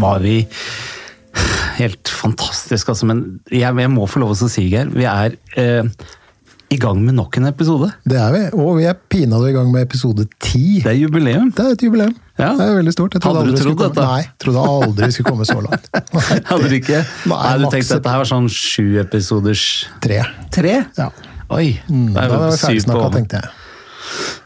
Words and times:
var 0.00 0.22
vi 0.24 0.38
helt 1.78 2.10
fantastisk, 2.10 2.88
altså. 2.92 3.06
Men 3.08 3.24
jeg, 3.50 3.70
jeg 3.70 3.90
må 3.92 4.06
få 4.10 4.22
lov 4.22 4.34
å 4.34 4.48
si, 4.50 4.66
Geir, 4.72 4.88
vi 4.94 5.06
er 5.08 5.36
eh, 5.60 5.84
i 6.74 6.76
gang 6.80 6.98
med 7.00 7.16
nok 7.16 7.38
en 7.40 7.48
episode. 7.48 7.90
Det 8.08 8.18
er 8.20 8.32
vi, 8.34 8.40
og 8.58 8.74
vi 8.80 8.88
er 8.90 8.96
pinadø 9.08 9.48
i 9.48 9.54
gang 9.56 9.70
med 9.72 9.86
episode 9.86 10.26
ti. 10.42 10.80
Det 10.84 10.90
er 10.92 10.98
jubileum. 10.98 11.52
Det 11.54 11.64
er 11.64 11.76
et 11.76 11.84
jubileum. 11.86 12.16
Ja. 12.38 12.50
Det 12.58 12.66
er 12.66 12.74
veldig 12.78 12.92
stort. 12.94 13.14
Jeg 13.16 13.22
trodde 13.24 13.40
Hadde 13.42 13.54
du 13.54 13.62
trodd 13.62 13.80
dette? 13.82 14.02
Nei, 14.04 14.26
trodde 14.42 14.66
aldri 14.74 15.08
vi 15.08 15.14
skulle 15.16 15.32
komme 15.32 15.46
så 15.48 15.56
langt. 15.66 15.88
Nei, 15.94 16.26
Hadde 16.50 16.68
du 16.68 16.76
ikke? 16.76 17.00
Nei, 17.00 17.38
Nei, 17.38 17.54
du 17.58 17.64
maks 17.66 17.74
tenkte 17.74 17.88
at 17.88 18.02
dette 18.02 18.12
her 18.12 18.20
var 18.22 18.30
sånn 18.30 18.50
sju 18.52 18.84
episoders 19.02 19.64
Tre. 20.04 20.20
Tre? 20.54 20.74
Ja. 20.98 21.08
Oi. 21.56 21.70
Mm, 21.88 22.12
det 22.12 22.20
er 22.20 22.28
jo 22.28 22.36
vi 22.36 22.44
ferdig 22.44 22.60
syv 22.60 22.76
på 22.76 22.84
snakka, 22.84 23.08
tenkte 23.16 23.40
jeg. 23.40 23.56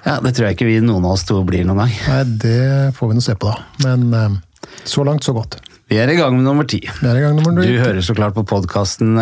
Ja, 0.06 0.14
Det 0.22 0.32
tror 0.36 0.46
jeg 0.48 0.56
ikke 0.56 0.70
vi 0.70 0.78
noen 0.82 1.04
av 1.04 1.16
oss 1.16 1.26
to 1.26 1.40
blir 1.46 1.66
noen 1.66 1.82
gang. 1.84 1.92
Nei, 2.06 2.22
det 2.46 2.62
får 2.96 3.10
vi 3.12 3.18
nå 3.18 3.24
se 3.24 3.34
på, 3.38 3.50
da. 3.50 3.66
Men 3.88 4.08
eh, 4.14 4.40
så 4.84 5.04
langt, 5.06 5.24
så 5.24 5.34
godt. 5.36 5.58
Vi 5.92 5.98
er 6.00 6.08
i 6.08 6.16
gang 6.16 6.36
med 6.38 6.46
nummer 6.46 6.64
ti. 6.64 6.78
Er 7.04 7.18
Du 7.36 7.78
hører 7.82 8.00
så 8.00 8.14
klart 8.16 8.32
på 8.32 8.46
podkasten 8.48 9.18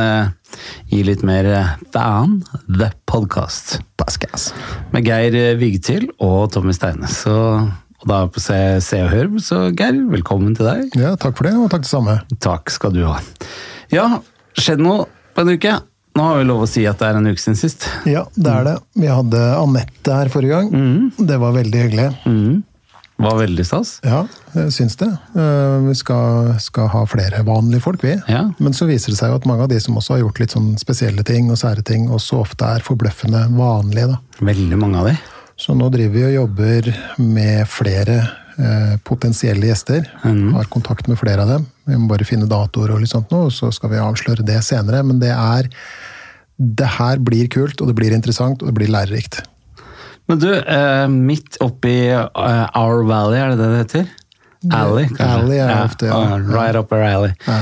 Gi 0.90 1.02
litt 1.06 1.22
mer 1.26 1.46
eh, 1.46 1.74
faen, 1.94 2.40
The 2.66 2.90
Podcast. 3.10 3.78
Pascas. 3.98 4.50
Med 4.94 5.06
Geir 5.06 5.34
eh, 5.38 5.58
Vigtil 5.58 6.08
og 6.22 6.50
Tommy 6.54 6.74
Steine. 6.76 7.10
Så, 7.10 7.34
og 8.00 8.08
da 8.10 8.22
på 8.30 8.42
Se, 8.42 8.58
Se 8.84 9.02
og 9.04 9.12
Hør, 9.12 9.30
så 9.42 9.60
Geir, 9.76 10.00
velkommen 10.12 10.56
til 10.58 10.68
deg. 10.68 10.98
Ja, 10.98 11.14
takk 11.20 11.38
for 11.38 11.48
det, 11.48 11.54
og 11.58 11.70
takk 11.72 11.86
det 11.86 11.92
samme. 11.92 12.18
Takk 12.42 12.74
skal 12.74 12.94
du 12.96 13.04
ha. 13.06 13.18
Ja, 13.94 14.08
skjedd 14.58 14.82
noe 14.82 15.06
på 15.34 15.44
en 15.44 15.54
uke? 15.56 15.76
Nå 16.18 16.24
har 16.26 16.40
vi 16.40 16.48
lov 16.48 16.64
å 16.64 16.70
si 16.70 16.82
at 16.90 16.98
det 16.98 17.06
er 17.06 17.20
en 17.20 17.30
uke 17.30 17.38
siden 17.38 17.58
sist. 17.58 17.86
Ja, 18.10 18.24
det 18.34 18.50
er 18.50 18.66
det. 18.66 18.78
Vi 18.98 19.06
hadde 19.10 19.44
Anette 19.60 20.16
her 20.16 20.30
forrige 20.32 20.58
gang. 20.58 20.72
Mm. 20.74 21.26
Det 21.30 21.38
var 21.38 21.54
veldig 21.54 21.86
hyggelig. 21.86 22.08
Var 23.20 23.36
veldig 23.36 23.64
stas. 23.68 23.98
Ja, 24.06 24.22
jeg 24.56 24.72
syns 24.72 24.96
det. 25.00 25.08
Eh, 25.36 25.76
Vi 25.90 25.94
skal, 25.98 26.54
skal 26.62 26.88
ha 26.88 27.02
flere 27.10 27.42
vanlige 27.44 27.82
folk, 27.84 28.02
vi. 28.04 28.14
Ja. 28.32 28.46
Men 28.58 28.72
så 28.76 28.88
viser 28.88 29.12
det 29.12 29.18
seg 29.20 29.32
jo 29.34 29.40
at 29.40 29.48
mange 29.48 29.66
av 29.66 29.72
de 29.72 29.80
som 29.82 29.98
også 30.00 30.16
har 30.16 30.22
gjort 30.24 30.40
litt 30.40 30.54
sånn 30.56 30.70
spesielle 30.80 31.24
ting 31.28 31.50
og 31.52 31.58
sære 31.60 31.84
ting, 31.84 32.08
også 32.08 32.40
ofte 32.40 32.64
er 32.64 32.84
forbløffende 32.86 33.44
vanlige. 33.58 34.14
da. 34.14 34.20
Veldig 34.40 34.78
mange 34.80 35.02
av 35.02 35.10
de. 35.10 35.16
Så 35.60 35.76
nå 35.76 35.90
driver 35.92 36.16
vi 36.16 36.24
og 36.30 36.36
jobber 36.38 36.88
med 37.20 37.68
flere 37.68 38.16
eh, 38.56 38.94
potensielle 39.04 39.68
gjester. 39.68 40.08
Har 40.24 40.70
kontakt 40.72 41.08
med 41.12 41.20
flere 41.20 41.44
av 41.44 41.52
dem. 41.52 41.66
Vi 41.84 41.98
må 42.00 42.08
bare 42.08 42.24
finne 42.24 42.48
datoer 42.48 42.94
og 42.94 43.02
litt 43.04 43.12
sånt 43.12 43.28
nå, 43.34 43.50
så 43.52 43.68
skal 43.74 43.92
vi 43.92 44.00
avsløre 44.00 44.46
det 44.46 44.62
senere. 44.64 45.02
Men 45.04 45.20
det 45.20 45.34
er 45.36 45.68
Det 46.60 46.86
her 46.98 47.16
blir 47.24 47.48
kult, 47.48 47.80
og 47.80 47.88
det 47.88 47.94
blir 47.96 48.12
interessant, 48.12 48.60
og 48.60 48.68
det 48.68 48.74
blir 48.76 48.90
lærerikt. 48.92 49.38
Men 50.30 50.38
du, 50.38 50.50
eh, 50.54 51.08
midt 51.10 51.56
oppi 51.64 51.96
uh, 52.14 52.66
Our 52.78 53.02
Valley, 53.08 53.40
er 53.40 53.50
det 53.50 53.58
det 53.58 53.68
det 53.72 53.78
heter? 53.80 54.10
Alley, 54.76 55.08
kanskje? 55.08 55.26
Alley 55.26 55.58
er 55.58 55.72
ofte, 55.82 56.06
ja. 56.06 56.20
Uh, 56.36 56.52
Right 56.54 56.78
up 56.78 56.92
our 56.94 57.02
alley. 57.02 57.32
Ja. 57.48 57.56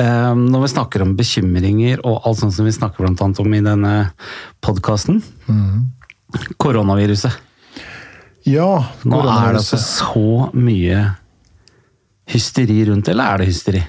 Um, 0.00 0.46
når 0.48 0.64
vi 0.64 0.70
snakker 0.72 1.04
om 1.04 1.12
bekymringer 1.14 2.00
og 2.08 2.24
alt 2.26 2.40
sånt 2.40 2.56
som 2.56 2.66
vi 2.66 2.72
snakker 2.72 3.04
blant 3.04 3.20
annet 3.20 3.42
om 3.42 3.54
i 3.54 3.62
denne 3.62 3.94
podkasten 4.64 5.22
Mm. 5.50 5.90
Koronaviruset. 6.62 7.34
Ja, 8.46 8.86
koronaviruset. 9.02 9.06
Nå 9.10 9.22
er 9.22 9.48
det 9.52 9.60
altså 9.60 9.80
så 9.82 10.50
mye 10.54 11.00
hysteri 12.30 12.84
rundt 12.88 13.10
eller 13.10 13.34
er 13.34 13.42
det 13.42 13.50
hysteri? 13.50 13.82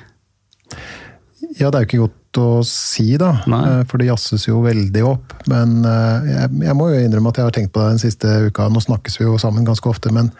Ja, 1.59 1.69
det 1.69 1.75
er 1.75 1.83
jo 1.83 1.87
ikke 1.89 2.03
godt 2.05 2.20
å 2.39 2.61
si, 2.67 3.17
da. 3.19 3.31
Nei. 3.51 3.59
eh, 3.79 3.83
For 3.89 3.97
det 3.99 4.07
jazzes 4.07 4.45
jo 4.47 4.61
veldig 4.63 5.01
opp. 5.07 5.33
Men 5.51 5.83
eh, 5.83 6.29
jeg, 6.31 6.49
jeg 6.67 6.75
må 6.79 6.87
jo 6.93 7.01
innrømme 7.03 7.29
at 7.33 7.39
jeg 7.41 7.47
har 7.49 7.51
tenkt 7.57 7.73
på 7.75 7.81
det 7.83 7.89
den 7.97 8.01
siste 8.03 8.27
uka. 8.47 8.69
Nå 8.71 8.79
snakkes 8.83 9.17
vi 9.19 9.25
jo 9.25 9.37
sammen 9.41 9.65
ganske 9.67 9.89
ofte, 9.91 10.11
men, 10.15 10.31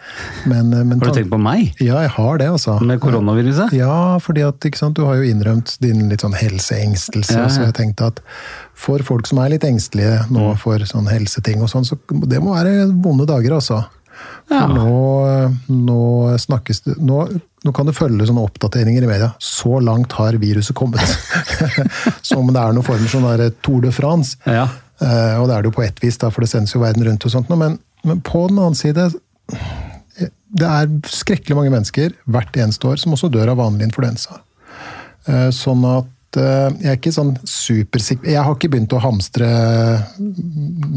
men, 0.46 0.72
eh, 0.72 0.84
men 0.88 1.00
Har 1.02 1.12
du 1.12 1.18
tenkt 1.20 1.32
på 1.34 1.40
meg? 1.42 1.74
Ja, 1.82 2.00
jeg 2.06 2.14
har 2.16 2.38
det, 2.40 2.48
altså. 2.54 2.78
Med 2.80 3.00
koronaviruset? 3.04 3.72
Ja, 3.76 4.18
fordi 4.24 4.46
at 4.46 4.64
sant, 4.78 4.96
du 4.96 5.04
har 5.04 5.20
jo 5.20 5.28
innrømt 5.28 5.76
din 5.84 6.08
litt 6.08 6.24
sånn 6.24 6.36
helseengstelse. 6.38 7.36
Ja, 7.36 7.46
ja. 7.48 7.52
Så 7.52 7.66
jeg 7.66 7.74
tenkte 7.80 8.12
at 8.12 8.22
for 8.82 9.02
folk 9.06 9.26
som 9.28 9.38
er 9.42 9.52
litt 9.52 9.64
engstelige 9.68 10.22
Mm. 10.22 10.36
nå 10.36 10.56
for 10.58 10.78
sånn 10.88 11.06
helseting 11.10 11.60
og 11.62 11.68
sånn, 11.70 11.84
så 11.84 11.96
det 12.28 12.40
må 12.42 12.54
være 12.56 12.86
vonde 13.04 13.26
dager, 13.28 13.52
altså. 13.58 13.82
Ja. 14.50 14.66
For 14.66 14.72
nå, 14.74 14.92
nå 15.86 16.38
snakkes 16.42 16.82
det 16.86 16.96
nå, 17.00 17.24
nå 17.62 17.72
kan 17.74 17.88
du 17.88 17.94
følge 17.96 18.26
sånne 18.28 18.44
oppdateringer 18.44 19.04
i 19.06 19.10
media. 19.10 19.30
Så 19.42 19.80
langt 19.84 20.12
har 20.18 20.36
viruset 20.42 20.76
kommet. 20.76 21.02
Som 22.26 22.44
om 22.46 22.52
det 22.52 22.62
er 22.62 22.74
noen 22.74 22.86
former 22.86 23.10
som 23.10 23.26
der 23.28 23.52
Tour 23.64 23.84
de 23.84 23.92
France. 23.94 24.38
Ja. 24.44 24.66
Eh, 25.02 25.36
og 25.38 25.48
det 25.48 25.56
er 25.56 25.62
det 25.62 25.70
jo 25.70 25.76
på 25.78 25.84
ett 25.86 26.02
vis, 26.02 26.18
da, 26.20 26.30
for 26.32 26.44
det 26.44 26.50
sendes 26.52 26.74
jo 26.74 26.82
verden 26.82 27.06
rundt 27.06 27.26
og 27.26 27.34
sånt. 27.34 27.52
Men, 27.52 27.78
men 28.06 28.22
på 28.26 28.46
den 28.50 28.60
annen 28.60 28.78
side 28.78 29.10
Det 30.52 30.68
er 30.68 30.90
skrekkelig 31.08 31.56
mange 31.56 31.72
mennesker 31.72 32.12
hvert 32.28 32.56
eneste 32.60 32.90
år 32.90 32.98
som 33.00 33.14
også 33.14 33.30
dør 33.32 33.54
av 33.54 33.62
vanlig 33.62 33.88
influensa. 33.88 34.42
Eh, 35.30 35.48
sånn 35.54 35.86
at 35.88 36.10
eh, 36.10 36.18
jeg 36.40 36.88
er 36.88 36.96
ikke 36.96 37.12
sånn 37.12 37.34
supersikker 37.48 38.30
Jeg 38.32 38.44
har 38.46 38.54
ikke 38.56 38.70
begynt 38.72 38.94
å 38.96 39.00
hamstre 39.02 39.48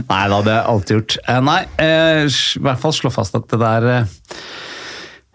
Nei 0.09 0.23
det 0.31 0.39
hadde 0.39 0.55
jeg 0.55 0.65
alltid 0.73 0.97
gjort. 0.97 1.19
Nei, 1.45 1.59
i 1.85 2.65
hvert 2.65 2.83
fall 2.87 2.97
slå 2.97 3.13
fast 3.13 3.37
at 3.37 3.53
det 3.53 3.61
der 3.61 3.91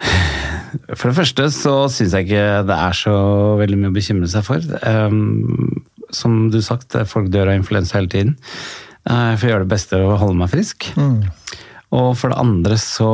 For 0.97 1.11
det 1.11 1.17
første 1.19 1.45
så 1.53 1.75
syns 1.91 2.15
jeg 2.15 2.29
ikke 2.29 2.45
det 2.65 2.77
er 2.87 2.97
så 2.97 3.15
veldig 3.59 3.77
mye 3.77 3.91
å 3.91 3.97
bekymre 3.99 4.29
seg 4.31 4.45
for. 4.47 4.65
Som 6.11 6.49
du 6.51 6.59
sagt, 6.61 6.95
folk 7.07 7.29
dør 7.31 7.51
av 7.53 7.59
influensa 7.59 7.97
hele 7.99 8.11
tiden. 8.11 8.35
Eh, 9.09 9.31
Jeg 9.33 9.39
får 9.41 9.49
gjøre 9.49 9.65
det 9.65 9.73
beste 9.73 10.01
og 10.03 10.17
holde 10.19 10.37
meg 10.41 10.51
frisk. 10.51 10.91
Og 11.91 12.13
for 12.17 12.29
det 12.31 12.39
andre 12.39 12.77
så 12.79 13.11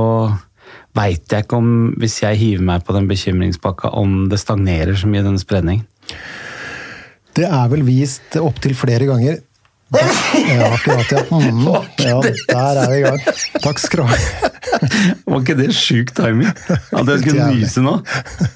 veit 0.98 1.30
jeg 1.30 1.46
ikke 1.46 1.58
om, 1.58 1.94
hvis 2.02 2.22
jeg 2.24 2.38
hiver 2.42 2.64
meg 2.66 2.84
på 2.86 2.94
den 2.96 3.08
bekymringspakka, 3.10 3.92
om 3.94 4.28
det 4.30 4.40
stagnerer 4.42 4.98
så 4.98 5.08
mye, 5.10 5.24
denne 5.26 5.42
spredningen. 5.42 5.86
Det 7.38 7.46
er 7.46 7.68
vel 7.70 7.84
vist 7.86 8.34
opptil 8.42 8.74
flere 8.74 9.06
ganger. 9.06 9.40
Ja, 9.92 10.74
akkurat, 10.74 11.12
ja. 11.12 11.22
Mm, 11.31 11.62
ja. 12.04 12.22
Der 12.50 12.80
er 12.81 12.89
vi 12.92 12.98
i 13.00 13.04
gang. 13.06 13.22
Takk 13.63 13.80
skal 13.80 14.01
du 14.01 14.10
ha. 14.10 14.18
Var 15.28 15.39
ikke 15.42 15.56
det 15.57 15.68
sjuk 15.75 16.10
timing? 16.18 16.50
At 16.68 17.07
jeg 17.07 17.22
skulle 17.24 17.45
nyse 17.56 17.84
nå? 17.86 17.94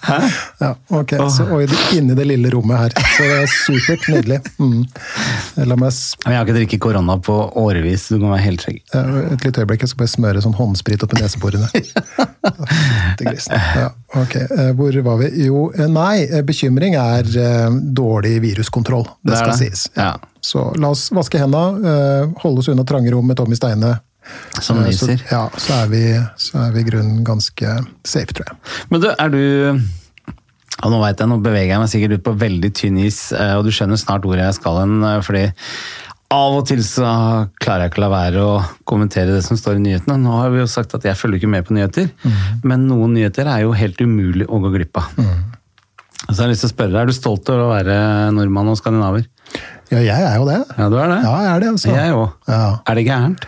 Hæ? 0.03 0.17
Ja, 0.61 0.71
ok. 0.99 1.13
Så, 1.31 1.45
og 1.55 1.71
inni 1.95 2.15
det 2.19 2.25
lille 2.27 2.51
rommet 2.53 2.81
her. 2.81 2.95
Så 3.15 3.27
det 3.29 3.37
er 3.45 3.53
supert. 3.53 4.07
Nydelig. 4.11 4.39
Mm. 4.59 4.81
La 5.71 5.77
meg 5.79 5.93
s- 5.95 6.17
Jeg 6.25 6.35
har 6.35 6.43
ikke 6.45 6.57
drikket 6.59 6.81
korona 6.83 7.15
på 7.23 7.37
årevis, 7.63 8.09
du 8.11 8.17
kan 8.19 8.33
være 8.33 8.43
helt 8.49 8.65
trygg. 8.65 8.81
et 8.91 9.45
lite 9.47 9.63
øyeblikk, 9.63 9.85
jeg 9.85 9.93
skal 9.93 10.03
bare 10.03 10.13
smøre 10.15 10.43
sånn 10.43 10.57
håndsprit 10.59 11.05
oppi 11.07 11.21
neseborene. 11.21 11.69
Til. 13.21 13.39
Ja, 13.51 13.87
ok. 14.19 14.35
Eh, 14.35 14.71
Hvor 14.77 14.99
var 15.05 15.17
vi? 15.23 15.31
Jo, 15.47 15.69
eh, 15.77 15.87
nei, 15.91 16.25
eh, 16.27 16.43
bekymring 16.47 16.95
er 16.99 17.23
dårlig 17.95 18.35
viruskontroll. 18.43 19.07
Det 19.23 19.31
Det 19.31 19.37
skal 19.39 19.55
det. 19.55 19.59
sies. 19.63 19.87
Ja. 19.95 20.11
Så 20.41 20.63
la 20.81 20.89
oss 20.95 21.07
vaske 21.13 21.39
hendene, 21.41 21.85
eh, 21.85 22.31
holde 22.41 22.63
oss 22.63 22.69
unna 22.73 22.85
trange 22.87 23.11
rom 23.13 23.27
med 23.29 23.37
Tommy 23.37 23.55
Steine. 23.59 23.99
Som 24.61 24.77
nyser. 24.83 25.17
så, 25.17 25.31
ja, 25.31 25.41
så 25.57 25.73
er 25.81 25.87
vi, 25.89 26.01
så 26.37 26.59
er 26.67 26.75
vi 26.75 26.83
i 26.83 26.85
grunnen 26.85 27.23
ganske 27.25 27.71
safe, 28.05 28.35
tror 28.37 28.51
jeg. 28.51 28.57
Men 28.93 29.01
du, 29.01 29.07
er 29.09 29.33
du 29.33 29.41
ja, 29.41 30.89
Nå 30.89 30.99
vet 31.01 31.19
jeg, 31.21 31.29
nå 31.29 31.39
beveger 31.43 31.73
jeg 31.75 31.81
meg 31.81 31.89
sikkert 31.91 32.13
ut 32.19 32.23
på 32.25 32.33
veldig 32.41 32.69
tynn 32.77 32.99
is, 33.01 33.19
eh, 33.33 33.55
og 33.57 33.65
du 33.67 33.71
skjønner 33.73 33.99
snart 34.01 34.25
hvor 34.25 34.37
jeg 34.39 34.53
skal 34.57 34.79
hen. 34.83 34.95
eh, 35.03 35.19
fordi 35.25 35.43
Av 36.31 36.53
og 36.55 36.63
til 36.69 36.79
så 36.85 37.03
klarer 37.59 37.83
jeg 37.85 37.91
ikke 37.91 37.99
å 37.99 38.05
la 38.05 38.11
være 38.13 38.43
å 38.47 38.51
kommentere 38.87 39.33
det 39.35 39.41
som 39.43 39.57
står 39.59 39.81
i 39.81 39.83
nyhetene. 39.83 40.15
Nå 40.21 40.31
har 40.37 40.53
vi 40.53 40.61
jo 40.61 40.67
sagt 40.71 40.93
at 40.95 41.03
jeg 41.03 41.17
følger 41.19 41.41
ikke 41.41 41.49
med 41.51 41.65
på 41.67 41.75
nyheter, 41.75 42.07
men 42.63 42.85
noen 42.87 43.17
nyheter 43.17 43.49
er 43.51 43.65
jo 43.65 43.73
helt 43.75 43.99
umulig 43.99 44.47
å 44.47 44.61
gå 44.63 44.71
glipp 44.77 45.01
av. 45.01 45.09
Så 45.17 46.37
jeg 46.37 46.45
har 46.45 46.53
lyst 46.53 46.63
til 46.63 46.69
å 46.69 46.75
spørre 46.75 46.93
deg, 46.93 47.01
Er 47.01 47.11
du 47.11 47.17
stolt 47.17 47.49
over 47.51 47.65
å 47.65 47.73
være 47.73 47.97
nordmann 48.37 48.69
og 48.71 48.77
skandinaver? 48.79 49.25
Ja, 49.91 49.99
jeg 50.07 50.23
er 50.23 50.35
jo 50.39 50.45
det. 50.47 50.59
Ja, 50.77 50.87
du 50.89 50.95
er 50.95 51.11
det? 51.11 51.19
Ja, 51.25 51.33
jeg 51.43 51.51
er 51.55 51.59
det, 51.63 51.69
altså. 51.75 51.91
Jeg 51.91 52.15
òg. 52.15 52.29
Ja. 52.47 52.61
Er 52.87 52.95
det 52.99 53.05
gærent? 53.09 53.45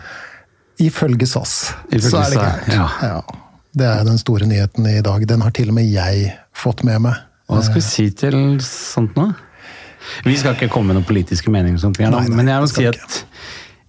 Ifølge 0.84 1.28
SAS 1.30 1.54
Ifølge 1.88 2.10
så 2.10 2.20
er 2.20 2.34
det 2.34 2.42
gærent. 2.42 2.74
ja. 2.74 2.88
Ja. 3.08 3.22
Det 3.74 3.86
er 3.90 4.04
den 4.06 4.20
store 4.22 4.46
nyheten 4.46 4.86
i 4.86 5.00
dag. 5.02 5.24
Den 5.30 5.42
har 5.42 5.50
til 5.56 5.72
og 5.72 5.74
med 5.80 5.88
jeg 5.90 6.28
fått 6.54 6.84
med 6.86 7.00
meg. 7.08 7.16
Hva 7.50 7.62
skal 7.66 7.80
vi 7.80 7.86
si 7.86 8.06
til 8.14 8.36
sånt 8.62 9.16
nå? 9.18 9.32
Vi 10.28 10.36
skal 10.38 10.54
ikke 10.58 10.68
komme 10.70 10.92
med 10.92 11.00
noen 11.00 11.08
politiske 11.08 11.50
meninger, 11.52 11.80
sånt, 11.80 11.98
men 11.98 12.50
jeg 12.52 12.62
må 12.62 12.68
si 12.70 12.86
at 12.90 13.18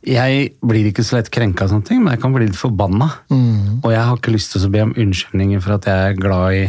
jeg 0.05 0.51
blir 0.61 0.87
ikke 0.91 1.05
så 1.07 1.17
lett 1.17 1.31
krenka 1.33 1.65
av 1.65 1.71
sånne 1.73 1.87
ting, 1.89 2.03
men 2.05 2.13
jeg 2.13 2.21
kan 2.23 2.33
bli 2.35 2.47
litt 2.47 2.59
forbanna. 2.59 3.07
Mm. 3.33 3.81
Og 3.83 3.89
jeg 3.93 4.03
har 4.05 4.19
ikke 4.19 4.35
lyst 4.35 4.53
til 4.53 4.67
å 4.67 4.71
be 4.75 4.83
om 4.85 4.93
unnskyldninger 5.01 5.63
for 5.65 5.77
at 5.79 5.89
jeg 5.89 6.11
er 6.11 6.19
glad 6.19 6.57
i 6.59 6.65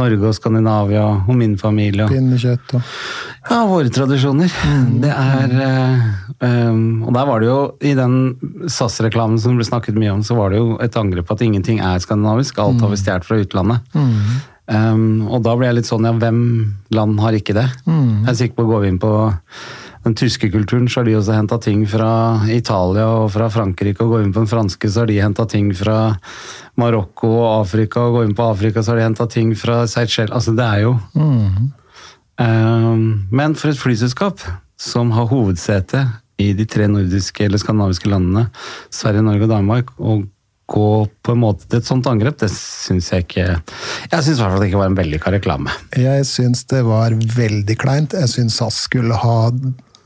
Norge 0.00 0.28
og 0.30 0.34
Skandinavia 0.34 1.04
og 1.22 1.34
min 1.38 1.54
familie. 1.60 2.06
Og, 2.08 2.14
Pinnekjøtt 2.14 2.74
og 2.78 2.82
ja, 3.50 3.60
våre 3.70 3.92
tradisjoner. 3.94 4.50
Mm. 4.66 4.88
Det 5.02 5.12
er 5.14 5.54
eh, 5.66 6.06
um, 6.70 7.02
Og 7.06 7.12
der 7.14 7.28
var 7.28 7.42
det 7.42 7.50
jo, 7.50 7.58
i 7.82 7.94
den 7.98 8.16
SAS-reklamen 8.70 9.38
som 9.42 9.58
ble 9.58 9.66
snakket 9.68 9.98
mye 9.98 10.14
om, 10.14 10.22
så 10.26 10.38
var 10.38 10.50
det 10.54 10.62
jo 10.62 10.78
et 10.82 10.96
angrep 10.98 11.28
på 11.30 11.36
at 11.38 11.44
ingenting 11.46 11.82
er 11.82 12.02
skandinavisk. 12.02 12.58
Alt 12.58 12.80
Mm. 12.80 12.82
har 12.86 12.90
vi 12.90 13.00
stjålet 13.02 13.28
fra 13.28 13.38
utlandet. 13.42 13.94
Um, 14.72 15.26
og 15.28 15.42
da 15.44 15.54
ble 15.58 15.66
jeg 15.68 15.80
litt 15.80 15.88
sånn, 15.90 16.06
ja, 16.06 16.12
hvem 16.16 16.42
land 16.94 17.18
har 17.20 17.34
ikke 17.36 17.54
det? 17.56 17.66
Mm. 17.86 18.22
Jeg 18.24 18.30
er 18.30 18.38
sikker 18.38 18.56
på 18.60 18.64
å 18.66 18.70
gå 18.70 18.84
inn 18.88 18.98
på 19.02 19.10
den 20.02 20.16
tyske 20.18 20.50
kulturen, 20.50 20.88
så 20.90 21.00
har 21.00 21.06
de 21.06 21.14
også 21.18 21.36
henta 21.36 21.58
ting 21.62 21.84
fra 21.86 22.42
Italia 22.50 23.06
og 23.22 23.28
fra 23.34 23.46
Frankrike. 23.52 24.02
Og 24.02 24.16
går 24.16 24.24
inn 24.24 24.32
på 24.34 24.42
den 24.42 24.50
franske, 24.50 24.90
så 24.90 25.04
har 25.04 25.10
de 25.10 25.20
henta 25.22 25.46
ting 25.46 25.70
fra 25.78 26.16
Marokko 26.80 27.30
og 27.36 27.50
Afrika. 27.60 28.02
Og 28.08 28.18
går 28.18 28.26
inn 28.26 28.34
på 28.38 28.48
Afrika, 28.50 28.82
så 28.82 28.92
har 28.92 29.02
de 29.02 29.06
henta 29.06 29.28
ting 29.30 29.54
fra 29.58 29.84
Seychelles. 29.86 30.34
Altså, 30.34 30.56
det 30.58 30.66
er 30.66 30.80
jo 30.86 30.96
um, 32.42 33.28
Men 33.30 33.54
for 33.54 33.70
et 33.70 33.78
flyselskap 33.78 34.42
som 34.82 35.14
har 35.14 35.30
hovedsete 35.30 36.06
i 36.42 36.50
de 36.58 36.66
tre 36.66 36.88
nordiske 36.90 37.44
eller 37.46 37.60
skandinaviske 37.60 38.10
landene, 38.10 38.48
Sverige, 38.90 39.22
Norge 39.22 39.46
og 39.46 39.52
Danmark, 39.52 39.92
og 40.00 40.24
gå 40.72 40.88
på 41.22 41.34
en 41.34 41.42
måte 41.42 41.68
til 41.68 41.82
et 41.82 41.86
sånt 41.86 42.06
angrep, 42.08 42.38
det 42.40 42.48
syns 42.54 43.10
jeg 43.12 43.26
ikke 43.26 43.44
Jeg 43.44 44.24
syns 44.24 44.38
i 44.38 44.40
hvert 44.40 44.54
fall 44.54 44.62
det 44.62 44.68
ikke 44.70 44.80
var 44.80 44.90
en 44.90 44.98
vellykka 44.98 45.32
reklame. 45.34 45.74
Jeg 45.98 46.26
syns 46.26 46.64
det 46.72 46.82
var 46.86 47.14
veldig 47.36 47.76
kleint. 47.78 48.16
Jeg 48.16 48.30
syns 48.32 48.58
SAS 48.60 48.84
skulle 48.88 49.18
ha 49.20 49.36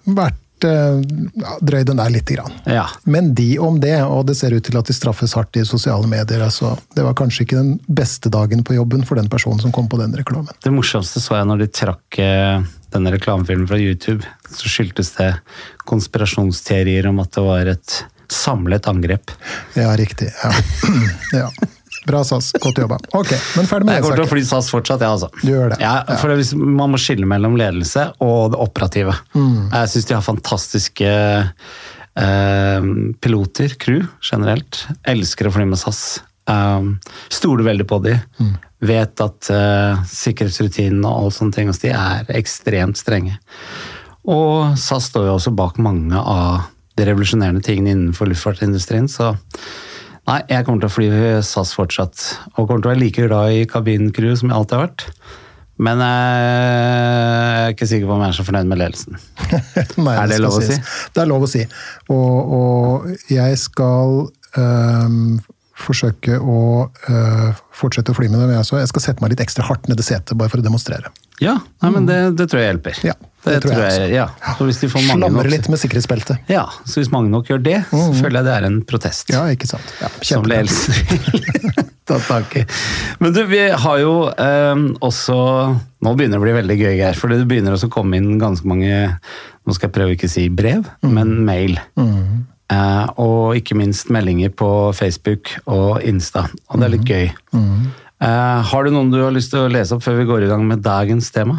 vært 0.07 0.67
eh, 0.67 1.03
ja, 1.43 1.57
drøyd 1.61 1.91
den 1.91 2.01
der 2.01 2.13
lite 2.15 2.37
grann. 2.37 2.55
Ja. 2.71 2.87
Men 3.05 3.33
de 3.37 3.49
om 3.63 3.81
det, 3.83 3.99
og 4.05 4.27
det 4.31 4.37
ser 4.39 4.55
ut 4.57 4.65
til 4.67 4.79
at 4.79 4.89
de 4.89 4.97
straffes 4.97 5.37
hardt 5.37 5.59
i 5.59 5.67
sosiale 5.69 6.09
medier. 6.11 6.45
Altså, 6.47 6.75
det 6.97 7.05
var 7.07 7.17
kanskje 7.19 7.47
ikke 7.47 7.61
den 7.61 7.77
beste 7.87 8.33
dagen 8.33 8.65
på 8.67 8.79
jobben 8.79 9.07
for 9.09 9.21
den 9.21 9.31
personen 9.33 9.63
som 9.63 9.75
kom 9.75 9.91
på 9.91 10.01
den 10.01 10.17
reklamen. 10.17 10.53
Det 10.63 10.75
morsomste 10.75 11.23
så 11.23 11.41
jeg 11.41 11.51
når 11.51 11.65
de 11.65 11.71
trakk 11.83 12.21
eh, 12.23 12.67
denne 12.95 13.15
reklamefilmen 13.15 13.69
fra 13.71 13.81
YouTube. 13.81 14.27
Så 14.51 14.71
skyldtes 14.71 15.15
det 15.19 15.33
konspirasjonsteorier 15.89 17.11
om 17.11 17.23
at 17.25 17.35
det 17.37 17.47
var 17.47 17.73
et 17.77 18.03
samlet 18.33 18.87
angrep. 18.91 19.31
Ja, 19.79 19.93
riktig. 19.99 20.33
Ja. 20.43 20.53
ja. 21.43 21.51
Bra, 22.07 22.23
SAS. 22.25 22.53
Godt 22.63 22.79
jobba. 22.79 22.99
Ok, 23.19 23.33
men 23.57 23.67
ferdig 23.67 23.89
med 23.89 23.97
Jeg 23.97 24.03
den 24.03 24.07
kommer 24.07 24.21
til 24.21 24.27
å 24.27 24.31
fly 24.31 24.45
SAS 24.47 24.71
fortsatt, 24.71 25.03
jeg, 25.03 25.17
altså. 25.17 25.31
Du 25.43 25.51
gjør 25.51 25.73
det. 25.75 25.81
Ja, 25.83 25.97
for 26.21 26.31
det, 26.31 26.45
er 26.45 26.63
Man 26.63 26.93
må 26.95 27.01
skille 27.03 27.27
mellom 27.29 27.59
ledelse 27.59 28.09
og 28.23 28.55
det 28.55 28.61
operative. 28.63 29.17
Mm. 29.35 29.73
Jeg 29.73 29.93
syns 29.93 30.07
de 30.07 30.17
har 30.17 30.25
fantastiske 30.27 31.11
eh, 32.23 32.87
piloter, 33.27 33.75
crew, 33.83 34.07
generelt. 34.23 34.85
Elsker 35.09 35.51
å 35.51 35.55
fly 35.57 35.67
med 35.69 35.83
SAS. 35.83 36.05
Um, 36.47 36.93
stoler 37.33 37.67
veldig 37.67 37.89
på 37.91 37.99
de. 38.05 38.15
Mm. 38.39 38.55
Vet 38.87 39.25
at 39.25 39.51
uh, 39.51 40.05
sikkerhetsrutinene 40.07 41.09
og 41.09 41.25
alle 41.25 41.35
sånne 41.35 41.57
ting 41.57 41.73
hos 41.73 41.83
de 41.83 41.91
er 41.91 42.31
ekstremt 42.39 43.01
strenge. 43.01 43.35
Og 44.31 44.79
SAS 44.79 45.11
står 45.11 45.27
jo 45.29 45.37
også 45.41 45.55
bak 45.59 45.83
mange 45.83 46.19
av 46.19 46.69
de 46.97 47.05
revolusjonerende 47.09 47.65
tingene 47.65 47.93
innenfor 47.93 48.31
luftfartsindustrien, 48.31 49.09
så 49.11 49.35
Nei, 50.27 50.41
jeg 50.51 50.67
kommer 50.67 50.83
til 50.83 50.91
å 50.91 50.95
fly 50.95 51.09
SAS 51.47 51.73
fortsatt, 51.77 52.23
og 52.57 52.67
kommer 52.67 52.83
til 52.83 52.91
å 52.91 52.95
være 52.95 53.03
like 53.05 53.27
glad 53.29 53.55
i 53.55 53.67
kabincrew 53.71 54.33
som 54.39 54.51
jeg 54.51 54.59
alltid 54.59 54.79
har 54.79 54.89
vært. 54.89 55.05
Men 55.77 56.01
jeg 56.01 56.47
er 57.67 57.75
ikke 57.75 57.89
sikker 57.89 58.09
på 58.09 58.15
om 58.17 58.23
jeg 58.25 58.33
er 58.33 58.39
så 58.39 58.47
fornøyd 58.47 58.71
med 58.71 58.81
ledelsen. 58.81 59.19
Nei, 60.07 60.15
Er 60.17 60.31
det 60.33 60.41
lov 60.41 60.57
å 60.57 60.63
si? 60.65 60.79
Det 61.13 61.23
er 61.23 61.29
lov 61.29 61.45
å 61.45 61.51
si. 61.53 61.67
Og, 62.15 62.55
og 62.57 63.31
jeg 63.31 63.59
skal 63.61 64.23
øhm, 64.57 65.37
forsøke 65.77 66.41
å 66.41 66.59
øh, 66.89 67.63
fortsette 67.77 68.15
å 68.15 68.17
fly 68.17 68.31
med 68.33 68.41
dem. 68.41 68.55
Jeg, 68.57 68.65
også. 68.65 68.81
jeg 68.81 68.91
skal 68.95 69.05
sette 69.05 69.25
meg 69.25 69.35
litt 69.35 69.45
ekstra 69.45 69.69
hardt 69.69 69.91
ned 69.91 70.01
i 70.01 70.07
setet, 70.07 70.35
bare 70.41 70.53
for 70.53 70.65
å 70.65 70.67
demonstrere. 70.67 71.13
Ja, 71.45 71.59
nei, 71.85 71.93
men 71.93 72.09
det, 72.09 72.19
det 72.41 72.49
tror 72.49 72.65
jeg 72.65 72.73
hjelper. 72.73 73.03
Ja, 73.13 73.19
det 73.47 73.61
tror 73.65 73.75
jeg 73.79 73.87
også. 73.87 74.07
ja. 74.13 74.27
Så 74.59 74.67
hvis 74.69 74.81
de 74.83 74.89
får 74.93 75.05
mange 75.07 75.23
Slamre 75.27 75.43
nok, 75.45 75.51
litt 75.55 75.69
med 75.73 75.81
sikkerhetsbeltet. 75.83 76.39
ja, 76.53 76.65
så 76.85 77.01
hvis 77.01 77.11
mange 77.15 77.31
nok 77.33 77.49
gjør 77.51 77.63
det, 77.63 77.77
så 77.91 78.05
føler 78.21 78.41
jeg 78.41 78.47
det 78.49 78.55
er 78.57 78.67
en 78.69 78.79
protest. 78.89 79.31
Ja, 79.33 79.45
ikke 79.53 79.69
sant. 79.71 79.93
Ja, 80.03 80.11
som 80.27 80.47
ledelsen 80.49 80.97
vil 81.11 81.71
ta 82.09 82.19
tak 82.23 82.57
i. 82.61 82.65
Men 83.23 83.35
du, 83.37 83.43
vi 83.51 83.63
har 83.71 84.01
jo 84.03 84.17
eh, 84.31 84.83
også 85.05 85.37
Nå 86.07 86.13
begynner 86.15 86.37
det 86.37 86.43
å 86.43 86.45
bli 86.45 86.53
veldig 86.59 86.75
gøy, 86.79 86.93
Geir. 87.01 87.17
For 87.19 87.33
det 87.33 87.41
begynner 87.51 87.75
også 87.75 87.89
å 87.89 87.95
komme 87.97 88.19
inn 88.21 88.37
ganske 88.39 88.69
mange 88.69 88.93
Nå 89.67 89.75
skal 89.75 89.89
jeg 89.89 89.95
prøve 89.97 90.15
ikke 90.15 90.29
å 90.29 90.35
si 90.37 90.45
brev, 90.53 90.85
men 91.03 91.33
mail. 91.49 91.79
Eh, 91.97 93.07
og 93.23 93.57
ikke 93.59 93.75
minst 93.79 94.11
meldinger 94.15 94.53
på 94.55 94.69
Facebook 94.95 95.55
og 95.71 96.03
Insta. 96.07 96.45
Og 96.71 96.79
det 96.83 96.87
er 96.87 96.93
litt 96.95 97.09
gøy. 97.11 97.25
Eh, 98.23 98.61
har 98.71 98.87
du 98.87 98.93
noen 98.95 99.11
du 99.13 99.19
har 99.25 99.35
lyst 99.35 99.51
til 99.53 99.65
å 99.67 99.73
lese 99.73 99.97
opp 99.97 100.05
før 100.07 100.21
vi 100.21 100.29
går 100.29 100.47
i 100.47 100.51
gang 100.53 100.63
med 100.69 100.85
dagens 100.87 101.33
tema? 101.35 101.59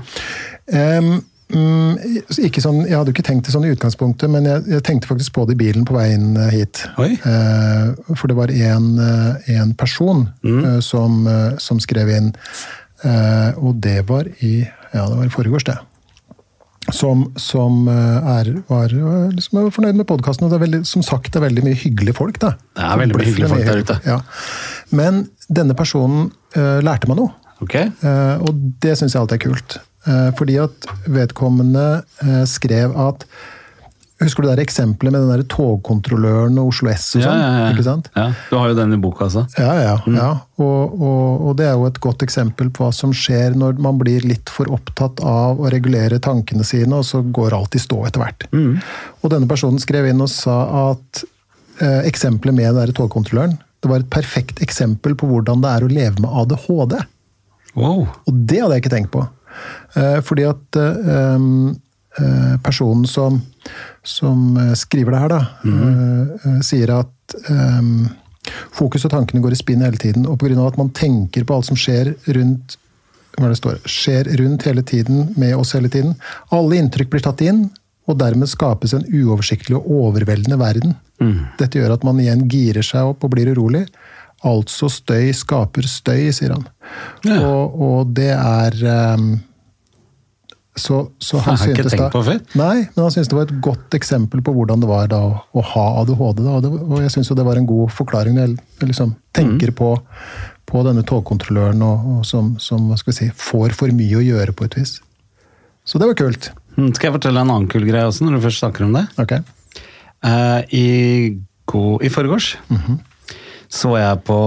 Em, 0.71 1.17
mm, 1.53 2.21
ikke 2.47 2.61
sånn, 2.63 2.81
jeg 2.85 2.95
hadde 2.97 3.11
jo 3.11 3.15
ikke 3.15 3.25
tenkt 3.27 3.47
det 3.47 3.53
sånn 3.55 3.67
i 3.67 3.73
utgangspunktet, 3.73 4.31
men 4.31 4.47
jeg, 4.47 4.63
jeg 4.73 4.85
tenkte 4.87 5.09
faktisk 5.11 5.35
på 5.37 5.45
det 5.47 5.57
i 5.57 5.61
bilen 5.61 5.85
på 5.87 5.95
vei 5.95 6.09
inn 6.15 6.33
eh, 6.35 6.49
hit. 6.53 6.83
Eh, 6.97 8.13
for 8.13 8.31
det 8.31 8.37
var 8.39 8.53
en, 8.53 8.87
eh, 9.03 9.51
en 9.57 9.75
person 9.77 10.25
eh, 10.43 10.79
som, 10.83 11.21
eh, 11.31 11.53
som 11.63 11.79
skrev 11.83 12.11
inn, 12.15 12.33
eh, 13.03 13.51
og 13.57 13.79
det 13.83 14.01
var 14.09 14.29
i 14.39 14.55
ja, 14.93 15.03
det 15.03 15.15
var 15.17 15.27
i 15.27 15.33
forgårs, 15.33 15.67
det. 15.67 15.77
Som, 16.95 17.25
som 17.35 17.89
er, 17.91 18.47
var, 18.69 18.93
liksom, 19.35 19.57
er 19.59 19.73
fornøyd 19.75 19.97
med 19.99 20.07
podkasten. 20.07 20.45
Og 20.47 20.53
det 20.53 20.55
er 20.55 20.61
veldig, 20.63 20.79
som 20.87 21.03
sagt, 21.03 21.27
det 21.33 21.41
er 21.41 21.43
veldig 21.43 21.65
mye 21.65 21.75
hyggelige 21.75 22.15
folk. 22.15 22.39
Da. 22.39 22.53
Det 22.79 22.85
er 22.87 23.01
veldig 23.01 23.17
mye 23.19 23.27
hyggelige 23.27 23.49
folk 23.51 23.67
der 23.67 23.81
ute. 23.83 23.97
Ja. 24.07 24.15
Men 24.95 25.19
denne 25.51 25.75
personen 25.75 26.29
lærte 26.55 27.11
meg 27.11 27.19
noe. 27.19 27.35
Okay. 27.63 27.89
Uh, 28.03 28.37
og 28.45 28.57
det 28.83 28.95
syns 28.99 29.15
jeg 29.15 29.21
alltid 29.23 29.39
er 29.39 29.43
kult. 29.47 29.77
Eh, 30.07 30.31
fordi 30.39 30.57
at 30.63 30.87
vedkommende 31.11 31.85
eh, 32.23 32.43
skrev 32.49 32.95
at 33.09 33.27
Husker 34.17 34.41
du 34.41 34.47
det 34.49 34.63
eksempelet 34.63 35.13
med 35.13 35.21
den 35.21 35.29
der 35.29 35.43
togkontrolløren 35.45 36.55
og 36.57 36.71
Oslo 36.71 36.89
S 36.89 37.03
og 37.19 37.21
Ja, 37.21 37.27
sånn? 37.27 37.37
ja, 37.43 37.49
ja. 37.59 37.65
Ikke 37.69 37.83
sant? 37.85 38.07
ja. 38.17 38.23
Du 38.49 38.55
har 38.57 38.71
jo 38.71 38.77
den 38.79 38.95
i 38.95 38.97
boka 38.97 39.27
altså. 39.27 39.43
Ja, 39.61 39.75
ja. 39.77 39.91
ja. 40.09 40.29
Og, 40.57 40.95
og, 40.97 41.43
og 41.45 41.51
det 41.59 41.67
er 41.67 41.75
jo 41.77 41.85
et 41.85 41.99
godt 42.01 42.25
eksempel 42.25 42.71
på 42.73 42.87
hva 42.87 42.89
som 42.97 43.13
skjer 43.13 43.53
når 43.53 43.77
man 43.85 43.99
blir 44.01 44.25
litt 44.25 44.49
for 44.49 44.73
opptatt 44.73 45.21
av 45.21 45.61
å 45.61 45.69
regulere 45.69 46.17
tankene 46.17 46.65
sine, 46.65 46.97
og 46.97 47.05
så 47.05 47.21
går 47.21 47.53
alt 47.59 47.77
i 47.77 47.83
stå 47.83 47.99
etter 48.09 48.23
hvert. 48.23 48.47
Og 49.21 49.29
denne 49.35 49.51
personen 49.53 49.77
skrev 49.85 50.09
inn 50.09 50.25
og 50.25 50.33
sa 50.33 50.57
at 50.87 51.21
eh, 51.77 52.01
eksempelet 52.09 52.57
med 52.57 52.71
den 52.71 52.81
der 52.87 52.97
togkontrolløren 52.97 53.59
det 53.85 53.93
var 53.93 54.01
et 54.01 54.09
perfekt 54.09 54.65
eksempel 54.65 55.13
på 55.13 55.29
hvordan 55.29 55.61
det 55.61 55.69
er 55.77 55.85
å 55.85 55.93
leve 55.93 56.23
med 56.25 56.33
ADHD. 56.41 56.97
Wow. 57.77 58.07
Og 58.25 58.33
det 58.49 58.63
hadde 58.63 58.79
jeg 58.79 58.87
ikke 58.87 58.95
tenkt 58.97 59.13
på. 59.13 59.27
Eh, 59.97 60.19
fordi 60.25 60.45
at 60.47 60.79
eh, 60.79 61.47
eh, 62.21 62.55
personen 62.63 63.07
som, 63.09 63.41
som 64.03 64.57
skriver 64.77 65.15
det 65.15 65.21
her, 65.23 65.33
da, 65.33 65.41
eh, 65.65 66.59
sier 66.65 66.93
at 66.99 67.37
um, 67.51 68.07
fokus 68.75 69.05
og 69.07 69.11
tankene 69.11 69.43
går 69.43 69.55
i 69.55 69.59
spinn 69.59 69.83
hele 69.85 69.99
tiden. 69.99 70.27
Og 70.29 70.39
pga. 70.39 70.55
at 70.67 70.77
man 70.79 70.93
tenker 70.95 71.43
på 71.43 71.57
alt 71.57 71.71
som 71.71 71.79
skjer 71.79 72.13
rundt 72.27 72.77
hva 73.37 73.51
det 73.51 73.59
står, 73.59 73.81
skjer 73.85 74.31
rundt 74.39 74.63
hele 74.65 74.81
tiden 74.81 75.33
med 75.37 75.55
oss 75.55 75.75
hele 75.77 75.91
tiden. 75.93 76.15
Alle 76.55 76.79
inntrykk 76.79 77.11
blir 77.11 77.21
tatt 77.21 77.43
inn, 77.45 77.67
og 78.07 78.17
dermed 78.17 78.49
skapes 78.49 78.95
en 78.95 79.03
uoversiktlig 79.11 79.75
og 79.77 79.89
overveldende 79.91 80.57
verden. 80.57 80.95
Dette 81.59 81.77
gjør 81.77 81.95
at 81.97 82.05
man 82.07 82.19
igjen 82.21 82.45
girer 82.49 82.85
seg 82.85 83.11
opp 83.11 83.25
og 83.25 83.33
blir 83.33 83.51
urolig. 83.51 83.83
Altså 84.47 84.89
støy 84.89 85.31
skaper 85.35 85.85
støy, 85.89 86.29
sier 86.33 86.53
han. 86.53 86.65
Ja. 87.25 87.39
Og, 87.41 87.77
og 87.81 88.11
det 88.17 88.31
er 88.33 88.77
um, 89.17 89.31
så, 90.79 90.97
så 91.23 91.39
han 91.45 91.55
jeg 91.57 91.61
har 91.61 91.71
ikke 91.73 91.89
tenkt 91.93 92.13
på 92.13 92.21
før. 92.27 92.37
Nei, 92.59 92.75
men 92.85 93.01
han 93.03 93.13
syntes 93.13 93.31
det 93.31 93.37
var 93.37 93.47
et 93.49 93.55
godt 93.65 93.97
eksempel 93.97 94.43
på 94.45 94.53
hvordan 94.55 94.83
det 94.83 94.89
var 94.89 95.09
da 95.11 95.19
å, 95.27 95.31
å 95.57 95.63
ha 95.73 95.85
ADHD. 96.03 96.43
Da, 96.45 96.53
og, 96.59 96.61
det, 96.65 96.71
og 96.85 97.01
jeg 97.03 97.13
syns 97.15 97.31
det 97.39 97.45
var 97.47 97.59
en 97.59 97.67
god 97.69 97.91
forklaring 97.97 98.37
når 98.37 98.47
jeg, 98.47 98.57
liksom 98.91 99.15
tenker 99.37 99.73
på, 99.77 99.89
på 100.69 100.85
denne 100.87 101.03
togkontrolløren 101.07 101.81
og, 101.87 102.07
og 102.17 102.23
som, 102.29 102.53
som 102.61 102.87
si, 103.09 103.29
får 103.33 103.75
for 103.77 103.93
mye 103.97 104.19
å 104.21 104.25
gjøre 104.25 104.55
på 104.57 104.69
et 104.69 104.79
vis. 104.79 104.97
Så 105.87 105.99
det 106.01 106.09
var 106.09 106.17
kult. 106.19 106.49
Mm, 106.77 106.91
Skal 106.93 107.09
jeg 107.09 107.17
fortelle 107.17 107.41
en 107.41 107.49
annen 107.53 107.69
kul 107.71 107.85
greie 107.87 108.05
også, 108.05 108.25
når 108.27 108.37
du 108.37 108.45
først 108.47 108.61
snakker 108.63 108.85
om 108.85 108.97
det? 108.97 109.05
Ok. 109.23 109.37
Uh, 110.25 110.61
I, 110.73 110.85
go- 111.69 111.99
i 112.03 112.09
forgårs 112.11 112.55
så 113.69 113.91
var 113.93 114.01
jeg 114.03 114.23
på 114.29 114.39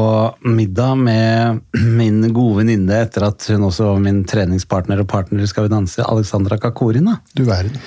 middag 0.49 0.99
med 1.05 1.61
min 2.01 2.23
gode 2.33 2.63
venninne 2.63 3.03
etter 3.05 3.29
at 3.29 3.47
hun 3.53 3.69
også 3.69 3.93
var 3.93 4.03
min 4.05 4.23
treningspartner 4.29 5.03
og 5.03 5.09
partner 5.11 5.45
i 5.45 5.49
Skal 5.51 5.69
vi 5.69 5.75
danse, 5.75 6.05
Alexandra 6.05 6.59
Kakorina. 6.61 7.19
Du 7.37 7.45
verden. 7.49 7.81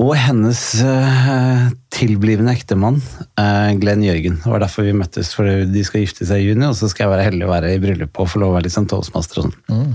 Og 0.00 0.14
hennes 0.16 0.60
eh, 0.80 1.64
tilblivende 1.92 2.54
ektemann, 2.56 3.02
eh, 3.36 3.72
Glenn 3.82 4.04
Jørgen. 4.06 4.38
Det 4.40 4.48
var 4.48 4.62
derfor 4.62 4.86
vi 4.86 4.94
møttes, 4.96 5.34
for 5.36 5.44
de 5.44 5.82
skal 5.84 6.06
gifte 6.06 6.24
seg 6.28 6.40
i 6.40 6.46
juni, 6.48 6.64
og 6.70 6.78
så 6.78 6.88
skal 6.88 7.04
jeg 7.04 7.12
være 7.12 7.26
heldig 7.26 7.44
å 7.44 7.50
være 7.50 7.74
i 7.74 7.82
bryllupet 7.82 8.22
og 8.22 8.30
få 8.32 8.40
lov 8.40 8.54
å 8.54 8.56
være 8.56 8.68
litt 8.68 8.76
sånn 8.78 8.88
toastmaster 8.88 9.42
og 9.42 9.50
sånn. 9.50 9.90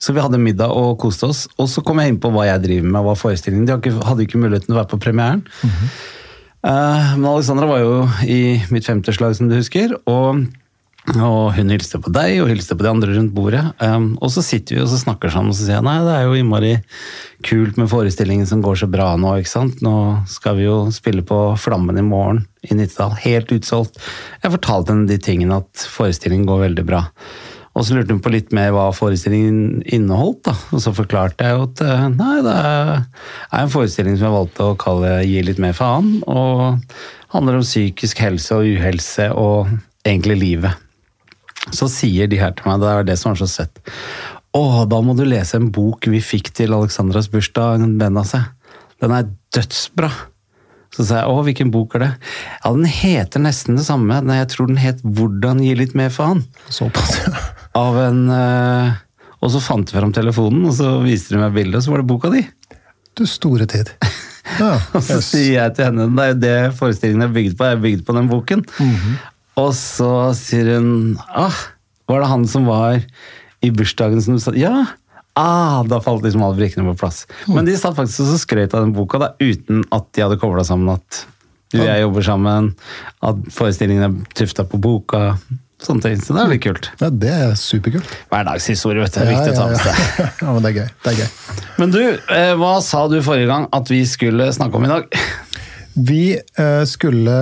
Så 0.00 0.14
vi 0.16 0.22
hadde 0.24 0.40
middag 0.40 0.72
og 0.72 0.94
koste 1.02 1.28
oss, 1.28 1.42
og 1.60 1.68
så 1.68 1.84
kom 1.84 2.00
jeg 2.00 2.14
inn 2.14 2.22
på 2.22 2.30
hva 2.32 2.46
jeg 2.48 2.64
driver 2.64 2.88
med, 2.88 3.04
hva 3.04 3.18
forestillingen. 3.20 3.68
De 3.68 3.92
hadde 4.06 4.24
ikke, 4.24 4.40
muligheten 4.40 4.70
til 4.70 4.78
å 4.78 4.80
være 4.80 4.92
på 4.94 5.02
premieren. 5.04 5.44
Eh, 5.66 6.08
men 6.62 7.28
Alexandra 7.30 7.68
var 7.68 7.80
jo 7.80 7.92
i 8.28 8.60
mitt 8.72 8.88
femte 8.88 9.14
slag, 9.16 9.36
som 9.36 9.48
du 9.48 9.56
husker, 9.56 9.94
og, 10.10 10.42
og 11.14 11.54
hun 11.56 11.72
hilste 11.72 12.00
på 12.02 12.12
deg 12.12 12.42
og 12.42 12.50
hilste 12.52 12.76
på 12.76 12.84
de 12.84 12.90
andre 12.92 13.14
rundt 13.14 13.32
bordet. 13.36 13.62
Um, 13.80 14.12
og 14.20 14.32
så 14.34 14.44
sitter 14.44 14.76
vi 14.76 14.84
og 14.84 14.92
snakker 14.92 15.32
sammen, 15.32 15.54
og 15.54 15.56
så 15.56 15.64
sier 15.64 15.78
jeg 15.78 15.86
nei, 15.88 15.96
det 16.04 16.16
er 16.18 16.28
jo 16.28 16.36
innmari 16.36 16.74
kult 17.46 17.80
med 17.80 17.88
forestillingen 17.92 18.48
som 18.48 18.64
går 18.64 18.82
så 18.82 18.90
bra 18.92 19.14
nå. 19.16 19.32
ikke 19.40 19.54
sant? 19.54 19.80
Nå 19.84 19.94
skal 20.28 20.60
vi 20.60 20.68
jo 20.68 20.82
spille 20.92 21.24
på 21.26 21.40
Flammen 21.60 22.00
i 22.00 22.04
morgen 22.04 22.44
i 22.68 22.76
Nittedal, 22.76 23.16
helt 23.24 23.52
utsolgt. 23.56 23.96
Jeg 24.44 24.52
fortalte 24.58 24.92
henne 24.92 25.08
de 25.08 25.16
tingene, 25.22 25.62
at 25.64 25.88
forestillingen 25.88 26.48
går 26.48 26.66
veldig 26.66 26.84
bra. 26.92 27.06
Og 27.78 27.86
så 27.86 27.94
lurte 27.94 28.12
hun 28.12 28.22
på 28.22 28.32
litt 28.34 28.50
mer 28.56 28.72
hva 28.74 28.88
forestillingen 28.94 29.84
inneholdt. 29.86 30.42
da, 30.48 30.56
Og 30.74 30.82
så 30.82 30.92
forklarte 30.94 31.46
jeg 31.46 31.54
jo 31.54 31.66
at 31.68 31.82
eh, 31.86 32.06
nei, 32.16 32.36
det 32.44 32.56
er 32.58 33.60
en 33.60 33.72
forestilling 33.72 34.18
som 34.18 34.26
jeg 34.26 34.36
valgte 34.36 34.66
å 34.66 34.78
kalle 34.80 35.12
Gi 35.22 35.44
litt 35.46 35.60
mer 35.62 35.76
faen. 35.78 36.16
Og 36.26 36.82
handler 37.34 37.60
om 37.60 37.66
psykisk 37.66 38.22
helse 38.24 38.58
og 38.58 38.66
uhelse 38.66 39.30
og 39.38 39.70
egentlig 40.02 40.40
livet. 40.40 40.86
Så 41.76 41.86
sier 41.92 42.26
de 42.30 42.40
her 42.40 42.56
til 42.56 42.66
meg, 42.66 42.80
det 42.82 42.90
er 42.90 43.06
det 43.06 43.18
som 43.20 43.30
var 43.30 43.40
så 43.42 43.50
søtt. 43.50 43.78
Å, 44.56 44.64
da 44.90 44.98
må 45.04 45.14
du 45.14 45.22
lese 45.28 45.60
en 45.60 45.70
bok 45.70 46.08
vi 46.10 46.18
fikk 46.24 46.50
til 46.58 46.74
Alexandras 46.74 47.30
bursdag, 47.30 47.84
Benase. 48.00 48.42
Den 49.00 49.14
er 49.14 49.30
dødsbra. 49.54 50.10
Så 50.90 51.06
sa 51.06 51.20
jeg 51.20 51.30
å, 51.30 51.44
hvilken 51.46 51.70
bok 51.70 51.94
er 51.94 52.02
det? 52.02 52.10
Ja, 52.64 52.72
den 52.74 52.88
heter 52.90 53.44
nesten 53.44 53.78
det 53.78 53.86
samme. 53.86 54.18
Nei, 54.26 54.40
jeg 54.40 54.50
tror 54.56 54.72
den 54.72 54.80
het 54.82 55.04
Hvordan 55.06 55.62
gi 55.62 55.76
litt 55.78 55.94
mer 55.94 56.10
faen. 56.10 56.42
Såpass, 56.66 57.20
ja. 57.22 57.46
Av 57.78 57.98
en 58.02 58.22
eh, 58.34 58.94
Og 59.40 59.52
så 59.54 59.62
fant 59.62 59.90
vi 59.90 59.98
fram 59.98 60.14
telefonen, 60.14 60.64
og 60.68 60.74
så 60.76 60.96
viste 61.04 61.34
de 61.34 61.42
meg 61.42 61.54
bildet, 61.54 61.78
og 61.78 61.86
så 61.86 61.94
var 61.94 62.02
det 62.02 62.10
boka 62.10 62.30
di. 62.32 62.42
Du 63.18 63.24
store 63.28 63.66
tid. 63.70 63.92
Ja, 64.58 64.74
Og 64.96 65.02
så 65.04 65.20
yes. 65.20 65.28
sier 65.30 65.52
jeg 65.54 65.76
til 65.76 65.86
henne 65.88 66.08
det 66.16 66.24
er 66.24 66.32
jo 66.32 66.40
det 66.42 66.56
forestillingen 66.78 67.28
er 67.28 67.34
bygd 67.34 67.58
på, 67.58 67.68
jeg 67.68 67.78
er 67.78 67.84
bygd 67.84 68.06
på 68.06 68.16
den 68.16 68.30
boken. 68.30 68.64
Og 69.60 69.70
så 69.76 70.10
sier 70.38 70.74
hun 70.76 71.18
ah, 71.28 71.60
var 72.10 72.24
det 72.24 72.32
han 72.32 72.46
som 72.50 72.66
var 72.68 72.98
i 73.60 73.70
bursdagen 73.74 74.22
som 74.24 74.36
du 74.36 74.42
sa 74.42 74.54
Ja! 74.56 74.88
Ah, 75.38 75.84
da 75.86 76.00
falt 76.02 76.24
liksom 76.26 76.42
alle 76.42 76.58
brikkene 76.58 76.90
på 76.90 76.98
plass. 77.04 77.22
Men 77.48 77.68
de 77.68 77.76
satt 77.78 77.94
faktisk 77.96 78.26
og 78.26 78.40
skrøt 78.42 78.74
av 78.74 78.82
den 78.82 78.94
boka 78.96 79.20
da, 79.22 79.28
uten 79.38 79.84
at 79.94 80.08
de 80.16 80.24
hadde 80.24 80.40
kobla 80.42 80.64
sammen 80.66 80.90
at 80.98 81.24
du 81.70 81.78
og 81.78 81.86
jeg 81.86 82.02
jobber 82.02 82.24
sammen, 82.26 82.72
at 83.22 83.42
forestillingen 83.54 84.02
er 84.08 84.34
tufta 84.34 84.64
på 84.66 84.80
boka. 84.82 85.36
Sånne 85.80 86.04
ting. 86.04 86.18
Så 86.20 86.34
det 86.36 86.42
er 86.42 86.50
litt 86.52 86.62
kult. 86.64 86.90
ja, 87.00 87.08
det 87.10 87.30
er 87.32 87.54
superkult. 87.56 88.10
Hverdagshistorie, 88.32 89.00
vet 89.06 89.14
du. 89.14 89.20
Det 89.20 89.26
er 89.26 89.30
Ja, 89.32 89.38
viktig 89.38 89.54
å 89.54 89.60
ta 89.60 89.68
med 89.70 89.80
seg. 89.80 90.02
ja. 90.20 90.26
ja, 90.42 90.52
men 90.52 90.62
det 90.66 90.70
er 90.70 90.76
gøy. 90.76 90.88
Det 91.04 91.12
er 91.12 91.18
gøy. 91.22 91.30
Men 91.80 91.94
du, 91.94 92.00
eh, 92.36 92.52
hva 92.60 92.72
sa 92.84 93.06
du 93.08 93.16
forrige 93.24 93.48
gang 93.48 93.66
at 93.72 93.90
vi 93.92 94.02
skulle 94.06 94.50
snakke 94.52 94.76
om 94.80 94.84
i 94.84 94.92
dag? 94.92 95.08
Vi 96.10 96.22
eh, 96.38 96.84
skulle 96.86 97.38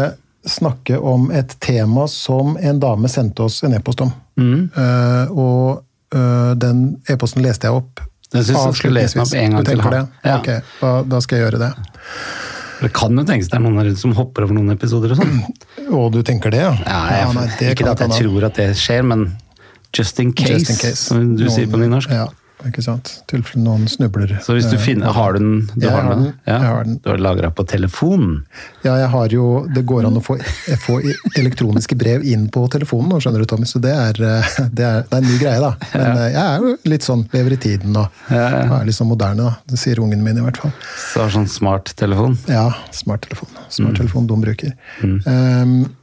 snakke 0.48 0.96
om 1.04 1.26
et 1.36 1.50
tema 1.60 2.06
som 2.08 2.54
en 2.56 2.78
dame 2.80 3.10
sendte 3.12 3.44
oss 3.44 3.58
en 3.66 3.74
e-post 3.76 4.00
om. 4.06 4.14
Eh, 4.40 5.34
og 5.34 5.84
den 6.56 6.78
e-posten 7.12 7.42
leste 7.44 7.68
jeg 7.68 7.76
opp. 7.82 8.00
Jeg 8.32 8.46
syns 8.48 8.64
du 8.72 8.78
skulle 8.78 9.02
lese 9.02 9.18
den 9.18 9.26
opp 9.26 9.34
en 9.36 9.56
gang 9.58 9.66
til, 9.68 9.82
det? 9.92 10.00
Ja. 10.24 10.38
Ok, 10.38 10.48
da, 10.80 10.92
da 11.04 11.20
skal 11.20 11.36
jeg 11.38 11.44
gjøre 11.44 11.60
det. 11.66 11.68
Det 12.80 12.92
kan 12.94 13.16
jo 13.18 13.24
tenkes 13.26 13.48
det 13.50 13.58
er 13.58 13.62
noen 13.64 13.96
som 13.98 14.12
hopper 14.14 14.44
over 14.46 14.54
noen 14.54 14.70
episoder 14.74 15.10
og 15.14 15.18
sånn. 15.18 15.40
Og 15.90 16.12
du 16.14 16.20
tenker 16.22 16.50
det, 16.54 16.60
ja? 16.62 16.72
Ja, 16.86 16.98
jeg, 17.16 17.34
nei, 17.34 17.46
det 17.58 17.70
ikke 17.74 17.90
at 17.90 18.02
jeg 18.04 18.10
tror 18.20 18.44
at 18.46 18.54
det 18.60 18.68
skjer, 18.78 19.02
men 19.08 19.24
just 19.96 20.20
in 20.22 20.32
case, 20.32 20.52
Just 20.58 20.70
in 20.70 20.76
case. 20.82 21.00
som 21.08 21.36
du 21.36 21.48
sier 21.50 21.66
på 21.66 21.78
Noen- 21.78 21.88
nynorsk. 21.90 22.10
Ja, 22.14 22.28
ikke 22.66 22.82
sant. 22.82 23.22
Tilfelle 23.30 23.62
noen 23.62 23.84
snubler. 23.86 24.32
Så 24.42 24.56
hvis 24.56 24.66
du 24.66 24.74
eh, 24.74 24.80
finner, 24.82 25.12
har 25.14 25.32
du 25.32 25.38
den? 25.38 25.52
Du 25.76 25.84
Jeg 25.86 25.92
har 25.94 26.08
den, 26.08 26.24
den, 26.24 26.32
Ja, 26.48 26.56
jeg 26.58 26.66
har 26.72 26.84
den. 26.88 26.96
Du 27.04 27.08
har 27.12 27.18
lagra 27.22 27.50
på 27.54 27.64
telefonen? 27.70 28.40
Ja, 28.82 28.96
jeg 28.98 29.08
har 29.12 29.28
jo 29.30 29.44
Det 29.74 29.84
går 29.86 30.08
an 30.08 30.16
å 30.18 30.22
få, 30.24 30.34
få 30.82 30.96
elektroniske 31.38 31.94
brev 32.00 32.24
inn 32.26 32.48
på 32.50 32.64
telefonen 32.72 33.12
nå, 33.14 33.20
skjønner 33.22 33.44
du, 33.44 33.46
Tommy. 33.52 33.68
Så 33.70 33.78
det 33.84 33.92
er, 33.94 34.18
eh, 34.26 34.50
det 34.74 34.84
er, 34.88 35.06
det 35.06 35.14
er 35.14 35.22
en 35.22 35.28
ny 35.30 35.38
greie, 35.38 35.60
da. 35.62 35.70
Men 35.94 36.10
ja. 36.18 36.26
jeg 36.34 36.42
er 36.42 36.66
jo 36.66 36.74
litt 36.94 37.06
sånn 37.06 37.24
lever 37.36 37.54
i 37.54 37.60
tiden 37.68 37.96
og, 38.02 38.18
ja, 38.34 38.48
er 38.80 38.88
litt 38.90 38.98
sånn 38.98 39.10
moderne, 39.12 39.46
da. 39.52 39.54
Det 39.70 39.78
sier 39.78 40.02
ungen 40.02 40.24
min 40.26 40.42
i 40.42 40.44
hvert 40.48 40.58
fall. 40.64 40.74
Så 41.12 41.22
har 41.22 41.30
sånn 41.36 41.46
smarttelefon? 41.48 42.34
Ja, 42.50 42.66
smarttelefon. 42.90 43.54
Smarttelefon 43.70 44.26
Mm. 44.26 44.28
de 44.28 44.42
bruker. 44.42 44.72
Um, 45.04 45.94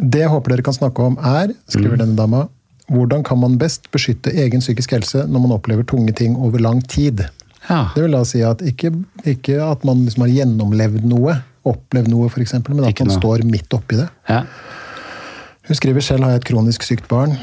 det 0.00 0.20
jeg 0.22 0.30
håper 0.32 0.54
dere 0.54 0.64
kan 0.64 0.76
snakke 0.76 1.04
om, 1.04 1.16
er, 1.18 1.52
skriver 1.68 1.96
Mm. 1.96 2.00
denne 2.04 2.16
dama, 2.16 2.48
hvordan 2.90 3.22
kan 3.26 3.38
man 3.38 3.54
best 3.60 3.86
beskytte 3.94 4.32
egen 4.34 4.60
psykisk 4.62 4.92
helse 4.96 5.22
når 5.30 5.44
man 5.46 5.54
opplever 5.56 5.86
tunge 5.86 6.12
ting 6.18 6.34
over 6.36 6.58
lang 6.62 6.82
tid? 6.90 7.22
Ja. 7.68 7.84
Det 7.94 8.02
vil 8.02 8.16
da 8.16 8.24
si 8.26 8.40
at 8.42 8.62
ikke, 8.66 8.90
ikke 9.28 9.60
at 9.62 9.84
man 9.86 10.02
liksom 10.06 10.24
har 10.26 10.32
gjennomlevd 10.34 11.04
noe, 11.06 11.36
opplevd 11.68 12.08
noe 12.10 12.26
f.eks., 12.32 12.56
men 12.66 12.82
at 12.84 12.90
Ikke 12.94 13.04
man 13.06 13.12
noe. 13.14 13.20
står 13.20 13.44
midt 13.46 13.76
oppi 13.76 14.00
det. 14.00 14.08
ja. 14.28 14.42
Hun 15.70 15.76
skriver 15.78 16.02
selv 16.02 16.24
har 16.24 16.32
jeg 16.32 16.40
et 16.40 16.46
kronisk 16.48 16.82
sykt 16.82 17.04
barn. 17.06 17.36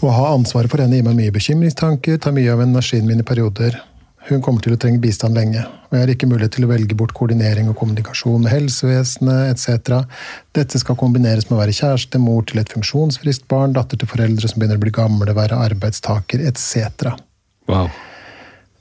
Å 0.00 0.08
ha 0.14 0.28
ansvaret 0.32 0.70
for 0.72 0.80
henne 0.80 0.96
gir 0.96 1.04
meg 1.04 1.18
mye 1.18 1.32
bekymringstanker, 1.34 2.16
tar 2.22 2.32
mye 2.32 2.48
av 2.54 2.62
energien 2.64 3.04
min 3.04 3.20
i 3.20 3.26
perioder. 3.26 3.76
Hun 4.24 4.40
kommer 4.40 4.64
til 4.64 4.72
å 4.72 4.78
trenge 4.80 5.02
bistand 5.02 5.36
lenge, 5.36 5.60
og 5.60 5.92
jeg 5.92 6.00
har 6.00 6.10
ikke 6.14 6.28
mulighet 6.30 6.54
til 6.56 6.64
å 6.64 6.70
velge 6.70 6.96
bort 6.96 7.12
koordinering 7.16 7.68
og 7.68 7.76
kommunikasjon 7.76 8.46
med 8.46 8.54
helsevesenet 8.54 9.50
etc. 9.52 9.98
Dette 10.56 10.80
skal 10.80 10.96
kombineres 10.96 11.50
med 11.50 11.58
å 11.58 11.60
være 11.60 11.74
kjæreste, 11.76 12.20
mor 12.22 12.46
til 12.48 12.62
et 12.62 12.72
funksjonsfriskt 12.72 13.44
barn, 13.52 13.74
datter 13.76 14.00
til 14.00 14.08
foreldre 14.08 14.48
som 14.48 14.62
begynner 14.62 14.80
å 14.80 14.84
bli 14.86 14.94
gamle, 14.96 15.36
være 15.36 15.60
arbeidstaker 15.66 16.40
etc. 16.48 17.12
Wow. 17.68 17.92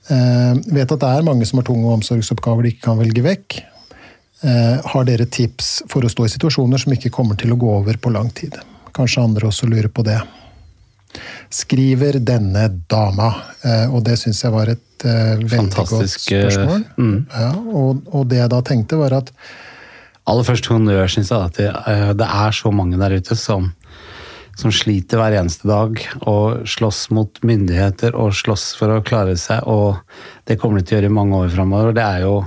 Eh, 0.07 0.53
vet 0.75 0.95
at 0.95 1.03
det 1.03 1.12
er 1.12 1.27
mange 1.27 1.47
som 1.47 1.59
har 1.59 1.67
tunge 1.67 1.91
omsorgsoppgaver 1.97 2.63
de 2.63 2.73
ikke 2.73 2.88
kan 2.88 3.00
velge 3.00 3.23
vekk. 3.27 3.59
Eh, 4.47 4.79
har 4.95 5.07
dere 5.07 5.27
tips 5.27 5.73
for 5.91 6.07
å 6.07 6.12
stå 6.12 6.27
i 6.27 6.33
situasjoner 6.38 6.79
som 6.79 6.95
ikke 6.95 7.12
kommer 7.12 7.39
til 7.39 7.51
å 7.51 7.59
gå 7.59 7.75
over 7.81 8.00
på 8.00 8.15
lang 8.15 8.31
tid? 8.35 8.55
Kanskje 8.95 9.27
andre 9.27 9.51
også 9.51 9.67
lurer 9.67 9.91
på 9.91 10.07
det. 10.07 10.21
Skriver 11.53 12.17
denne 12.24 12.67
dama, 12.89 13.29
eh, 13.63 13.86
og 13.93 14.03
det 14.08 14.17
syns 14.22 14.41
jeg 14.43 14.53
var 14.53 14.72
et 14.74 15.05
eh, 15.05 15.36
veldig 15.38 15.51
Fantastisk, 15.51 16.32
godt 16.32 16.55
spørsmål. 16.55 16.82
eh, 16.82 17.03
mm. 17.03 17.20
Ja, 17.34 17.51
og, 17.82 18.01
og 18.13 18.25
det 18.32 18.41
jeg 18.41 18.51
da 18.53 18.63
tenkte, 18.65 19.00
var 19.01 19.20
at 19.22 19.32
Aller 20.24 20.46
først 20.48 20.70
honnør, 20.72 21.03
syns 21.12 21.34
jeg. 21.34 21.50
At 21.51 21.58
det, 21.60 21.70
det 22.15 22.27
er 22.32 22.53
så 22.55 22.72
mange 22.72 22.96
der 22.96 23.17
ute 23.20 23.36
som, 23.36 23.74
som 24.55 24.72
sliter 24.72 25.20
hver 25.20 25.36
eneste 25.36 25.67
dag 25.67 26.00
og 26.22 26.63
slåss 26.63 27.10
mot 27.12 27.41
myndigheter 27.43 28.15
og 28.15 28.32
slåss 28.39 28.70
for 28.79 28.93
å 28.93 29.01
klare 29.03 29.36
seg, 29.36 29.67
og 29.67 30.00
det 30.48 30.55
kommer 30.62 30.79
de 30.79 30.88
til 30.88 30.96
å 30.96 31.01
gjøre 31.01 31.12
i 31.12 31.17
mange 31.20 31.41
år 31.43 31.51
framover. 31.51 31.91
Det 31.98 32.05
er 32.08 32.24
jo 32.24 32.38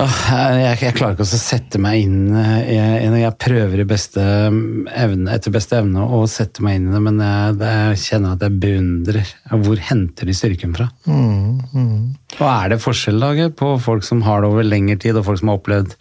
jeg, 0.00 0.78
jeg 0.80 0.94
klarer 0.96 1.12
ikke 1.12 1.26
å 1.26 1.28
sette 1.28 1.78
meg 1.82 2.00
inn 2.06 2.30
i 2.32 2.72
jeg, 2.72 3.10
jeg 3.20 3.36
prøver 3.44 3.82
i 3.82 3.84
beste 3.88 4.22
evne, 4.22 5.34
etter 5.34 5.52
beste 5.52 5.76
evne 5.82 6.06
å 6.16 6.22
sette 6.30 6.64
meg 6.64 6.78
inn 6.78 6.86
i 6.88 6.94
det, 6.94 7.02
men 7.04 7.20
jeg, 7.20 7.58
det, 7.60 7.72
jeg 7.90 8.00
kjenner 8.06 8.38
at 8.38 8.46
jeg 8.46 8.56
beundrer. 8.62 9.34
Hvor 9.66 9.84
henter 9.90 10.30
de 10.30 10.36
styrken 10.36 10.72
fra? 10.78 10.88
Og 11.04 12.46
er 12.48 12.72
det 12.72 12.80
forskjell 12.80 13.20
da, 13.20 13.50
på 13.52 13.74
folk 13.84 14.06
som 14.08 14.24
har 14.24 14.42
det 14.42 14.50
over 14.54 14.66
lengre 14.66 14.96
tid, 15.02 15.18
og 15.20 15.28
folk 15.28 15.42
som 15.42 15.52
har 15.52 15.60
opplevd 15.60 15.96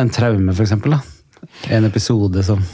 en 0.00 0.12
traume, 0.14 0.56
f.eks.? 0.56 0.76
En 1.68 1.86
episode 1.86 2.42
som 2.46 2.64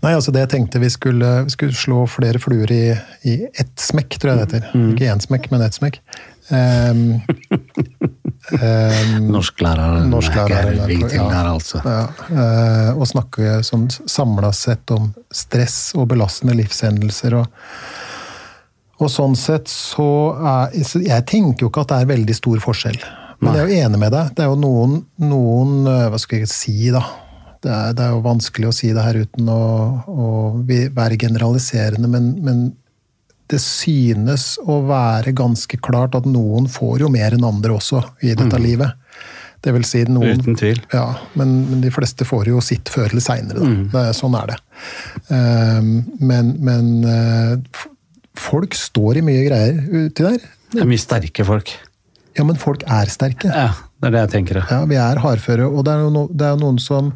Nei, 0.00 0.14
altså 0.14 0.32
det 0.32 0.46
jeg 0.46 0.52
tenkte 0.54 0.80
vi 0.80 0.88
skulle, 0.88 1.28
vi 1.44 1.52
skulle 1.52 1.76
slå 1.76 2.06
flere 2.08 2.40
fluer 2.40 2.70
i, 2.72 2.84
i 3.28 3.34
ett 3.52 3.74
smekk, 3.76 4.16
tror 4.16 4.32
jeg 4.32 4.38
det 4.38 4.46
heter. 4.46 4.70
Mm. 4.72 4.86
Ikke 4.94 5.10
én 5.12 5.20
smekk, 5.20 5.50
men 5.52 5.64
ett 5.66 5.76
smekk. 5.76 5.98
Um, 6.48 7.18
um, 8.52 9.28
Norsklæreren 9.32 10.08
norsk 10.12 10.36
er 10.42 10.70
vigtig 10.72 10.98
viktig 11.04 11.20
der, 11.20 11.50
altså. 11.50 11.80
Ja, 11.84 12.02
eh, 12.32 12.90
og 12.94 13.06
snakke 13.10 13.60
sånn 13.66 13.86
samla 13.90 14.52
sett 14.56 14.90
om 14.94 15.10
stress 15.34 15.92
og 15.98 16.08
belastende 16.12 16.56
livshendelser. 16.58 17.38
Og, 17.40 17.46
og 18.98 19.12
sånn 19.12 19.36
sett 19.38 19.70
så 19.70 20.08
er 20.38 20.74
Jeg 21.04 21.26
tenker 21.30 21.66
jo 21.66 21.72
ikke 21.72 21.86
at 21.86 21.92
det 21.94 22.02
er 22.02 22.12
veldig 22.14 22.36
stor 22.36 22.64
forskjell. 22.64 23.00
Men 23.38 23.54
jeg 23.54 23.62
er 23.62 23.68
jo 23.68 23.86
enig 23.86 24.02
med 24.02 24.12
deg. 24.16 24.34
Det 24.34 24.44
er 24.44 24.50
jo 24.50 24.58
noen, 24.58 24.98
noen 25.22 25.86
eh, 25.86 26.08
Hva 26.10 26.18
skal 26.20 26.42
jeg 26.42 26.50
si, 26.50 26.76
da? 26.94 27.04
Det 27.58 27.70
er, 27.74 27.94
det 27.98 28.04
er 28.04 28.12
jo 28.14 28.26
vanskelig 28.26 28.68
å 28.70 28.74
si 28.74 28.92
det 28.94 29.02
her 29.02 29.22
uten 29.24 29.48
å, 29.50 29.62
å 30.06 30.26
være 30.64 31.18
generaliserende, 31.18 32.10
men, 32.10 32.28
men 32.46 32.60
det 33.48 33.60
synes 33.64 34.58
å 34.68 34.80
være 34.88 35.32
ganske 35.36 35.78
klart 35.80 36.14
at 36.18 36.26
noen 36.28 36.66
får 36.68 37.00
jo 37.06 37.08
mer 37.12 37.32
enn 37.36 37.44
andre 37.48 37.72
også 37.78 38.02
i 38.22 38.34
dette 38.36 38.58
livet. 38.60 38.92
Det 39.64 39.72
vil 39.74 39.82
si 39.88 40.04
noen 40.06 40.38
Uten 40.38 40.54
tvil. 40.54 40.78
Ja, 40.94 41.06
men, 41.34 41.54
men 41.70 41.80
de 41.82 41.90
fleste 41.90 42.22
får 42.28 42.46
jo 42.52 42.60
sitt 42.62 42.92
før 42.92 43.08
eller 43.10 43.24
seinere, 43.24 43.64
Mm. 43.64 43.88
Er- 43.94 44.12
sånn 44.14 44.36
er 44.38 44.52
det. 44.52 44.58
Ehm, 45.34 45.88
men 46.20 46.52
men 46.62 46.90
eh, 47.04 47.56
folk 48.38 48.76
står 48.78 49.18
i 49.18 49.24
mye 49.26 49.44
greier 49.48 49.80
uti 49.90 50.22
der. 50.28 50.38
Det 50.72 50.84
er 50.84 50.90
mye 50.92 51.00
sterke 51.02 51.44
folk. 51.48 51.72
Ja, 52.38 52.44
men 52.46 52.56
folk 52.60 52.84
er 52.86 53.10
sterke. 53.10 53.50
Ja, 53.50 53.72
det 53.98 54.06
er 54.06 54.14
det 54.14 54.20
jeg 54.20 54.30
tenker. 54.30 54.60
ja. 54.70 54.78
Vi 54.86 54.94
er 55.02 55.18
hardføre, 55.18 55.66
og 55.66 55.82
det 55.86 55.94
er 55.96 56.04
jo 56.04 56.10
no, 56.14 56.20
det 56.30 56.46
er 56.46 56.58
noen 56.60 56.76
som, 56.78 57.10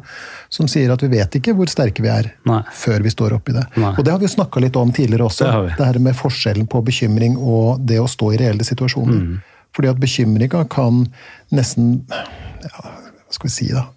som 0.51 0.67
sier 0.67 0.91
at 0.91 1.03
vi 1.05 1.07
vet 1.13 1.37
ikke 1.39 1.53
hvor 1.55 1.71
sterke 1.71 2.03
vi 2.03 2.11
er 2.11 2.27
Nei. 2.49 2.59
før 2.75 3.05
vi 3.05 3.13
står 3.13 3.37
oppi 3.37 3.55
det. 3.55 3.63
Nei. 3.79 3.93
Og 3.95 4.03
det 4.03 4.11
har 4.11 4.19
vi 4.19 4.27
jo 4.27 4.33
snakka 4.33 4.59
litt 4.65 4.75
om 4.75 4.91
tidligere 4.91 5.29
også. 5.29 5.45
Det 5.45 5.53
har 5.55 5.63
vi. 5.69 5.73
Det 5.79 5.87
her 5.87 5.99
med 6.03 6.17
forskjellen 6.19 6.67
på 6.67 6.81
bekymring 6.83 7.37
og 7.39 7.79
det 7.87 8.01
å 8.03 8.09
stå 8.11 8.33
i 8.35 8.41
reelle 8.43 8.67
situasjoner. 8.67 9.23
Mm. 9.23 9.39
Fordi 9.73 9.89
at 9.93 10.03
bekymringa 10.03 10.65
kan 10.69 11.05
nesten 11.55 11.95
ja, 12.09 12.75
Hva 12.83 13.33
skal 13.39 13.47
vi 13.47 13.53
si, 13.55 13.71
da? 13.73 13.87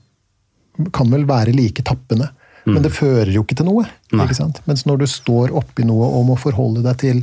Kan 0.94 1.10
vel 1.12 1.26
være 1.28 1.52
like 1.56 1.82
tappende. 1.84 2.30
Men 2.66 2.82
det 2.82 2.90
fører 2.94 3.28
jo 3.30 3.44
ikke 3.44 3.54
til 3.60 3.68
noe. 3.68 3.84
Mm. 4.10 4.16
Nei. 4.18 4.24
ikke 4.26 4.38
sant? 4.40 4.62
Mens 4.66 4.86
når 4.88 5.02
du 5.02 5.06
står 5.10 5.52
oppi 5.54 5.84
noe 5.86 6.08
og 6.18 6.24
må 6.30 6.34
forholde 6.40 6.82
deg 6.86 6.96
til 7.02 7.20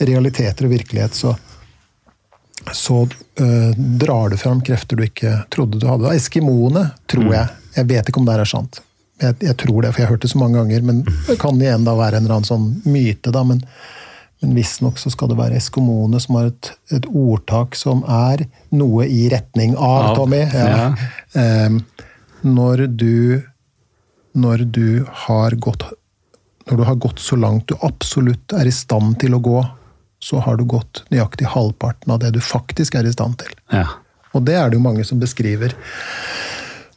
realiteter 0.00 0.68
og 0.68 0.72
virkelighet, 0.72 1.16
så, 1.16 1.34
så 2.74 3.02
øh, 3.40 3.72
drar 4.00 4.30
du 4.32 4.36
fram 4.40 4.60
krefter 4.64 4.98
du 4.98 5.04
ikke 5.06 5.34
trodde 5.54 5.80
du 5.80 5.86
hadde. 5.88 6.14
Eskimoene, 6.16 6.90
tror 7.10 7.32
jeg. 7.34 7.48
Jeg 7.76 7.88
vet 7.90 8.08
ikke 8.10 8.22
om 8.22 8.28
det 8.28 8.38
er 8.38 8.48
sant. 8.48 8.80
Jeg, 9.22 9.34
jeg 9.42 9.56
tror 9.58 9.82
det, 9.82 9.92
for 9.92 10.02
jeg 10.02 10.08
har 10.08 10.14
hørt 10.14 10.24
det 10.26 10.32
så 10.32 10.40
mange 10.40 10.58
ganger. 10.60 10.84
Men 10.86 11.04
det 11.26 11.38
kan 11.42 11.60
igjen 11.62 11.86
da 11.86 11.94
være 11.98 12.20
en 12.20 12.26
eller 12.26 12.38
annen 12.38 12.48
sånn 12.48 12.68
myte, 12.86 13.32
da. 13.34 13.44
Men, 13.46 13.62
men 14.42 14.56
visstnok 14.58 15.00
så 15.02 15.12
skal 15.14 15.32
det 15.32 15.38
være 15.40 15.58
eskimoene 15.58 16.20
som 16.22 16.38
har 16.38 16.50
et, 16.52 16.72
et 16.94 17.08
ordtak 17.10 17.78
som 17.78 18.04
er 18.06 18.46
noe 18.74 19.06
i 19.10 19.26
retning 19.32 19.76
av, 19.76 20.14
Tommy. 20.18 20.44
ja. 20.52 20.90
Ehm, 21.38 21.82
når 22.46 22.86
du 22.86 23.42
Når 24.38 24.58
du 24.70 25.04
har 25.26 25.56
gått 25.58 25.82
når 26.68 26.76
du 26.76 26.84
har 26.84 26.98
gått 27.00 27.18
så 27.18 27.36
langt 27.36 27.66
du 27.68 27.74
absolutt 27.82 28.52
er 28.52 28.68
i 28.68 28.72
stand 28.74 29.16
til 29.22 29.34
å 29.34 29.40
gå, 29.40 29.62
så 30.18 30.42
har 30.42 30.58
du 30.58 30.66
gått 30.68 31.04
nøyaktig 31.12 31.46
halvparten 31.54 32.12
av 32.12 32.20
det 32.22 32.32
du 32.34 32.40
faktisk 32.42 32.98
er 32.98 33.06
i 33.06 33.14
stand 33.14 33.38
til. 33.42 33.52
Ja. 33.72 33.86
Og 34.34 34.44
det 34.46 34.56
er 34.58 34.68
det 34.68 34.78
jo 34.78 34.84
mange 34.84 35.06
som 35.06 35.20
beskriver 35.22 35.74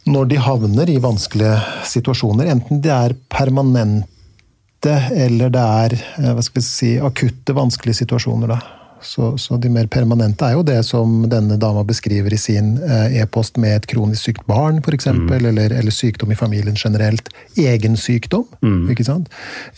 når 0.10 0.32
de 0.32 0.40
havner 0.42 0.90
i 0.90 0.98
vanskelige 1.02 1.60
situasjoner. 1.86 2.50
Enten 2.50 2.82
det 2.82 2.92
er 2.94 3.16
permanente 3.30 4.96
eller 5.14 5.54
det 5.54 5.66
er 5.86 5.96
eh, 6.00 6.32
hva 6.34 6.42
skal 6.42 6.62
vi 6.62 6.66
si, 6.66 6.92
akutte 6.98 7.54
vanskelige 7.58 8.02
situasjoner. 8.02 8.56
da. 8.56 8.81
Så, 9.02 9.38
så 9.42 9.58
de 9.58 9.70
mer 9.74 9.88
permanente 9.92 10.46
er 10.46 10.56
jo 10.56 10.64
det 10.66 10.78
som 10.86 11.24
denne 11.30 11.58
dama 11.62 11.84
beskriver 11.88 12.34
i 12.34 12.40
sin 12.40 12.76
eh, 12.84 13.18
e-post 13.22 13.58
med 13.62 13.80
et 13.80 13.88
kronisk 13.90 14.30
sykt 14.30 14.46
barn, 14.50 14.82
f.eks., 14.84 15.08
eller, 15.10 15.58
eller 15.74 15.94
sykdom 15.94 16.34
i 16.34 16.38
familien 16.40 16.78
generelt. 16.78 17.32
Egen 17.58 17.98
sykdom, 17.98 18.46
ikke 18.94 19.08
sant? 19.08 19.32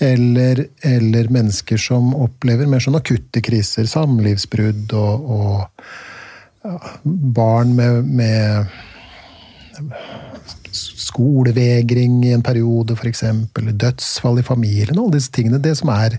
Eller, 0.03 0.65
eller 0.83 1.31
mennesker 1.33 1.79
som 1.81 2.11
opplever 2.15 2.69
mer 2.69 2.83
sånn 2.83 2.99
akutte 2.99 3.43
kriser, 3.45 3.87
samlivsbrudd 3.89 4.93
og, 4.99 5.31
og 5.37 5.87
ja, 6.63 6.77
barn 7.03 7.73
med, 7.75 8.11
med 8.11 8.67
skolevegring 10.73 12.21
i 12.25 12.33
en 12.33 12.43
periode, 12.45 12.95
f.eks., 12.97 13.23
dødsfall 13.53 14.39
i 14.41 14.45
familien, 14.45 14.97
alle 14.97 15.17
disse 15.17 15.33
tingene. 15.33 15.61
Det 15.61 15.75
som 15.79 15.91
er, 15.93 16.17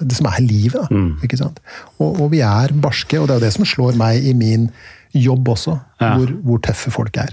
det 0.00 0.16
som 0.18 0.26
er 0.30 0.40
livet. 0.44 0.78
Da, 0.90 1.02
ikke 1.26 1.38
sant? 1.40 1.60
Og, 1.98 2.20
og 2.24 2.30
vi 2.34 2.40
er 2.46 2.74
barske, 2.82 3.18
og 3.20 3.28
det 3.28 3.36
er 3.36 3.40
jo 3.40 3.46
det 3.46 3.52
som 3.56 3.68
slår 3.68 3.96
meg 4.00 4.24
i 4.26 4.34
min 4.36 4.68
jobb 5.16 5.48
også, 5.54 5.78
Ja. 6.02 6.14
hvor, 6.18 6.32
hvor 6.44 6.58
tøffe 6.66 6.90
folk 6.92 7.16
er. 7.22 7.32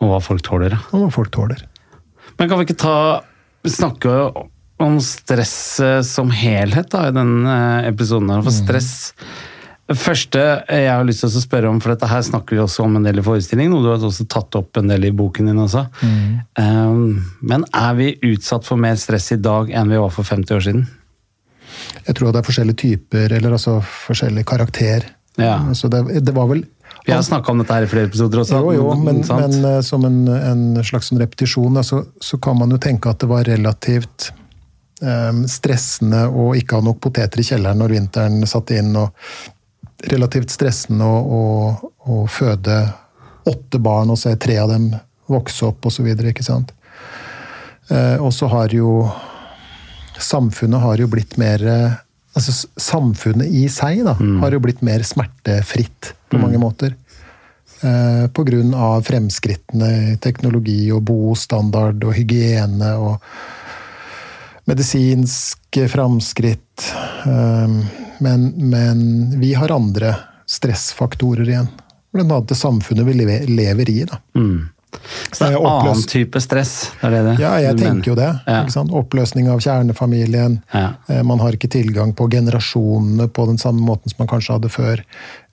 Og 0.00 0.08
hva 0.14 0.20
folk 0.24 0.42
tåler. 0.46 0.72
ja. 0.78 0.80
Og 0.96 1.02
hva 1.06 1.10
folk 1.12 1.30
tåler. 1.36 1.66
Men 2.38 2.48
kan 2.48 2.58
vi 2.60 2.64
ikke 2.70 2.80
ta 2.80 2.96
snakke 3.68 4.14
om 4.80 4.94
stress 5.04 5.52
som 6.08 6.30
helhet 6.32 6.88
da, 6.94 7.08
i 7.10 7.12
denne 7.12 7.56
episoden? 7.90 8.30
her? 8.32 8.40
For 8.46 8.54
stress 8.62 8.92
Det 9.90 9.96
første 9.98 10.38
jeg 10.70 10.86
har 10.88 11.02
lyst 11.04 11.24
til 11.24 11.28
å 11.34 11.42
spørre 11.42 11.68
om, 11.68 11.80
for 11.82 11.90
dette 11.92 12.06
her 12.08 12.22
snakker 12.22 12.54
vi 12.56 12.60
også 12.62 12.84
om 12.86 12.94
en 12.96 13.02
del 13.04 13.18
i 13.18 13.24
forestillingen, 13.26 13.74
og 13.74 13.82
du 13.82 13.88
har 13.90 14.04
også 14.06 14.24
tatt 14.30 14.54
opp 14.54 14.78
en 14.78 14.86
del 14.88 15.08
i 15.08 15.10
boken 15.18 15.50
din 15.50 15.58
også. 15.58 15.82
Um, 16.54 17.24
men 17.42 17.64
er 17.74 17.96
vi 17.98 18.12
utsatt 18.30 18.64
for 18.68 18.78
mer 18.80 18.94
stress 19.02 19.32
i 19.34 19.40
dag 19.42 19.68
enn 19.74 19.90
vi 19.90 19.98
var 20.00 20.12
for 20.14 20.22
50 20.28 20.54
år 20.56 20.62
siden? 20.68 20.86
Jeg 22.06 22.16
tror 22.16 22.32
det 22.32 22.40
er 22.40 22.46
forskjellige 22.46 22.80
typer, 22.82 23.32
eller 23.38 23.56
altså 23.56 23.78
forskjellig 24.06 24.44
karakter. 24.48 25.06
Ja. 25.40 25.74
Så 25.74 25.88
det, 25.88 26.02
det 26.20 26.34
var 26.36 26.48
vel 26.50 26.64
Vi 27.06 27.12
har 27.12 27.22
snakka 27.22 27.52
om 27.52 27.62
dette 27.62 27.74
her 27.74 27.86
i 27.86 27.90
flere 27.90 28.10
episoder 28.10 28.42
også. 28.42 28.60
Jo, 28.60 28.72
jo, 28.76 28.88
men, 28.98 29.22
men 29.24 29.64
eh, 29.64 29.80
som 29.86 30.04
en, 30.04 30.18
en 30.28 30.84
slags 30.84 31.12
repetisjon, 31.12 31.76
altså, 31.76 32.02
så, 32.02 32.26
så 32.32 32.38
kan 32.42 32.58
man 32.58 32.70
jo 32.74 32.80
tenke 32.82 33.10
at 33.10 33.22
det 33.22 33.30
var 33.30 33.46
relativt 33.48 34.32
um, 35.00 35.44
stressende 35.48 36.26
å 36.28 36.50
ikke 36.58 36.78
ha 36.78 36.84
nok 36.84 37.00
poteter 37.06 37.40
i 37.40 37.46
kjelleren 37.46 37.80
når 37.80 37.96
vinteren 37.96 38.44
satte 38.48 38.76
inn, 38.80 38.92
og 39.00 39.16
relativt 40.10 40.52
stressende 40.52 41.06
å, 41.06 41.22
å, 41.24 41.44
å 42.04 42.20
føde 42.30 42.82
åtte 43.50 43.80
barn 43.80 44.12
og 44.12 44.20
se 44.20 44.34
tre 44.40 44.58
av 44.60 44.70
dem 44.72 44.90
vokse 45.30 45.64
opp 45.66 45.88
osv. 45.88 46.06
ikke 46.10 46.44
sant. 46.44 46.74
Uh, 47.90 48.20
og 48.20 48.32
så 48.34 48.50
har 48.50 48.74
jo 48.74 49.08
Samfunnet 50.20 50.82
har 50.82 51.00
jo 51.00 51.08
blitt 51.10 51.36
mer 51.40 51.64
eh, 51.66 51.98
altså 52.36 52.54
Samfunnet 52.76 53.50
i 53.50 53.66
seg 53.72 54.04
da, 54.06 54.14
har 54.42 54.54
jo 54.54 54.62
blitt 54.62 54.82
mer 54.86 55.02
smertefritt 55.06 56.12
på 56.30 56.38
mange 56.38 56.60
måter. 56.62 56.94
Eh, 57.80 58.28
av 58.76 59.02
fremskrittene 59.02 60.12
i 60.12 60.16
teknologi 60.20 60.90
og 60.92 61.02
bostandard 61.08 62.04
og 62.04 62.12
hygiene 62.14 62.92
og 63.00 63.24
medisinske 64.68 65.88
framskritt. 65.88 66.90
Eh, 67.26 67.78
men, 68.20 68.50
men 68.70 69.40
vi 69.40 69.54
har 69.56 69.72
andre 69.72 70.14
stressfaktorer 70.50 71.48
igjen. 71.48 71.70
Blant 72.12 72.32
annet 72.32 72.52
det 72.52 72.58
samfunnet 72.58 73.06
vi 73.06 73.46
lever 73.48 73.90
i. 73.90 74.04
da. 74.04 74.20
Så 75.32 75.44
det 75.44 75.50
er 75.50 75.58
en 75.58 75.66
annen 75.70 76.06
type 76.10 76.40
stress? 76.42 76.72
Det 77.00 77.10
det 77.12 77.20
det 77.26 77.34
Ja, 77.42 77.52
jeg 77.62 77.78
tenker 77.78 78.12
jo 78.12 78.16
det. 78.18 78.30
Ja. 78.46 78.64
Oppløsning 79.00 79.50
av 79.52 79.60
kjernefamilien. 79.62 80.60
Ja. 80.74 80.88
Eh, 81.08 81.22
Man 81.22 81.40
har 81.40 81.54
ikke 81.56 81.70
tilgang 81.70 82.14
på 82.14 82.28
generasjonene 82.30 83.28
på 83.28 83.46
den 83.46 83.58
samme 83.58 83.80
måten 83.86 84.10
som 84.10 84.24
man 84.24 84.28
kanskje 84.32 84.58
hadde 84.58 84.72
før. 84.72 85.04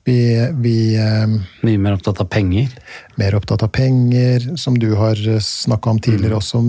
Vi, 0.07 0.17
vi 0.63 0.95
eh, 0.95 1.27
Mye 1.67 1.77
mer 1.83 1.97
opptatt 1.97 2.21
av 2.23 2.29
penger? 2.31 2.71
mer 3.17 3.35
opptatt 3.35 3.63
av 3.65 3.71
penger, 3.73 4.43
som 4.57 4.77
du 4.79 4.91
har 4.95 5.17
snakka 5.41 5.89
om 5.89 5.99
tidligere 5.99 6.37
også. 6.37 6.61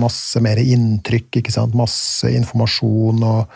Masse 0.00 0.40
mer 0.40 0.56
inntrykk, 0.62 1.40
ikke 1.42 1.52
sant. 1.52 1.74
Masse 1.74 2.30
informasjon 2.30 3.22
og 3.26 3.46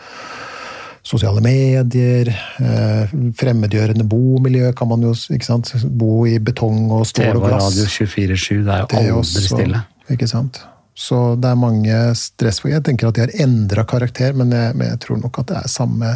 sosiale 1.03 1.41
medier. 1.43 2.29
Eh, 2.61 3.13
fremmedgjørende 3.37 4.05
bomiljø 4.07 4.71
kan 4.77 4.91
man 4.91 5.05
jo 5.05 5.13
ikke 5.33 5.47
sant? 5.47 5.73
Bo 5.85 6.25
i 6.29 6.37
betong 6.39 6.91
og 6.91 7.07
stål 7.09 7.25
TV 7.25 7.39
og 7.39 7.47
glass. 7.47 7.69
radio 7.69 7.87
24-7, 7.89 8.61
det 8.65 8.75
er 8.75 8.83
jo 8.83 8.91
Det 8.91 8.99
aldri 8.99 9.15
også, 9.17 9.47
stille. 9.47 9.85
Ikke 10.11 10.29
sant? 10.29 10.61
Så 11.01 11.21
det 11.39 11.49
er 11.49 11.57
mange 11.57 11.97
stress 12.19 12.59
Jeg 12.67 12.83
tenker 12.83 13.09
at 13.09 13.15
de 13.15 13.25
har 13.25 13.33
endra 13.41 13.85
karakter, 13.87 14.35
men 14.37 14.51
jeg, 14.51 14.75
men 14.75 14.91
jeg 14.93 14.99
tror 15.05 15.21
nok 15.23 15.41
at 15.41 15.49
det 15.49 15.57
er 15.63 15.71
samme 15.71 16.13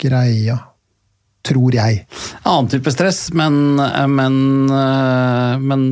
greia. 0.00 0.58
Tror 1.40 1.72
jeg. 1.72 2.02
Annen 2.44 2.66
type 2.68 2.92
stress, 2.92 3.30
men, 3.32 3.78
men, 4.12 4.34
eh, 4.76 5.54
men 5.56 5.86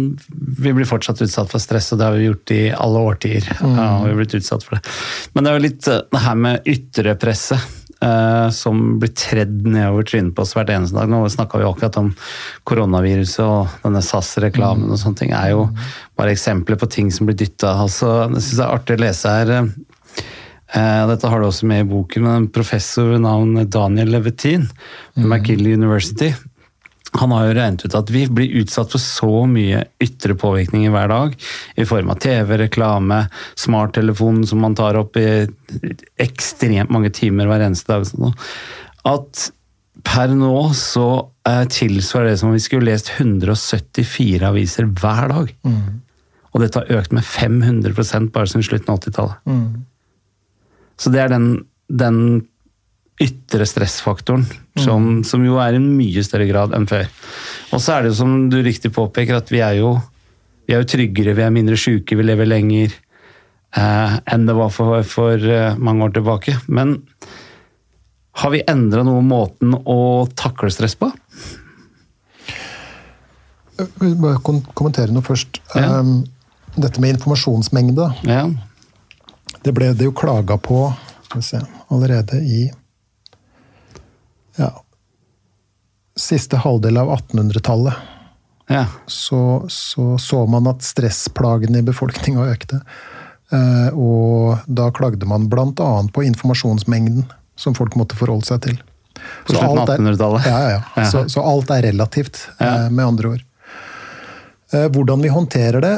vi 0.61 0.75
blir 0.77 0.89
fortsatt 0.89 1.23
utsatt 1.25 1.49
for 1.49 1.63
stress, 1.63 1.89
og 1.95 2.03
det 2.03 2.05
har 2.05 2.19
vi 2.19 2.27
gjort 2.27 2.53
i 2.53 2.61
alle 2.77 3.05
årtier. 3.15 3.49
Ja, 3.63 3.87
vi 4.03 4.11
har 4.11 4.19
blitt 4.19 4.37
utsatt 4.37 4.67
for 4.67 4.77
det. 4.77 4.93
Men 5.33 5.47
det 5.47 5.51
er 5.51 5.57
jo 5.57 5.65
litt 5.65 5.89
eh, 5.89 6.03
det 6.13 6.23
her 6.27 6.37
med 6.45 6.69
ytre 6.69 7.17
presset. 7.21 7.78
Eh, 8.05 8.49
som 8.55 8.99
blir 9.01 9.13
tredd 9.17 9.67
nedover 9.67 10.07
trynet 10.09 10.35
på 10.37 10.45
oss 10.45 10.55
hvert 10.57 10.73
eneste 10.75 10.97
dag. 10.99 11.11
Nå 11.11 11.23
snakka 11.33 11.61
vi 11.61 11.69
akkurat 11.69 12.01
om 12.01 12.11
koronaviruset 12.69 13.45
og 13.45 13.79
denne 13.85 14.03
SAS-reklamen 14.05 14.93
og 14.95 15.01
sånne 15.01 15.23
ting. 15.23 15.33
er 15.37 15.55
jo 15.55 15.69
bare 16.19 16.35
eksempler 16.35 16.81
på 16.81 16.91
ting 16.91 17.13
som 17.15 17.29
blir 17.29 17.39
dytta. 17.39 17.77
Altså, 17.85 18.13
jeg 18.35 18.43
syns 18.43 18.59
det 18.61 18.67
er 18.67 18.77
artig 18.77 18.99
å 18.99 19.05
lese 19.05 19.35
her. 19.39 19.55
eh, 19.59 21.03
Dette 21.13 21.33
har 21.33 21.41
du 21.41 21.49
også 21.49 21.71
med 21.71 21.87
i 21.87 21.91
boken, 21.91 22.27
men 22.27 22.43
en 22.43 22.53
professor 22.53 23.15
ved 23.15 23.25
navn 23.27 23.67
Daniel 23.69 24.15
Levetin 24.17 24.69
ved 25.15 25.27
McGill 25.27 25.67
University. 25.75 26.35
Han 27.17 27.33
har 27.33 27.47
jo 27.47 27.55
regnet 27.57 27.85
ut 27.87 27.95
at 27.97 28.11
vi 28.13 28.27
blir 28.29 28.59
utsatt 28.61 28.93
for 28.93 29.01
så 29.01 29.45
mye 29.49 29.85
ytre 30.05 30.35
påvirkninger 30.39 30.93
hver 30.93 31.09
dag. 31.09 31.37
I 31.81 31.87
form 31.89 32.11
av 32.13 32.21
TV, 32.21 32.57
reklame, 32.61 33.23
smarttelefonen 33.57 34.45
som 34.47 34.61
man 34.61 34.77
tar 34.77 34.99
opp 35.01 35.17
i 35.17 35.47
ekstremt 36.21 36.93
mange 36.93 37.11
timer 37.17 37.49
hver 37.49 37.65
eneste 37.65 37.95
dag. 37.95 38.05
sånn, 38.07 38.35
At 39.09 39.49
per 40.05 40.35
nå 40.37 40.69
så 40.77 41.09
eh, 41.49 41.65
tilsvarer 41.73 42.31
det 42.31 42.39
som 42.43 42.53
om 42.53 42.59
vi 42.59 42.63
skulle 42.63 42.91
lest 42.91 43.11
174 43.17 44.45
aviser 44.47 44.85
hver 44.85 45.33
dag. 45.33 45.55
Og 46.53 46.63
dette 46.63 46.81
har 46.81 47.01
økt 47.01 47.13
med 47.17 47.25
500 47.25 48.31
bare 48.33 48.47
siden 48.47 48.63
slutten 48.69 48.93
av 48.93 49.01
80-tallet. 49.01 49.41
Så 50.99 51.11
det 51.15 51.21
er 51.25 51.29
den, 51.33 51.49
den 51.89 52.47
ytre 53.23 53.67
stressfaktoren, 53.67 54.45
som, 54.79 55.09
som 55.27 55.43
jo 55.43 55.59
er 55.59 55.75
i 55.75 55.81
en 55.81 55.89
mye 55.99 56.23
større 56.23 56.47
grad 56.47 56.75
enn 56.77 56.87
før. 56.91 57.09
Og 57.75 57.83
så 57.83 57.97
er 57.97 58.05
det 58.05 58.13
jo 58.13 58.19
som 58.21 58.37
du 58.53 58.61
riktig 58.63 58.93
påpeker, 58.95 59.41
at 59.41 59.51
vi 59.51 59.63
er 59.65 59.81
jo, 59.81 59.97
vi 60.69 60.77
er 60.77 60.83
jo 60.85 60.91
tryggere, 60.93 61.35
vi 61.35 61.43
er 61.47 61.55
mindre 61.55 61.79
syke, 61.81 62.17
vi 62.19 62.27
lever 62.29 62.47
lenger 62.47 62.95
eh, 63.75 64.15
enn 64.23 64.47
det 64.47 64.55
var 64.59 64.71
for, 64.75 65.03
for 65.03 65.35
eh, 65.35 65.75
mange 65.83 66.07
år 66.07 66.15
tilbake. 66.15 66.55
Men 66.71 67.01
har 68.39 68.55
vi 68.55 68.63
endra 68.71 69.03
noe 69.03 69.25
måten 69.27 69.75
å 69.75 69.99
takle 70.39 70.71
stress 70.71 70.95
på? 70.99 71.11
Jeg 73.79 73.91
vil 74.01 74.17
bare 74.19 74.41
kommentere 74.43 75.15
noe 75.15 75.27
først. 75.27 75.61
Ja. 75.75 76.01
Um, 76.01 76.25
dette 76.79 77.03
med 77.03 77.17
informasjonsmengde, 77.17 78.13
Ja. 78.27 78.45
det 79.65 79.75
ble 79.75 79.91
det 79.95 80.07
jo 80.07 80.15
klaga 80.15 80.55
på 80.63 80.93
skal 81.25 81.41
vi 81.41 81.47
se, 81.47 81.61
allerede 81.91 82.39
i 82.47 82.69
ja, 84.59 84.73
siste 86.19 86.57
halvdel 86.65 86.99
av 86.99 87.11
1800-tallet. 87.15 87.95
ja. 88.69 88.87
Så, 89.07 89.65
så 89.71 90.19
så 90.19 90.43
man 90.51 90.67
at 90.71 90.83
stressplagene 90.83 91.79
i 91.79 91.87
befolkninga 91.87 92.45
økte. 92.53 92.81
Eh, 93.55 93.89
og 93.97 94.59
da 94.67 94.91
klagde 94.93 95.25
man 95.31 95.47
bl.a. 95.49 95.73
på 96.13 96.25
informasjonsmengden 96.27 97.25
som 97.59 97.75
folk 97.79 97.95
måtte 97.97 98.19
forholde 98.19 98.45
seg 98.51 98.61
til. 98.67 98.77
På 99.47 99.55
Så 99.55 99.59
slutten 99.59 99.71
av 99.71 99.79
alt 99.79 99.89
er- 99.95 100.03
1800-tallet. 100.03 100.47
Ja, 100.51 100.59
ja, 100.75 100.83
ja. 100.97 101.05
Så, 101.11 101.25
så 101.33 101.43
alt 101.49 101.71
er 101.75 101.87
relativt, 101.89 102.43
eh, 102.61 102.89
med 102.91 103.05
andre 103.07 103.29
ord. 103.37 103.45
Eh, 104.73 104.89
hvordan 104.93 105.23
vi 105.25 105.29
håndterer 105.33 105.81
det 105.81 105.95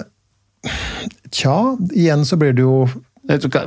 Tja, 1.32 1.76
igjen 1.96 2.24
så 2.28 2.36
blir 2.36 2.52
det 2.52 2.62
jo 2.62 2.84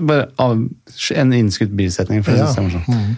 bare 0.05 0.27
en 0.37 1.31
innskutt 1.33 1.71
bisetning. 1.75 2.21
For 2.23 2.31
det 2.35 2.39
Ja. 2.43 2.51
det 2.51 2.57
er 2.59 2.67
morsomt. 2.67 3.17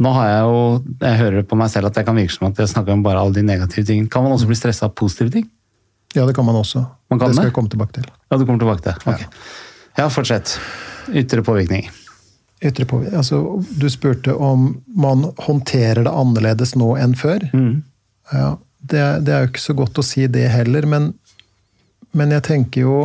Nå 0.00 0.08
har 0.16 0.28
jeg 0.30 0.44
jo, 0.48 0.60
jeg 1.02 1.18
hører 1.18 1.42
på 1.44 1.56
meg 1.60 1.68
selv 1.70 1.90
at 1.90 1.98
jeg 2.00 2.06
kan 2.06 2.16
virke 2.16 2.32
som 2.32 2.46
at 2.48 2.58
jeg 2.62 2.70
snakker 2.72 2.94
om 2.94 3.02
bare 3.04 3.20
alle 3.20 3.34
de 3.36 3.42
negative 3.44 3.84
tingene. 3.84 4.08
Kan 4.08 4.24
man 4.24 4.32
også 4.32 4.46
bli 4.48 4.56
stressa 4.56 4.86
av 4.88 4.94
positive 4.96 5.30
ting? 5.34 5.50
Ja, 6.16 6.24
det 6.28 6.34
kan 6.36 6.44
man 6.48 6.56
også. 6.56 6.84
Man 7.12 7.18
kan 7.20 7.28
det 7.28 7.36
skal 7.36 7.44
det? 7.46 7.50
vi 7.52 7.56
komme 7.58 7.68
tilbake 7.72 7.92
til. 7.98 8.06
Ja, 8.30 8.38
du 8.40 8.46
kommer 8.48 8.58
tilbake 8.62 8.82
til. 8.86 8.96
Ok. 9.12 9.26
Ja, 9.98 10.06
fortsett. 10.08 10.54
Ytre 11.12 11.42
påvirkning. 11.44 11.90
Ytre 12.64 12.84
påvirkning. 12.88 13.16
altså, 13.20 13.42
du 13.76 13.88
spurte 13.92 14.34
om 14.36 14.78
man 14.96 15.26
håndterer 15.44 16.04
det 16.06 16.12
annerledes 16.12 16.74
nå 16.80 16.94
enn 17.00 17.12
før. 17.18 17.44
Mm. 17.52 17.82
Ja, 18.32 18.54
det, 18.80 19.02
det 19.28 19.34
er 19.36 19.44
jo 19.44 19.52
ikke 19.52 19.64
så 19.68 19.76
godt 19.76 19.98
å 20.00 20.04
si 20.06 20.24
det 20.26 20.48
heller, 20.52 20.86
men, 20.88 21.10
men 22.16 22.32
jeg 22.32 22.42
tenker 22.48 22.86
jo 22.86 22.96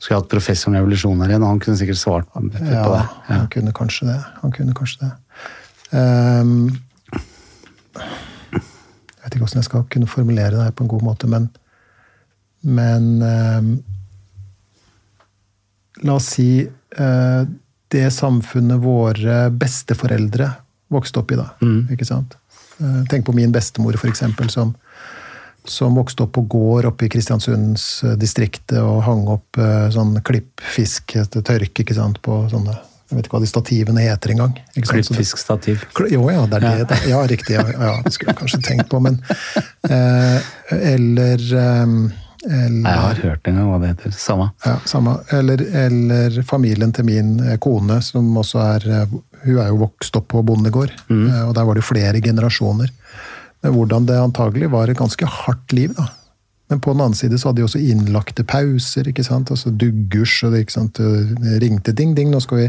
Skulle 0.00 0.22
hatt 0.22 0.30
professoren 0.32 0.78
i 0.78 0.80
evolusjon 0.80 1.18
her 1.20 1.28
igjen, 1.34 1.42
han 1.44 1.58
kunne 1.60 1.76
sikkert 1.76 1.98
svart 2.00 2.28
på 2.32 2.40
det. 2.48 2.62
Ja, 2.72 2.84
Ja. 2.88 3.02
han 3.28 3.48
kunne 3.52 3.72
kanskje 3.76 4.06
det. 4.08 4.18
Han 4.40 4.52
kunne 4.56 4.72
kanskje 4.78 5.02
det. 5.04 5.10
Ehm, 5.96 6.70
jeg 7.94 9.24
vet 9.24 9.34
ikke 9.34 9.42
hvordan 9.42 9.60
jeg 9.60 9.68
skal 9.68 9.88
kunne 9.90 10.10
formulere 10.10 10.54
det 10.54 10.66
her 10.68 10.76
på 10.76 10.86
en 10.86 10.92
god 10.92 11.06
måte, 11.10 11.30
men 11.30 11.50
Men 12.62 13.22
um, 13.22 13.68
La 16.02 16.14
oss 16.14 16.26
si 16.34 16.60
uh, 16.98 17.42
det 17.88 18.10
samfunnet 18.12 18.80
våre 18.80 19.50
besteforeldre 19.50 20.50
vokste 20.92 21.20
opp 21.20 21.32
i, 21.32 21.38
da. 21.40 21.48
Ikke 21.92 22.04
sant? 22.04 22.36
Uh, 22.80 23.02
tenk 23.08 23.26
på 23.26 23.32
min 23.36 23.52
bestemor, 23.52 23.96
eksempel, 24.08 24.50
som, 24.52 24.74
som 25.64 25.96
vokste 25.96 26.24
opp 26.24 26.34
på 26.36 26.44
gård 26.52 26.88
oppe 26.88 27.08
i 27.08 27.12
Kristiansundsdistriktet 27.12 28.78
og 28.80 29.02
hang 29.08 29.26
opp 29.28 29.60
uh, 29.60 29.88
sånn 29.92 30.20
klippfisk 30.24 31.16
til 31.16 31.44
tørke 31.44 31.84
ikke 31.84 31.96
sant, 31.96 32.20
på 32.24 32.42
sånne 32.52 32.76
Jeg 33.10 33.18
vet 33.18 33.26
ikke 33.26 33.34
hva 33.34 33.42
de 33.42 33.50
stativene 33.50 34.02
heter 34.04 34.32
engang. 34.36 34.52
Klippfiskstativ. 34.76 35.82
Jo, 36.12 36.28
ja, 36.30 36.44
det 36.46 36.60
er 36.60 36.66
det. 36.66 36.88
det. 36.92 36.98
Ja, 37.10 37.20
riktig. 37.26 37.56
Ja, 37.58 37.64
ja, 37.74 37.94
det 38.04 38.12
skulle 38.14 38.30
jeg 38.30 38.38
kanskje 38.38 38.60
tenkt 38.62 38.90
på, 38.92 39.00
men 39.02 39.18
eh, 39.90 40.50
Eller 40.70 41.42
eh, 41.42 41.96
eller 42.46 42.90
Jeg 42.90 43.00
har 43.04 43.18
hørt 43.20 43.48
en 43.50 43.58
gang 43.58 43.66
hva 43.68 43.80
det 43.82 43.90
heter. 43.90 44.14
Samme. 44.16 44.46
ja, 44.64 44.78
samme. 44.88 45.18
Eller, 45.36 45.60
eller 45.76 46.38
familien 46.48 46.94
til 46.96 47.04
min 47.04 47.34
eh, 47.44 47.58
kone, 47.60 47.98
som 48.04 48.30
også 48.40 48.62
er 48.64 48.86
eh, 48.88 49.18
Hun 49.42 49.58
er 49.58 49.68
jo 49.72 49.82
vokst 49.82 50.16
opp 50.16 50.30
på 50.32 50.42
bondegård, 50.44 50.92
mm. 51.08 51.26
og 51.48 51.52
der 51.56 51.64
var 51.64 51.76
det 51.76 51.80
jo 51.80 51.90
flere 51.90 52.20
generasjoner. 52.20 52.90
Men 53.64 53.72
hvordan 53.72 54.08
det 54.08 54.18
antagelig 54.20 54.68
var 54.72 54.88
et 54.88 54.98
ganske 54.98 55.24
hardt 55.24 55.72
liv, 55.72 55.94
da. 55.96 56.10
Men 56.70 56.80
på 56.80 56.92
den 56.92 57.00
annen 57.00 57.14
side 57.18 57.38
så 57.38 57.48
hadde 57.48 57.58
de 57.58 57.66
også 57.66 57.80
innlagte 57.82 58.44
pauser, 58.46 59.08
ikke 59.10 59.24
sant. 59.26 59.50
Altså 59.50 59.72
duggers, 59.74 60.36
og 60.46 60.52
det 60.54 60.60
ikke 60.62 60.76
sant? 60.76 61.00
Det 61.00 61.56
ringte 61.64 61.94
ding, 61.98 62.12
ding, 62.14 62.30
nå 62.30 62.38
skal 62.44 62.60
vi 62.60 62.66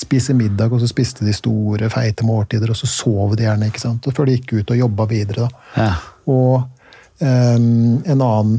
spise 0.00 0.32
middag, 0.32 0.72
og 0.72 0.80
så 0.80 0.88
spiste 0.88 1.26
de 1.26 1.34
store, 1.36 1.90
feite 1.92 2.24
måltider, 2.24 2.72
og 2.72 2.78
så 2.80 2.88
sov 2.88 3.34
de 3.36 3.44
gjerne, 3.44 3.68
ikke 3.68 3.82
sant. 3.82 4.08
Og 4.08 4.16
før 4.16 4.30
de 4.30 4.38
gikk 4.38 4.54
ut 4.56 4.72
og 4.72 4.80
jobba 4.80 5.06
videre, 5.10 5.44
da. 5.44 5.66
Ja. 5.76 5.90
Og 6.32 6.62
um, 7.20 8.00
en 8.00 8.24
annen 8.24 8.56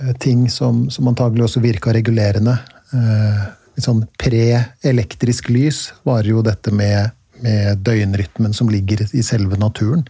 eh, 0.00 0.14
ting 0.24 0.48
som, 0.48 0.86
som 0.88 1.12
antagelig 1.12 1.44
også 1.44 1.64
virka 1.64 1.92
regulerende 1.96 2.56
uh, 2.94 3.48
Litt 3.76 3.86
sånn 3.86 4.00
pre-elektrisk 4.18 5.46
lys 5.52 5.82
var 6.04 6.26
jo 6.26 6.40
dette 6.44 6.72
med, 6.74 7.12
med 7.44 7.84
døgnrytmen 7.86 8.56
som 8.56 8.72
ligger 8.72 9.04
i 9.04 9.22
selve 9.24 9.56
naturen. 9.60 10.02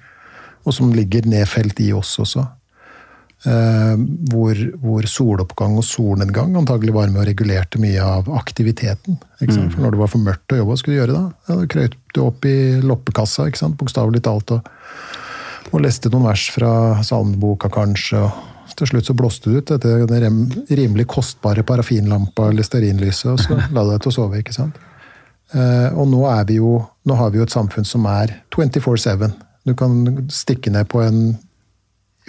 Og 0.65 0.75
som 0.75 0.95
ligger 0.95 1.29
nedfelt 1.29 1.79
i 1.85 1.91
oss 1.95 2.15
også. 2.23 2.47
Eh, 3.49 3.95
hvor, 4.33 4.59
hvor 4.83 5.07
soloppgang 5.09 5.79
og 5.81 5.87
solnedgang 5.89 6.53
antagelig 6.61 6.93
var 6.93 7.09
med 7.09 7.23
og 7.23 7.29
regulerte 7.31 7.81
mye 7.81 8.05
av 8.05 8.29
aktiviteten. 8.37 9.17
For 9.41 9.81
når 9.81 9.95
det 9.95 10.01
var 10.03 10.13
for 10.13 10.21
mørkt 10.21 10.53
å 10.53 10.59
jobbe, 10.61 10.75
hva 10.75 10.81
skulle 10.81 10.99
du 10.99 11.01
gjøre 11.01 11.17
da? 11.17 11.23
Ja, 11.49 11.57
da 11.57 11.71
krøyt 11.73 11.97
du 12.13 12.21
opp 12.27 12.45
i 12.45 12.59
loppekassa, 12.85 13.49
ikke 13.49 13.73
bokstavelig 13.81 14.23
talt. 14.27 14.53
og 14.59 14.69
og 15.71 15.83
leste 15.85 16.11
noen 16.11 16.27
vers 16.31 16.47
fra 16.51 16.73
salmeboka, 17.07 17.71
kanskje. 17.73 18.23
og 18.25 18.77
Til 18.79 18.91
slutt 18.91 19.11
så 19.11 19.17
blåste 19.19 19.51
du 19.51 19.59
ut 19.59 19.71
dette 19.71 20.07
den 20.11 20.41
rimelig 20.69 21.07
kostbare 21.11 21.63
parafinlampa 21.67 22.49
eller 22.51 22.67
stearinlyset, 22.67 23.35
og 23.35 23.43
så 23.43 23.59
la 23.75 23.85
du 23.85 23.93
deg 23.93 24.03
til 24.03 24.13
å 24.13 24.17
sove. 24.17 24.41
ikke 24.43 24.57
sant? 24.57 24.81
Eh, 25.55 25.89
og 25.95 26.09
nå, 26.11 26.25
er 26.31 26.47
vi 26.49 26.59
jo, 26.61 26.79
nå 27.07 27.19
har 27.19 27.31
vi 27.31 27.41
jo 27.41 27.47
et 27.47 27.55
samfunn 27.55 27.87
som 27.87 28.07
er 28.11 28.35
24-7. 28.55 29.31
Du 29.69 29.75
kan 29.79 30.27
stikke 30.33 30.73
ned 30.75 30.89
på 30.91 31.03
en 31.05 31.39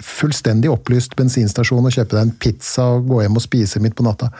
fullstendig 0.02 0.70
opplyst 0.72 1.12
bensinstasjon 1.18 1.84
og 1.84 1.92
kjøpe 1.94 2.16
deg 2.16 2.22
en 2.24 2.32
pizza 2.42 2.86
og 2.96 3.04
gå 3.10 3.20
hjem 3.22 3.36
og 3.38 3.42
spise 3.44 3.78
midt 3.82 3.94
på 3.98 4.06
natta. 4.06 4.30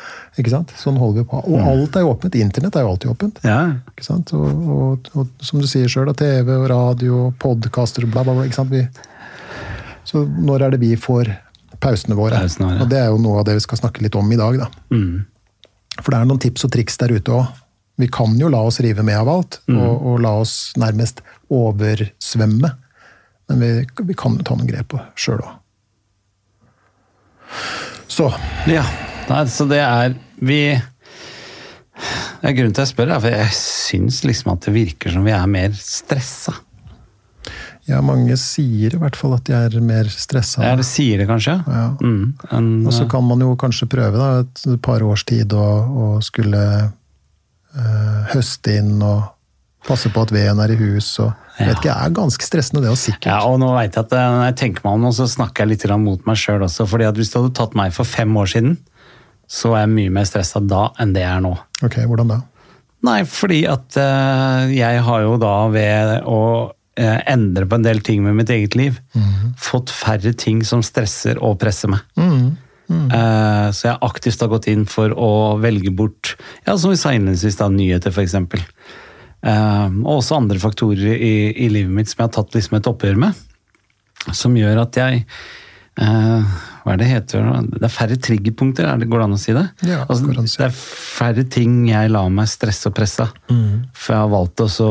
Ikke 0.41 0.51
sant? 0.51 0.73
Sånn 0.81 0.97
holder 0.99 1.23
vi 1.23 1.29
på. 1.31 1.43
Og 1.45 1.61
alt 1.61 1.99
er 1.99 2.07
jo 2.07 2.11
åpent. 2.15 2.35
Internett 2.41 2.77
er 2.79 2.87
jo 2.87 2.95
alltid 2.95 3.13
åpent. 3.13 3.39
ja. 3.47 3.61
Ikke 3.93 4.07
sant? 4.07 4.33
Og, 4.35 4.65
og, 4.77 5.11
og 5.15 5.45
som 5.45 5.61
du 5.63 5.69
sier 5.71 5.89
sjøl, 5.93 6.11
TV 6.19 6.51
og 6.57 6.69
radio 6.73 7.21
og 7.29 7.37
podkaster 7.43 8.09
og 8.09 8.15
bla, 8.15 8.25
bla, 8.27 8.35
bla. 8.39 8.47
Ikke 8.49 8.59
sant? 8.59 8.73
Vi, 8.73 8.83
så 10.09 10.25
når 10.27 10.67
er 10.67 10.75
det 10.75 10.81
vi 10.83 10.95
får 10.99 11.31
pausene 11.83 12.17
våre? 12.19 12.41
Pausene 12.43 12.73
ja. 12.75 12.81
Og 12.83 12.91
det 12.91 12.99
er 13.03 13.13
jo 13.13 13.21
noe 13.23 13.43
av 13.43 13.47
det 13.47 13.59
vi 13.61 13.67
skal 13.69 13.79
snakke 13.85 14.03
litt 14.07 14.17
om 14.19 14.33
i 14.35 14.41
dag. 14.41 14.59
da. 14.65 14.71
For 16.01 16.11
det 16.11 16.19
er 16.23 16.31
noen 16.33 16.43
tips 16.43 16.65
og 16.67 16.73
triks 16.75 16.99
der 16.99 17.13
ute 17.15 17.37
òg. 17.39 17.51
Vi 18.01 18.09
kan 18.11 18.33
jo 18.41 18.49
la 18.51 18.65
oss 18.67 18.81
rive 18.83 19.05
med 19.05 19.15
av 19.21 19.29
alt, 19.29 19.61
og, 19.69 20.07
og 20.11 20.23
la 20.25 20.33
oss 20.41 20.73
nærmest 20.81 21.21
oversvømme. 21.53 22.71
Men 23.51 23.61
vi, 23.61 23.71
vi 24.09 24.15
kan 24.19 24.39
ta 24.45 24.57
noen 24.57 24.71
grep 24.71 24.95
sjøl 25.19 25.43
òg. 25.43 25.59
Så 28.13 28.31
Ja, 28.71 28.85
Nei, 29.29 29.45
så 29.49 29.65
det 29.71 29.81
er 29.83 30.15
Vi 30.43 30.63
det 32.43 32.49
er 32.51 32.55
Grunnen 32.57 32.75
til 32.75 32.83
at 32.83 32.89
jeg 32.89 32.95
spør, 32.97 33.11
er 33.15 33.21
for 33.23 33.31
jeg 33.31 33.55
syns 33.55 34.23
liksom 34.27 34.51
at 34.55 34.65
det 34.67 34.73
virker 34.75 35.13
som 35.15 35.23
vi 35.27 35.31
er 35.31 35.47
mer 35.47 35.75
stressa. 35.79 36.55
ja, 37.87 38.01
mange 38.03 38.35
sier 38.41 38.97
i 38.97 38.99
hvert 38.99 39.15
fall 39.19 39.37
at 39.37 39.45
de 39.47 39.55
er 39.55 39.77
mer 39.85 40.11
stressa. 40.11 40.65
Ja, 40.65 40.75
de 40.79 40.87
sier 40.87 41.23
det 41.23 41.29
kanskje. 41.31 41.55
Ja. 41.67 41.85
Mm, 42.01 42.35
en, 42.51 42.87
Og 42.87 42.95
så 42.97 43.07
kan 43.11 43.23
man 43.27 43.45
jo 43.45 43.55
kanskje 43.59 43.87
prøve 43.91 44.19
da, 44.19 44.43
et 44.43 44.83
par 44.83 45.03
års 45.07 45.23
tid 45.29 45.55
å, 45.55 45.69
å 45.87 46.09
skulle 46.25 46.65
eh, 46.83 48.35
høste 48.35 48.75
inn 48.81 48.97
og 49.03 49.23
passe 49.87 50.11
på 50.11 50.27
at 50.27 50.35
veden 50.35 50.63
er 50.63 50.75
i 50.75 50.81
hus. 50.83 51.13
og 51.23 51.33
jeg 51.59 51.69
vet 51.69 51.79
ikke, 51.79 51.89
Det 51.89 51.97
er 52.07 52.15
ganske 52.17 52.47
stressende, 52.47 52.83
det 52.85 52.91
og 52.93 53.01
sikkert. 53.01 53.29
ja, 53.29 53.41
og 53.45 53.59
nå 53.61 53.73
vet 53.77 53.97
jeg 53.97 54.07
at 54.07 54.15
eh, 54.17 54.29
Når 54.37 54.47
jeg 54.49 54.57
tenker 54.63 54.87
meg 54.87 54.95
om 54.97 55.05
nå, 55.07 55.13
så 55.17 55.27
snakker 55.29 55.65
jeg 55.67 55.75
litt 55.75 55.85
mot 56.01 56.27
meg 56.27 56.41
sjøl 56.41 56.65
også. 56.65 56.87
fordi 56.89 57.09
at 57.11 57.19
Hvis 57.21 57.33
du 57.33 57.41
hadde 57.41 57.55
tatt 57.59 57.77
meg 57.79 57.93
for 57.93 58.09
fem 58.09 58.33
år 58.37 58.49
siden, 58.55 58.79
så 59.53 59.75
er 59.77 59.85
jeg 59.85 59.93
mye 59.97 60.15
mer 60.15 60.25
stressa 60.25 60.63
da 60.65 60.87
enn 61.03 61.13
det 61.13 61.27
jeg 61.27 61.37
er 61.37 61.45
nå. 61.45 61.53
Ok, 61.85 61.99
hvordan 62.09 62.31
da? 62.33 62.41
Nei, 63.03 63.19
fordi 63.27 63.65
at 63.69 63.99
eh, 63.99 64.73
jeg 64.79 65.03
har 65.05 65.25
jo 65.27 65.37
da 65.43 65.55
ved 65.75 66.13
å 66.31 66.41
eh, 66.97 67.19
endre 67.33 67.67
på 67.67 67.77
en 67.77 67.85
del 67.85 68.01
ting 68.07 68.23
med 68.25 68.39
mitt 68.39 68.53
eget 68.55 68.77
liv, 68.79 69.01
fått 69.59 69.91
færre 69.91 70.33
ting 70.39 70.63
som 70.65 70.85
stresser 70.87 71.41
og 71.43 71.59
presser 71.61 71.91
meg. 71.93 72.07
Eh, 72.93 73.69
så 73.73 73.89
jeg 73.89 74.01
aktivt 74.05 74.43
har 74.45 74.51
gått 74.53 74.69
inn 74.71 74.85
for 74.91 75.13
å 75.17 75.59
velge 75.63 75.93
bort, 75.95 76.35
ja, 76.67 76.77
som 76.77 76.93
vi 76.93 76.99
sa 77.01 77.13
innledningsvis, 77.15 77.59
da, 77.61 77.69
nyheter 77.73 78.13
f.eks. 78.15 78.37
Uh, 79.43 79.91
og 80.07 80.21
også 80.21 80.37
andre 80.39 80.61
faktorer 80.63 81.17
i, 81.17 81.35
i 81.65 81.69
livet 81.73 81.91
mitt 81.91 82.11
som 82.13 82.21
jeg 82.23 82.29
har 82.29 82.37
tatt 82.37 82.55
liksom 82.55 82.79
et 82.79 82.87
oppgjør 82.93 83.19
med. 83.25 83.41
Som 84.31 84.55
gjør 84.55 84.85
at 84.85 84.95
jeg 85.01 85.25
eh, 85.99 86.53
Hva 86.85 86.93
er 86.95 86.99
det 87.01 87.09
heter? 87.11 87.49
Det 87.73 87.83
er 87.83 87.91
færre 87.91 88.19
triggerpunkter, 88.23 88.87
er 88.87 89.01
det 89.01 89.09
går 89.11 89.19
det 89.19 89.27
an 89.27 89.35
å 89.35 89.41
si 89.43 89.55
det? 89.57 89.65
Ja, 89.87 90.05
altså, 90.07 90.31
det 90.31 90.67
er 90.69 90.77
færre 90.77 91.43
ting 91.51 91.81
jeg 91.91 92.13
lar 92.15 92.31
meg 92.31 92.47
stresse 92.51 92.87
og 92.91 92.95
presse 92.95 93.27
av. 93.27 93.33
Mm. 93.51 93.89
For 93.95 94.15
jeg 94.15 94.23
har 94.23 94.31
valgt 94.31 94.63
å 94.63 94.91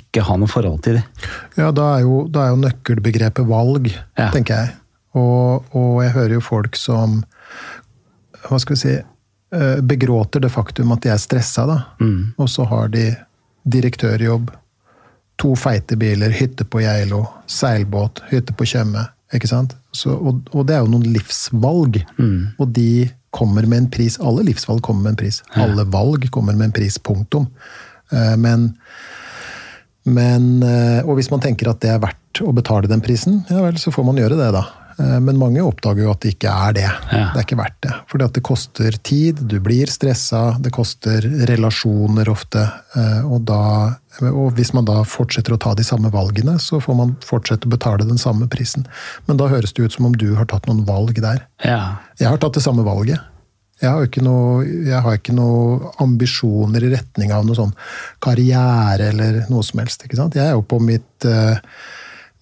ikke 0.00 0.26
ha 0.28 0.36
noe 0.42 0.52
forhold 0.52 0.82
til 0.84 0.98
det. 0.98 1.04
Ja, 1.56 1.70
da 1.76 1.88
er 1.96 2.04
jo, 2.04 2.22
da 2.28 2.44
er 2.44 2.52
jo 2.52 2.60
nøkkelbegrepet 2.66 3.48
valg, 3.48 3.88
Ja. 4.16 4.28
tenker 4.34 4.60
jeg. 4.60 4.76
Og, 5.16 5.64
og 5.72 6.02
jeg 6.04 6.12
hører 6.12 6.36
jo 6.36 6.44
folk 6.44 6.76
som 6.76 7.22
hva 8.46 8.58
skal 8.60 8.76
vi 8.76 8.80
si, 8.82 8.94
eh, 9.56 9.78
begråter 9.80 10.44
det 10.44 10.52
faktum 10.52 10.92
at 10.92 11.00
de 11.04 11.10
er 11.16 11.20
stressa, 11.20 11.64
da. 11.68 11.78
Mm. 12.00 12.34
Og 12.36 12.48
så 12.52 12.68
har 12.68 12.92
de 12.92 13.08
direktørjobb, 13.66 14.52
to 15.40 15.52
feite 15.58 15.98
biler, 16.00 16.32
hytte 16.32 16.64
på 16.64 16.80
Geilo, 16.84 17.24
seilbåt, 17.50 18.22
hytte 18.30 18.54
på 18.56 18.68
Tjøme. 18.68 19.04
Ikke 19.34 19.50
sant? 19.50 19.74
Så, 19.92 20.14
og, 20.14 20.46
og 20.54 20.68
det 20.68 20.76
er 20.76 20.84
jo 20.84 20.92
noen 20.92 21.08
livsvalg. 21.10 21.98
Mm. 22.16 22.54
Og 22.62 22.70
de 22.72 23.08
kommer 23.34 23.66
med 23.68 23.82
en 23.82 23.90
pris. 23.92 24.16
Alle 24.22 24.46
livsvalg 24.46 24.80
kommer 24.86 25.08
med 25.08 25.16
en 25.16 25.20
pris. 25.24 25.42
Alle 25.58 25.84
valg 25.92 26.28
kommer 26.32 26.56
med 26.56 26.70
en 26.70 26.76
pris. 26.78 26.96
Punktum. 27.02 27.50
Eh, 28.14 28.36
Men 28.40 28.70
men, 30.06 30.62
eh, 30.62 31.02
og 31.02 31.16
hvis 31.18 31.32
man 31.32 31.42
tenker 31.42 31.66
at 31.70 31.80
det 31.82 31.90
er 31.90 32.02
verdt 32.02 32.40
å 32.46 32.52
betale 32.54 32.86
den 32.86 33.02
prisen, 33.02 33.40
ja 33.50 33.58
vel, 33.64 33.78
så 33.80 33.90
får 33.90 34.04
man 34.06 34.20
gjøre 34.20 34.38
det, 34.38 34.52
da. 34.54 34.62
Eh, 34.98 35.18
Men 35.20 35.36
mange 35.38 35.60
oppdager 35.60 36.02
jo 36.06 36.10
at 36.14 36.20
det 36.24 36.34
ikke 36.36 36.48
er 36.52 36.72
det. 36.72 36.84
Ja. 37.12 37.26
Det 37.34 37.40
er 37.40 37.44
ikke 37.46 37.58
verdt 37.60 37.78
det. 37.84 37.92
Fordi 38.08 38.24
at 38.24 38.32
det 38.38 38.42
koster 38.48 38.96
tid, 39.04 39.42
du 39.48 39.58
blir 39.60 39.86
stressa, 39.92 40.56
det 40.62 40.72
koster 40.72 41.20
relasjoner 41.50 42.28
ofte. 42.32 42.64
eh, 42.96 43.20
Og, 43.26 43.44
da, 43.44 43.60
og 44.30 44.54
hvis 44.56 44.72
man 44.74 44.84
da 44.88 45.02
fortsetter 45.04 45.52
å 45.52 45.58
ta 45.60 45.74
de 45.74 45.84
samme 45.84 46.10
valgene, 46.10 46.56
så 46.58 46.80
får 46.80 46.96
man 46.96 47.16
fortsette 47.20 47.66
å 47.68 47.74
betale 47.76 48.06
den 48.08 48.18
samme 48.18 48.48
prisen. 48.48 48.86
Men 49.28 49.36
da 49.36 49.48
høres 49.48 49.72
det 49.76 49.84
ut 49.84 49.92
som 49.92 50.06
om 50.06 50.12
du 50.16 50.34
har 50.36 50.46
tatt 50.46 50.66
noen 50.66 50.84
valg 50.86 51.14
der. 51.20 51.44
Ja. 51.64 51.96
Jeg 52.18 52.28
har 52.28 52.38
tatt 52.38 52.54
det 52.54 52.62
samme 52.64 52.84
valget. 52.86 53.20
Jeg 53.82 53.90
har 53.92 54.06
ikke 54.06 54.22
noe, 54.24 54.64
jeg 54.64 55.02
har 55.04 55.18
ikke 55.18 55.34
noe 55.36 55.90
ambisjoner 56.00 56.80
i 56.86 56.94
retning 56.94 57.28
av 57.36 57.44
noe 57.44 57.54
sånn 57.58 57.74
karriere 58.24 59.10
eller 59.12 59.42
noe 59.52 59.62
som 59.66 59.82
helst. 59.82 60.06
Jeg 60.08 60.40
er 60.40 60.54
jo 60.54 60.62
på 60.64 60.78
mitt 60.80 61.26
eh, 61.28 61.58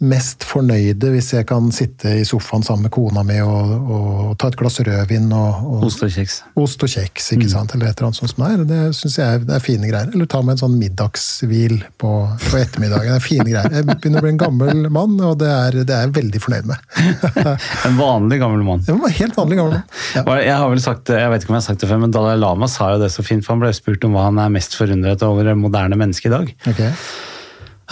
mest 0.02 0.42
fornøyde 0.44 1.12
hvis 1.14 1.30
jeg 1.36 1.46
kan 1.48 1.68
sitte 1.72 2.10
i 2.18 2.24
sofaen 2.26 2.64
sammen 2.66 2.88
med 2.88 2.92
kona 2.94 3.22
mi 3.26 3.36
og, 3.44 3.74
og 3.94 4.32
ta 4.40 4.50
et 4.50 4.56
glass 4.58 4.80
rødvin 4.84 5.30
og, 5.32 5.60
og 5.70 5.84
Ost 5.86 6.02
og 6.02 6.10
kjeks. 6.12 6.40
ost 6.60 6.82
og 6.82 6.90
kjeks, 6.90 7.28
ikke 7.36 7.48
sant? 7.52 7.74
eller 7.76 7.88
et 7.92 7.98
eller 7.98 8.10
annet 8.10 8.18
sånt 8.18 8.32
som 8.34 8.42
det 8.44 8.50
er. 8.50 8.64
Det 8.68 8.80
syns 8.98 9.18
jeg 9.20 9.44
det 9.46 9.54
er 9.56 9.62
fine 9.64 9.90
greier. 9.90 10.10
Eller 10.12 10.28
ta 10.30 10.42
med 10.42 10.56
en 10.56 10.62
sånn 10.64 10.76
middagshvil 10.80 11.76
på, 12.00 12.12
på 12.48 12.60
ettermiddagen. 12.60 13.12
Det 13.12 13.20
er 13.20 13.24
fine 13.24 13.46
greier. 13.48 13.76
Jeg 13.78 13.88
begynner 13.92 14.20
å 14.22 14.26
bli 14.26 14.32
en 14.34 14.42
gammel 14.42 14.82
mann, 14.94 15.14
og 15.24 15.38
det 15.40 15.50
er, 15.52 15.78
det 15.86 15.94
er 15.94 16.08
jeg 16.08 16.14
veldig 16.18 16.42
fornøyd 16.46 16.70
med. 16.72 16.90
En 17.88 17.98
vanlig 17.98 18.38
gammel 18.40 18.64
mann. 18.66 18.82
Jeg 18.86 19.14
helt 19.20 19.36
vanlig 19.38 19.58
gammel 19.60 19.76
mann. 19.78 19.86
Ja. 20.16 20.24
Jeg 20.42 20.56
har 20.60 20.70
vel 20.72 20.82
sagt 20.82 21.12
jeg 21.12 21.30
vet 21.30 21.44
ikke 21.44 21.52
om 21.52 21.58
jeg 21.58 21.62
har 21.62 21.68
sagt 21.68 21.84
det 21.84 21.90
før, 21.90 22.00
men 22.02 22.14
Dalai 22.14 22.34
Lama 22.40 22.68
sa 22.70 22.94
jo 22.94 23.02
det 23.02 23.12
så 23.14 23.24
fint, 23.26 23.44
for 23.44 23.54
han 23.54 23.62
ble 23.62 23.70
spurt 23.76 24.04
om 24.06 24.16
hva 24.16 24.26
han 24.28 24.40
er 24.42 24.52
mest 24.54 24.76
forundret 24.78 25.22
over 25.26 25.52
moderne 25.58 25.98
mennesker 26.00 26.30
i 26.30 26.34
dag. 26.34 26.52
Ok. 26.72 26.82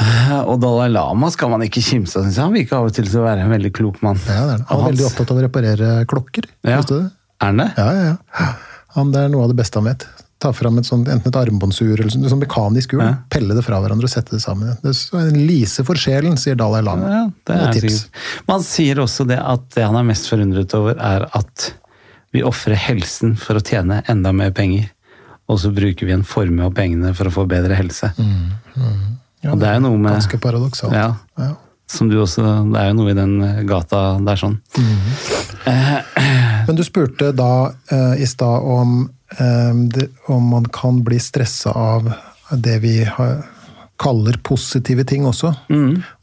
Og 0.51 0.57
Dalai 0.63 0.89
Lama 0.93 1.31
skal 1.35 1.53
man 1.53 1.65
ikke 1.67 1.83
kimse 1.85 2.19
av, 2.19 2.27
syns 2.27 2.39
jeg. 2.39 2.45
Han 2.47 2.57
virker 2.57 2.79
av 2.79 2.89
og 2.91 2.97
til 2.97 3.09
til 3.09 3.21
å 3.23 3.27
være 3.27 3.45
en 3.47 3.53
veldig 3.53 3.73
klok 3.77 4.03
mann. 4.05 4.21
Ja, 4.29 4.43
det 4.49 4.57
er 4.57 4.63
det. 4.63 4.69
Han 4.71 4.83
er 4.83 4.91
veldig 4.91 5.07
opptatt 5.09 5.33
av 5.35 5.41
å 5.41 5.47
reparere 5.47 5.93
klokker. 6.11 6.49
Ja. 6.67 6.81
Visste 6.81 6.99
du 6.99 7.01
det? 7.05 7.11
Er 7.43 7.51
han 7.51 7.63
det? 7.63 7.71
Ja, 7.79 7.89
ja, 7.97 8.13
ja. 8.39 8.51
Han, 8.97 9.11
det 9.15 9.25
er 9.25 9.33
noe 9.33 9.47
av 9.47 9.53
det 9.53 9.59
beste 9.59 9.81
han 9.81 9.89
vet. 9.89 10.07
Ta 10.43 10.51
fram 10.55 10.81
et 10.81 10.87
sånt, 10.89 11.07
enten 11.11 11.31
et 11.31 11.37
armbåndsur 11.39 11.93
eller 11.95 12.11
sånn, 12.13 12.25
sånn 12.31 12.43
mekanisk 12.43 12.97
ur. 12.97 13.03
Ja. 13.05 13.13
Pelle 13.31 13.55
det 13.57 13.63
fra 13.67 13.79
hverandre 13.83 14.09
og 14.09 14.13
sette 14.13 14.35
det 14.35 14.43
sammen. 14.43 14.75
Det 14.83 14.91
er 14.93 15.29
en 15.31 15.39
lise 15.47 15.85
for 15.87 15.99
sjelen, 15.99 16.35
sier 16.41 16.59
Dalai 16.59 16.83
Lama. 16.85 17.13
Ja, 17.13 17.21
det 17.47 17.57
er 17.59 17.63
et 17.69 17.79
tips. 17.79 18.01
sikkert. 18.03 18.25
Man 18.51 18.67
sier 18.67 19.03
også 19.05 19.27
det 19.31 19.39
at 19.39 19.69
det 19.77 19.87
han 19.87 19.99
er 20.01 20.09
mest 20.09 20.27
forundret 20.31 20.75
over, 20.79 20.99
er 20.99 21.29
at 21.39 21.69
vi 22.35 22.43
ofrer 22.49 22.79
helsen 22.81 23.37
for 23.39 23.61
å 23.61 23.65
tjene 23.65 24.01
enda 24.11 24.33
mer 24.35 24.51
penger. 24.57 24.91
Og 25.51 25.59
så 25.63 25.73
bruker 25.75 26.09
vi 26.09 26.15
en 26.15 26.27
formue 26.27 26.65
av 26.67 26.75
pengene 26.77 27.15
for 27.17 27.29
å 27.29 27.35
få 27.35 27.47
bedre 27.51 27.77
helse. 27.79 28.13
Ja, 29.43 29.55
det 29.59 29.69
er 29.69 29.75
jo 29.81 29.85
noe 29.89 29.99
med 29.99 30.13
Ganske 30.15 30.39
paradoksalt. 30.39 30.95
Ja, 30.95 31.15
Ja. 31.39 31.55
som 31.89 32.09
du 32.09 32.17
også, 32.23 32.43
Det 32.73 32.79
er 32.81 32.89
jo 32.89 32.95
noe 32.95 33.11
i 33.11 33.15
den 33.19 33.67
gata 33.67 34.19
der 34.25 34.37
sånn. 34.41 34.61
Men 36.67 36.77
du 36.79 36.83
spurte 36.87 37.33
da 37.37 37.73
eh, 37.91 38.23
i 38.23 38.27
stad 38.27 38.63
om, 38.65 39.11
eh, 39.39 39.73
det, 39.95 40.09
om 40.31 40.47
man 40.55 40.67
kan 40.73 41.03
bli 41.05 41.19
stressa 41.21 41.71
av 41.75 42.13
det 42.53 42.79
vi 42.85 43.03
har, 43.05 43.43
kaller 44.03 44.35
positive 44.43 45.05
ting 45.07 45.27
også. 45.29 45.53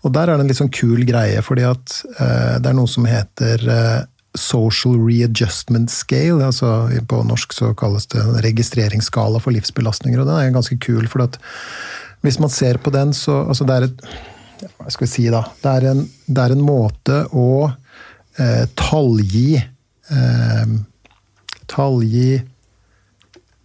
Og 0.04 0.12
der 0.16 0.28
er 0.28 0.36
det 0.38 0.44
en 0.44 0.50
litt 0.52 0.60
sånn 0.60 0.72
kul 0.74 1.06
greie, 1.08 1.40
fordi 1.46 1.64
at 1.70 2.00
eh, 2.20 2.58
det 2.60 2.72
er 2.72 2.76
noe 2.76 2.90
som 2.92 3.06
heter 3.08 3.64
eh, 3.72 4.02
Social 4.36 4.98
Readjustment 5.00 5.90
Scale. 5.92 6.44
altså 6.46 6.90
På 7.08 7.22
norsk 7.26 7.54
så 7.56 7.72
kalles 7.80 8.06
det 8.12 8.22
registreringsskala 8.46 9.40
for 9.42 9.56
livsbelastninger. 9.56 10.20
og 10.22 10.28
Den 10.28 10.36
er 10.44 10.52
ganske 10.58 10.78
kul, 10.84 11.08
for 11.08 11.24
at 11.24 11.40
hvis 12.26 12.40
man 12.42 12.52
ser 12.52 12.82
på 12.84 12.92
den, 12.94 13.14
så 13.16 13.42
altså 13.48 13.68
det 13.68 13.78
er 13.78 13.90
et 13.90 14.06
hva 14.60 14.92
skal 14.92 15.06
vi 15.06 15.12
si 15.12 15.26
da? 15.32 15.40
Det 15.62 15.72
er 15.72 15.90
en, 15.94 16.04
det 16.28 16.44
er 16.44 16.54
en 16.56 16.64
måte 16.64 17.22
å 17.32 17.50
eh, 17.70 18.66
tallgi 18.80 19.56
eh, 19.56 20.78
Tallgi 21.70 22.40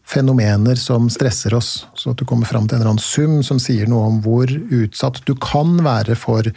fenomener 0.04 0.76
som 0.76 1.06
stresser 1.10 1.54
oss. 1.56 1.86
Så 1.96 2.12
at 2.12 2.20
du 2.20 2.26
kommer 2.28 2.46
fram 2.46 2.66
til 2.68 2.76
en 2.76 2.82
eller 2.82 2.92
annen 2.92 3.02
sum 3.02 3.38
som 3.46 3.60
sier 3.62 3.88
noe 3.90 4.10
om 4.10 4.18
hvor 4.24 4.50
utsatt 4.52 5.22
du 5.24 5.32
kan 5.40 5.78
være 5.86 6.12
for, 6.20 6.50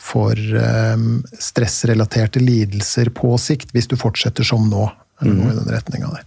for 0.00 0.32
um, 0.40 1.20
stressrelaterte 1.36 2.40
lidelser 2.40 3.12
på 3.12 3.34
sikt, 3.36 3.76
hvis 3.76 3.90
du 3.92 3.98
fortsetter 4.00 4.48
som 4.48 4.64
nå. 4.72 4.88
Eller 5.20 5.36
noe 5.36 5.52
i 5.52 5.58
den 5.60 6.08
der. 6.08 6.24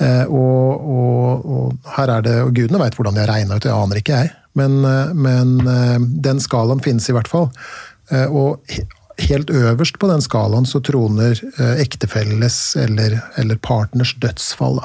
Eh, 0.00 0.24
og, 0.24 0.86
og, 0.88 1.44
og 1.44 1.92
her 1.96 2.12
er 2.16 2.24
det, 2.24 2.36
og 2.46 2.54
gudene 2.56 2.80
veit 2.80 2.96
hvordan 2.96 3.16
de 3.16 3.24
har 3.24 3.32
regna 3.32 3.58
ut, 3.58 3.66
jeg 3.68 3.76
aner 3.76 4.00
ikke 4.00 4.20
jeg. 4.22 4.32
Men, 4.58 4.78
eh, 4.88 5.12
men 5.16 5.54
eh, 5.68 5.98
den 6.28 6.42
skalaen 6.42 6.82
finnes 6.84 7.08
i 7.10 7.16
hvert 7.16 7.30
fall. 7.30 7.50
Og 8.12 8.60
helt 9.22 9.48
øverst 9.54 9.96
på 10.02 10.08
den 10.10 10.20
skalaen 10.20 10.66
så 10.68 10.82
troner 10.84 11.38
ektefelles 11.80 12.56
eller, 12.76 13.14
eller 13.40 13.56
partners 13.62 14.10
dødsfall. 14.20 14.82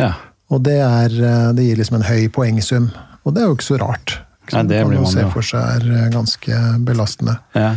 Ja. 0.00 0.08
Og 0.50 0.64
det, 0.66 0.80
er, 0.82 1.14
det 1.54 1.66
gir 1.68 1.78
liksom 1.78 2.00
en 2.00 2.06
høy 2.08 2.24
poengsum. 2.34 2.88
Og 3.22 3.36
det 3.36 3.44
er 3.44 3.46
jo 3.46 3.54
ikke 3.54 3.68
så 3.68 3.78
rart. 3.78 4.16
Ikke 4.42 4.56
Nei, 4.56 4.64
det 4.72 4.80
kan 4.80 4.90
blir 4.90 5.04
man 5.04 5.06
jo. 5.06 5.12
se 5.12 5.28
for 5.36 5.46
seg 5.46 5.84
er 5.92 6.10
ganske 6.16 6.62
belastende. 6.88 7.36
ja. 7.54 7.74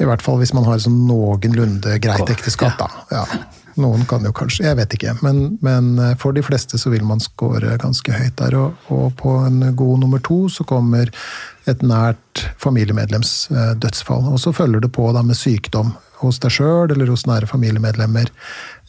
I 0.00 0.06
hvert 0.08 0.22
fall 0.24 0.38
hvis 0.40 0.54
man 0.56 0.64
har 0.64 0.78
sånn 0.80 1.02
noenlunde 1.08 1.98
greit 2.00 2.30
ekteskap, 2.32 2.78
da. 2.80 2.86
Ja. 3.12 3.24
Noen 3.80 4.04
kan 4.08 4.24
jo 4.26 4.32
kanskje, 4.36 4.66
jeg 4.68 4.78
vet 4.78 4.94
ikke. 4.96 5.14
Men, 5.24 5.56
men 5.64 5.94
eh, 5.98 6.16
for 6.20 6.36
de 6.36 6.44
fleste 6.44 6.78
så 6.80 6.92
vil 6.92 7.04
man 7.06 7.22
score 7.22 7.76
ganske 7.80 8.12
høyt 8.12 8.36
der. 8.40 8.56
Og, 8.58 8.90
og 8.92 9.14
på 9.20 9.36
en 9.46 9.62
god 9.76 10.04
nummer 10.04 10.22
to 10.26 10.42
så 10.52 10.66
kommer 10.68 11.12
et 11.70 11.82
nært 11.86 12.44
familiemedlems 12.60 13.34
eh, 13.54 13.74
dødsfall. 13.80 14.28
Og 14.32 14.40
så 14.42 14.54
følger 14.56 14.84
det 14.84 14.92
på 14.96 15.10
da 15.16 15.24
med 15.26 15.38
sykdom 15.38 15.94
hos 16.20 16.40
deg 16.42 16.52
sjøl 16.52 16.92
eller 16.92 17.10
hos 17.10 17.26
nære 17.28 17.48
familiemedlemmer. 17.50 18.32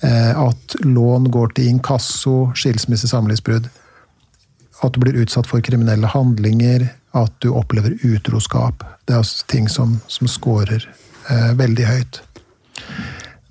Eh, 0.03 0.31
at 0.39 0.75
lån 0.83 1.29
går 1.31 1.55
til 1.55 1.71
inkasso, 1.71 2.51
skilsmisse, 2.57 3.11
samlivsbrudd. 3.11 3.69
At 4.81 4.95
du 4.95 5.03
blir 5.03 5.19
utsatt 5.21 5.49
for 5.49 5.63
kriminelle 5.63 6.09
handlinger, 6.09 6.89
at 7.17 7.33
du 7.43 7.51
opplever 7.53 7.95
utroskap. 8.07 8.85
Det 9.05 9.15
er 9.15 9.23
også 9.23 9.47
ting 9.51 9.69
som, 9.69 9.99
som 10.07 10.29
scorer 10.31 10.87
eh, 11.29 11.51
veldig 11.59 11.87
høyt. 11.87 12.21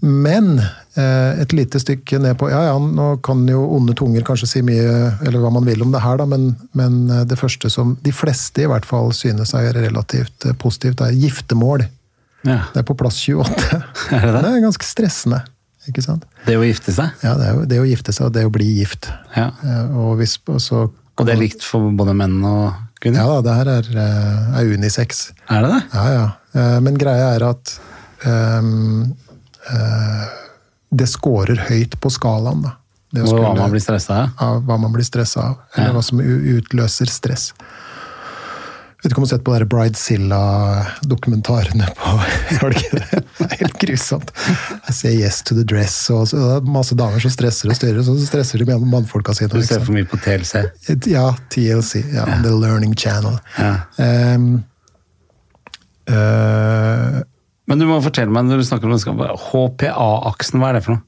Men 0.00 0.54
eh, 0.60 1.40
et 1.42 1.52
lite 1.52 1.80
stykke 1.82 2.18
ned 2.22 2.38
på 2.40 2.48
Ja, 2.48 2.62
ja, 2.70 2.76
nå 2.80 3.10
kan 3.26 3.42
jo 3.50 3.60
onde 3.76 3.92
tunger 3.98 4.24
kanskje 4.24 4.48
si 4.48 4.62
mye, 4.64 5.10
eller 5.26 5.42
hva 5.42 5.50
man 5.52 5.66
vil 5.68 5.82
om 5.84 5.92
det 5.92 6.00
her, 6.00 6.16
da, 6.22 6.26
men, 6.30 6.54
men 6.78 6.98
eh, 7.12 7.24
det 7.28 7.36
første 7.40 7.68
som 7.72 7.96
de 8.06 8.12
fleste 8.16 8.64
i 8.64 8.68
hvert 8.70 8.88
fall 8.88 9.12
synes 9.16 9.52
er 9.58 9.72
relativt 9.76 10.46
eh, 10.48 10.56
positivt, 10.56 11.02
er 11.04 11.12
giftermål. 11.12 11.84
ja. 12.48 12.62
Det 12.72 12.80
er 12.80 12.88
på 12.88 12.96
plass 12.96 13.20
28. 13.28 13.80
Er 14.16 14.24
det 14.26 14.32
det? 14.38 14.42
Det 14.46 14.52
er 14.56 14.64
ganske 14.64 14.88
stressende, 14.88 15.42
ikke 15.90 16.02
sant? 16.06 16.24
Det 16.46 16.56
å 16.56 16.64
gifte 16.64 16.92
seg. 16.96 17.12
Ja, 17.24 17.34
det 17.36 17.50
er 17.50 17.60
det 17.68 17.80
å 17.82 17.88
gifte 17.88 18.12
seg 18.16 18.30
og 18.30 18.34
det 18.38 18.46
å 18.48 18.52
bli 18.54 18.70
gift. 18.80 19.10
Ja. 19.36 19.50
Og, 19.92 20.14
hvis, 20.20 20.38
og 20.48 20.60
så 20.64 20.86
Og 20.88 21.26
det 21.28 21.34
er 21.36 21.42
likt 21.44 21.64
for 21.66 21.90
både 21.92 22.14
menn 22.16 22.38
og 22.48 22.72
kvinner? 23.04 23.20
Ja 23.20 23.36
da, 23.36 23.40
det 23.44 23.56
her 23.60 23.70
er, 23.76 23.90
er 24.62 24.72
unisex. 24.72 25.26
Er 25.52 25.64
det 25.66 25.74
det? 25.76 25.82
Ja, 25.92 26.04
ja. 26.16 26.24
Eh, 26.56 26.78
Men 26.84 26.96
greia 27.00 27.34
er 27.36 27.44
at 27.52 27.74
eh, 28.24 28.70
det 30.90 31.06
scorer 31.09 31.56
høyt 31.68 31.94
på 32.02 32.11
skalaen, 32.11 32.62
da. 32.66 32.70
Det 33.11 33.24
skulle, 33.26 33.42
hva 33.42 33.54
man 33.59 33.70
blir 33.72 33.83
stressa 33.83 34.14
av? 34.22 34.28
av 34.38 34.61
hva 34.68 34.76
man 34.78 34.92
blir 34.94 35.02
stressa 35.06 35.40
av, 35.48 35.54
eller 35.74 35.88
Ja. 35.88 35.92
hva 35.96 36.02
som 36.06 36.20
utløser 36.22 37.06
stress. 37.11 37.50
Vet 39.02 39.12
ikke 39.14 39.18
om 39.18 39.24
du 39.24 39.28
har 39.30 39.38
sett 39.38 39.44
på 39.46 39.56
Bridezilla-dokumentarene 39.72 41.87
på 41.96 42.09
Har 42.61 42.68
du 42.70 42.74
ikke 42.76 42.96
det? 42.98 43.09
Det 43.38 43.46
er 43.46 43.56
helt 43.62 43.78
grusomt. 43.80 44.28
I 44.88 44.90
say 44.92 45.14
yes 45.16 45.40
to 45.48 45.54
the 45.56 45.64
dress, 45.64 45.96
og 46.12 46.26
så, 46.28 46.37
det 46.37 46.56
er 46.59 46.61
masse 46.74 46.94
damer 47.00 47.16
som 47.24 47.30
stresser 47.33 47.68
og 47.72 47.76
styrer, 47.78 48.02
så 48.04 48.12
stresser 48.26 48.59
de 48.61 48.64
med 48.68 48.85
mannfolka 48.92 49.33
sine. 49.35 49.48
Du 49.48 49.62
ser 49.64 49.80
for 49.80 49.92
mye 49.96 50.04
på 50.11 50.16
TLC. 50.20 50.54
Ja, 51.09 51.33
TLC. 51.48 52.04
Ja, 52.12 52.24
The 52.44 52.52
Learning 52.52 52.92
Channel. 52.94 53.38
Ja. 53.56 53.72
Ehm, 54.04 54.64
eh, 56.06 57.22
Men 57.70 57.80
du 57.80 57.87
må 57.87 58.00
fortelle 58.02 58.35
meg 58.35 58.48
når 58.48 58.61
du 58.61 58.66
snakker 58.66 58.90
om 58.90 58.96
det, 58.98 59.30
HPA-aksen, 59.46 60.61
hva 60.61 60.72
er 60.72 60.80
det 60.80 60.85
for 60.88 60.98
noe? 60.98 61.06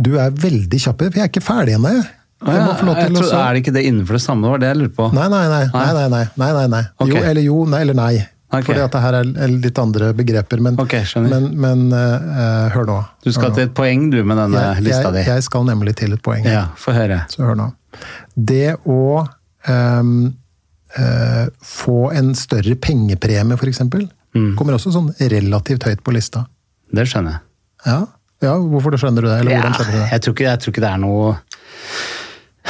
Du 0.00 0.14
er 0.20 0.32
veldig 0.32 0.80
kjapp, 0.80 1.06
for 1.06 1.18
jeg 1.18 1.26
er 1.26 1.30
ikke 1.32 1.44
ferdig 1.44 1.76
ennå. 1.76 1.92
jeg. 1.96 2.08
Jeg 2.40 2.56
ja, 2.56 2.68
jeg 2.72 3.12
tror, 3.12 3.32
er 3.36 3.52
det 3.52 3.60
ikke 3.60 3.72
det 3.74 3.82
innenfor 3.84 4.16
det 4.16 4.22
samme? 4.24 4.46
Det 4.46 4.52
var 4.54 4.60
det 4.62 4.68
jeg 4.70 4.78
lurte 4.80 4.96
på. 4.96 5.08
Nei, 5.12 5.26
nei, 5.28 5.42
nei. 5.50 5.64
nei, 5.74 5.88
nei, 5.92 6.04
nei, 6.08 6.20
nei, 6.40 6.52
nei, 6.56 6.68
nei. 6.72 6.84
Ok. 6.96 7.10
Jo 7.10 7.24
eller 7.32 7.44
jo, 7.44 7.56
nei 7.68 7.80
eller 7.84 7.98
nei. 7.98 8.12
Okay. 8.50 8.64
Fordi 8.66 8.82
at 8.82 8.94
det 8.94 9.00
her 9.04 9.16
er 9.20 9.52
litt 9.52 9.78
andre 9.78 10.08
begreper. 10.16 10.62
Men, 10.64 10.78
okay, 10.82 11.04
men, 11.22 11.50
men 11.60 11.84
uh, 11.92 12.70
hør 12.74 12.88
nå. 12.88 12.96
Du 13.22 13.28
skal 13.30 13.52
nå. 13.52 13.58
til 13.58 13.68
et 13.68 13.74
poeng, 13.76 14.08
du, 14.10 14.22
med 14.26 14.40
denne 14.40 14.62
jeg, 14.64 14.86
lista 14.88 15.12
di. 15.14 15.22
jeg 15.28 15.44
skal 15.46 15.68
nemlig 15.68 15.94
til 16.00 16.16
et 16.16 16.22
poeng. 16.24 16.48
Ja, 16.48 16.64
få 16.80 16.96
høre. 16.96 17.20
Så 17.30 17.44
hør 17.44 17.60
nå. 17.60 17.68
Det 18.34 18.72
å 18.88 19.02
um, 19.68 20.16
uh, 20.96 21.44
få 21.62 22.00
en 22.16 22.32
større 22.38 22.74
pengepremie, 22.80 23.60
f.eks., 23.60 23.84
Mm. 24.34 24.54
kommer 24.56 24.76
også 24.76 24.92
sånn 24.94 25.10
relativt 25.18 25.82
høyt 25.88 26.02
på 26.06 26.12
lista. 26.14 26.44
Det 26.94 27.06
skjønner 27.10 27.38
jeg. 27.38 27.40
Ja, 27.86 27.98
ja 28.46 28.52
hvorfor 28.58 28.94
skjønner 29.00 29.22
du 29.24 29.28
det? 29.28 29.38
Eller 29.40 29.52
Ja, 29.56 29.60
hvordan 29.64 29.74
skjønner 29.78 29.92
du 29.92 29.98
det? 30.04 30.10
jeg, 30.12 30.20
tror 30.22 30.34
ikke, 30.36 30.48
jeg 30.50 30.60
tror 30.62 30.74
ikke 30.74 30.84
det 30.86 30.92
er 30.92 31.00
noe 31.02 31.32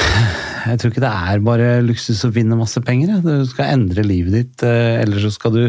Jeg 0.61 0.77
tror 0.77 0.91
ikke 0.91 1.01
det 1.01 1.09
er 1.09 1.39
bare 1.41 1.67
luksus 1.81 2.19
å 2.27 2.29
vinne 2.35 2.53
masse 2.59 2.77
penger. 2.85 3.15
Ja. 3.15 3.21
Du 3.41 3.47
skal 3.49 3.71
endre 3.73 4.03
livet 4.05 4.35
ditt, 4.35 4.63
eh, 4.67 4.99
eller 5.01 5.17
så 5.23 5.31
skal 5.33 5.55
du 5.55 5.63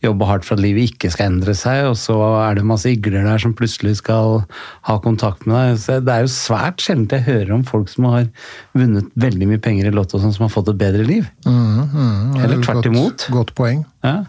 jobbe 0.00 0.24
hardt 0.30 0.46
for 0.48 0.56
at 0.56 0.62
livet 0.64 0.94
ikke 0.94 1.10
skal 1.12 1.28
endre 1.34 1.52
seg, 1.58 1.82
og 1.90 1.98
så 2.00 2.16
er 2.48 2.56
det 2.56 2.64
masse 2.64 2.88
igler 2.88 3.26
der 3.28 3.42
som 3.42 3.52
plutselig 3.58 3.98
skal 4.00 4.40
ha 4.88 4.96
kontakt 5.04 5.44
med 5.44 5.58
deg. 5.58 5.82
Så 5.84 5.98
det 6.06 6.14
er 6.14 6.24
jo 6.24 6.32
svært 6.32 6.80
sjelden 6.80 7.04
jeg 7.12 7.26
hører 7.28 7.52
om 7.58 7.66
folk 7.68 7.92
som 7.92 8.08
har 8.08 8.30
vunnet 8.72 9.12
veldig 9.20 9.50
mye 9.52 9.60
penger 9.60 9.90
i 9.90 9.94
Lotto, 9.94 10.16
sånn, 10.24 10.32
som 10.32 10.46
har 10.48 10.54
fått 10.56 10.72
et 10.72 10.80
bedre 10.80 11.04
liv. 11.04 11.28
Mm, 11.44 11.92
mm, 11.92 12.40
Eller 12.40 12.64
tvert 12.64 12.80
godt- 12.80 12.90
imot. 12.94 13.28
Godt 13.36 13.54
poeng. 13.60 13.84
Ja. 14.08 14.22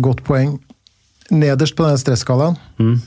Godt 0.00 0.22
poeng. 0.24 0.58
Nederst 1.30 1.76
på 1.76 1.86
den 1.88 1.98
stresskalaen, 1.98 2.56
Mm. 2.78 3.00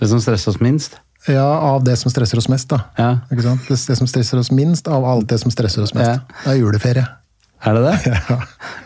Det 0.00 0.08
som 0.08 0.20
stresser 0.20 0.50
oss 0.50 0.60
minst. 0.60 0.96
ja, 1.28 1.44
av 1.44 1.84
det 1.84 1.96
som 1.98 2.10
stresser 2.10 2.38
oss 2.38 2.48
mest, 2.48 2.68
da. 2.68 2.80
Ja. 2.98 3.10
Ikke 3.30 3.42
sant? 3.42 3.60
Det, 3.68 3.76
det 3.86 3.96
som 3.98 4.06
stresser 4.06 4.38
oss 4.38 4.50
minst 4.50 4.88
av 4.88 5.04
alt 5.04 5.26
det 5.28 5.38
som 5.40 5.50
stresser 5.50 5.82
oss 5.82 5.92
mest. 5.94 6.08
Ja. 6.08 6.42
Det 6.44 6.50
er 6.54 6.58
juleferie. 6.58 7.06
Er 7.64 7.74
det 7.74 7.82
det? 7.84 8.12
Ja. 8.30 8.38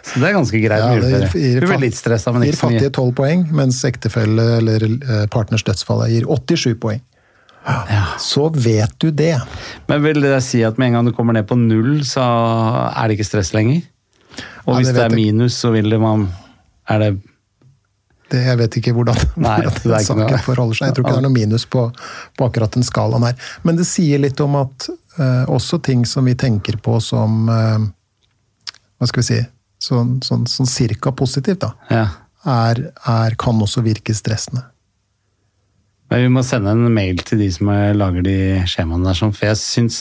Så 0.03 0.21
det 0.21 0.29
er 0.29 0.35
ganske 0.37 0.61
greit 0.61 0.81
Ja, 0.83 0.89
med 0.95 1.03
juleferie. 1.03 1.55
gir- 1.55 1.61
Du 1.61 1.67
blir 1.67 1.79
litt 1.81 1.95
stressa, 1.97 2.33
men 2.33 2.43
ikke 2.43 2.57
så 2.59 2.67
mye. 2.69 2.77
Gir 2.81 2.91
fattige 2.91 2.93
12 2.93 3.13
poeng, 3.17 3.47
mens 3.57 3.79
ektefelle 3.89 4.45
eller 4.59 4.85
eh, 4.85 5.27
partners 5.33 5.63
dødsfall 5.65 6.05
gir 6.13 6.27
87 6.29 6.75
poeng. 6.83 7.01
Ja. 7.67 8.03
Så 8.23 8.51
vet 8.55 8.93
du 9.03 9.11
det. 9.11 9.41
Men 9.89 10.03
vil 10.05 10.21
det 10.23 10.43
si 10.45 10.61
at 10.63 10.77
med 10.79 10.89
en 10.89 10.93
gang 10.99 11.07
du 11.09 11.13
kommer 11.17 11.33
ned 11.35 11.47
på 11.49 11.57
null, 11.59 12.03
så 12.07 12.23
er 12.23 13.09
det 13.09 13.17
ikke 13.19 13.27
stress 13.31 13.53
lenger? 13.57 13.81
Og 14.67 14.77
hvis 14.77 14.89
det 14.93 14.95
det, 15.01 15.07
er 15.09 15.17
minus, 15.17 15.55
så 15.57 15.73
vil 15.73 15.89
det 15.91 15.99
man 16.01 16.29
Er 16.89 16.99
det 16.99 17.09
det 18.33 18.43
jeg 18.43 18.59
vet 18.59 18.79
ikke 18.81 18.95
hvordan, 18.97 19.19
Nei, 19.47 19.57
hvordan 19.63 19.75
er 19.77 19.91
noe- 19.93 20.05
saken 20.07 20.45
forholder 20.47 20.79
seg. 20.79 20.91
Jeg 20.91 20.97
tror 20.97 21.07
ikke 21.07 21.17
det 21.17 21.23
er 21.23 21.29
noe 21.29 21.37
minus 21.37 21.67
på, 21.71 21.85
på 22.39 22.49
akkurat 22.49 22.79
den 22.79 22.87
skalaen 22.87 23.27
her. 23.29 23.51
Men 23.67 23.79
det 23.79 23.87
sier 23.89 24.23
litt 24.23 24.41
om 24.43 24.57
at 24.59 24.89
uh, 25.19 25.45
også 25.53 25.81
ting 25.87 26.07
som 26.09 26.27
vi 26.27 26.35
tenker 26.39 26.81
på 26.83 26.99
som 27.05 27.47
uh, 27.51 27.85
Hva 28.97 29.11
skal 29.11 29.23
vi 29.23 29.29
si 29.31 29.43
Sånn, 29.87 30.17
sånn, 30.25 30.47
sånn 30.49 30.67
cirka 30.67 31.11
positivt, 31.13 31.61
da. 31.61 31.69
Ja. 31.93 32.05
Er, 32.49 32.79
er, 33.13 33.35
kan 33.39 33.59
også 33.61 33.83
virke 33.85 34.15
stressende. 34.17 34.63
Men 36.09 36.23
vi 36.25 36.31
må 36.33 36.43
sende 36.47 36.73
en 36.73 36.87
mail 36.95 37.21
til 37.27 37.43
de 37.45 37.49
som 37.53 37.69
eh, 37.75 37.93
lager 37.95 38.25
de 38.25 38.37
skjemaene 38.71 39.05
der, 39.05 39.19
sånn, 39.19 39.35
for 39.37 39.51
jeg 39.51 39.61
syns 39.61 40.01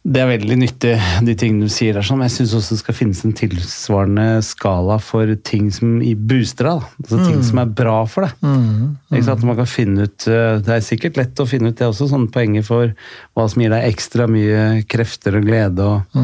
det 0.00 0.22
er 0.22 0.30
veldig 0.30 0.56
nyttig, 0.56 0.94
de 1.26 1.32
tingene 1.36 1.66
du 1.68 1.72
sier 1.72 1.92
der, 1.92 2.04
sånn, 2.06 2.22
men 2.22 2.30
jeg 2.30 2.38
syns 2.38 2.54
også 2.56 2.72
det 2.72 2.80
skal 2.80 2.96
finnes 2.96 3.18
en 3.26 3.34
tilsvarende 3.36 4.24
skala 4.46 4.96
for 5.04 5.28
ting 5.44 5.66
som 5.76 5.98
i 6.00 6.14
booster 6.16 6.70
deg. 6.70 6.86
Altså 7.02 7.18
Altså 7.18 7.26
ting 7.26 7.42
som 7.44 7.60
er 7.60 7.74
bra 7.82 7.96
for 8.08 8.24
deg. 8.24 8.38
Mm. 8.40 9.20
sant? 9.26 9.44
Man 9.44 9.58
kan 9.58 9.68
finne 9.68 10.06
ut, 10.08 10.24
eh, 10.24 10.56
Det 10.64 10.72
er 10.72 10.86
sikkert 10.86 11.20
lett 11.20 11.42
å 11.44 11.46
finne 11.46 11.68
ut 11.68 11.76
det 11.76 11.84
også, 11.84 12.08
sånne 12.08 12.32
poenger 12.32 12.64
for 12.64 12.94
hva 13.36 13.46
som 13.52 13.60
gir 13.60 13.74
deg 13.74 13.90
ekstra 13.90 14.24
mye 14.30 14.86
krefter 14.88 15.36
og 15.36 15.44
glede. 15.44 15.84
Og, 15.84 16.16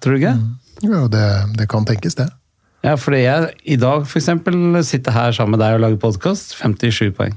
Tror 0.00 0.16
du 0.16 0.20
ikke? 0.22 0.36
Jo, 0.88 1.04
det, 1.12 1.26
det 1.58 1.68
kan 1.68 1.84
tenkes, 1.84 2.16
det. 2.16 2.30
Ja, 2.86 2.94
fordi 2.96 3.24
jeg 3.26 3.52
i 3.74 3.76
dag 3.76 4.06
eksempel 4.08 4.80
sitter 4.86 5.12
her 5.12 5.36
sammen 5.36 5.58
med 5.58 5.66
deg 5.66 5.76
og 5.76 5.84
lager 5.84 6.00
podkast. 6.00 6.56
57 6.56 7.12
poeng. 7.12 7.36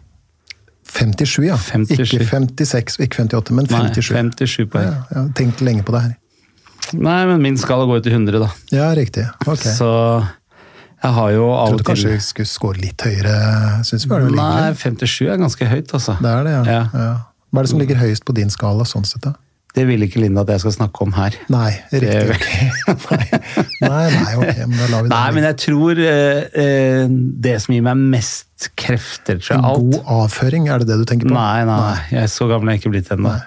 57, 0.91 1.45
ja. 1.47 1.57
57. 1.57 2.15
Ikke 2.17 2.27
56 2.27 2.99
og 2.99 3.05
ikke 3.05 3.23
58, 3.23 3.55
men 3.55 3.69
Nei, 3.71 3.85
57. 3.95 4.11
57 4.41 4.67
poeng. 4.73 4.89
Ja, 4.89 4.99
jeg 5.11 5.19
har 5.21 5.31
tenkt 5.37 5.63
lenge 5.65 5.85
på 5.87 5.95
det 5.95 6.03
her. 6.07 6.17
Nei, 6.97 7.19
men 7.29 7.41
min 7.43 7.57
skala 7.61 7.87
går 7.87 8.01
jo 8.01 8.05
til 8.09 8.17
100, 8.17 8.41
da. 8.41 8.49
Ja, 8.75 8.91
riktig. 8.97 9.25
Ok. 9.45 9.63
Så 9.63 9.89
jeg 11.01 11.13
har 11.17 11.29
jo 11.33 11.45
av 11.49 11.61
og 11.61 11.79
til 11.79 11.79
trodde 11.79 11.87
kanskje 11.87 12.13
vi 12.13 12.23
skulle 12.25 12.51
score 12.51 12.81
litt 12.81 13.05
høyere. 13.05 13.35
Synes 13.87 14.05
vi 14.05 14.19
Nei, 14.35 14.73
57 14.77 15.31
er 15.31 15.39
ganske 15.41 15.69
høyt, 15.71 15.93
altså. 15.97 16.17
Det 16.21 16.33
er 16.33 16.43
det, 16.47 16.57
ja. 16.57 16.63
Ja. 16.67 16.81
ja. 16.93 17.13
Hva 17.51 17.61
er 17.61 17.67
det 17.67 17.71
som 17.73 17.81
ligger 17.81 17.99
høyest 17.99 18.27
på 18.27 18.35
din 18.37 18.51
skala 18.53 18.85
sånn 18.87 19.07
sett, 19.07 19.23
da? 19.25 19.33
Det 19.71 19.85
vil 19.87 20.03
ikke 20.03 20.19
Linda 20.19 20.43
at 20.43 20.51
jeg 20.51 20.63
skal 20.65 20.73
snakke 20.75 21.05
om 21.05 21.13
her. 21.15 21.35
Nei, 21.53 21.69
riktig. 21.93 22.33
Ok. 22.35 23.05
nei, 23.15 23.27
nei, 23.85 24.01
nei, 24.17 24.33
ok, 24.35 24.57
men 24.65 24.75
da 24.75 24.87
lar 24.91 25.05
vi 25.05 25.07
det 25.07 25.13
Nei, 25.13 25.27
men 25.37 25.47
jeg 25.47 25.57
tror 25.63 26.01
eh, 26.03 26.41
eh, 26.63 27.13
det 27.45 27.55
som 27.63 27.75
gir 27.75 27.85
meg 27.85 28.01
mest 28.17 28.67
krefter, 28.79 29.39
tror 29.39 29.53
jeg, 29.53 29.61
En 29.61 29.69
alt 29.69 29.87
god 29.95 30.11
avføring, 30.17 30.67
er 30.67 30.83
det 30.83 30.91
det 30.91 30.99
du 30.99 31.07
tenker 31.07 31.29
på? 31.29 31.37
Nei, 31.37 31.63
nei, 31.69 31.95
jeg 32.11 32.25
er 32.25 32.33
så 32.33 32.49
gammel 32.51 32.71
er 32.71 32.77
jeg 32.77 32.83
ikke 32.83 32.93
blitt 32.97 33.13
ennå. 33.15 33.37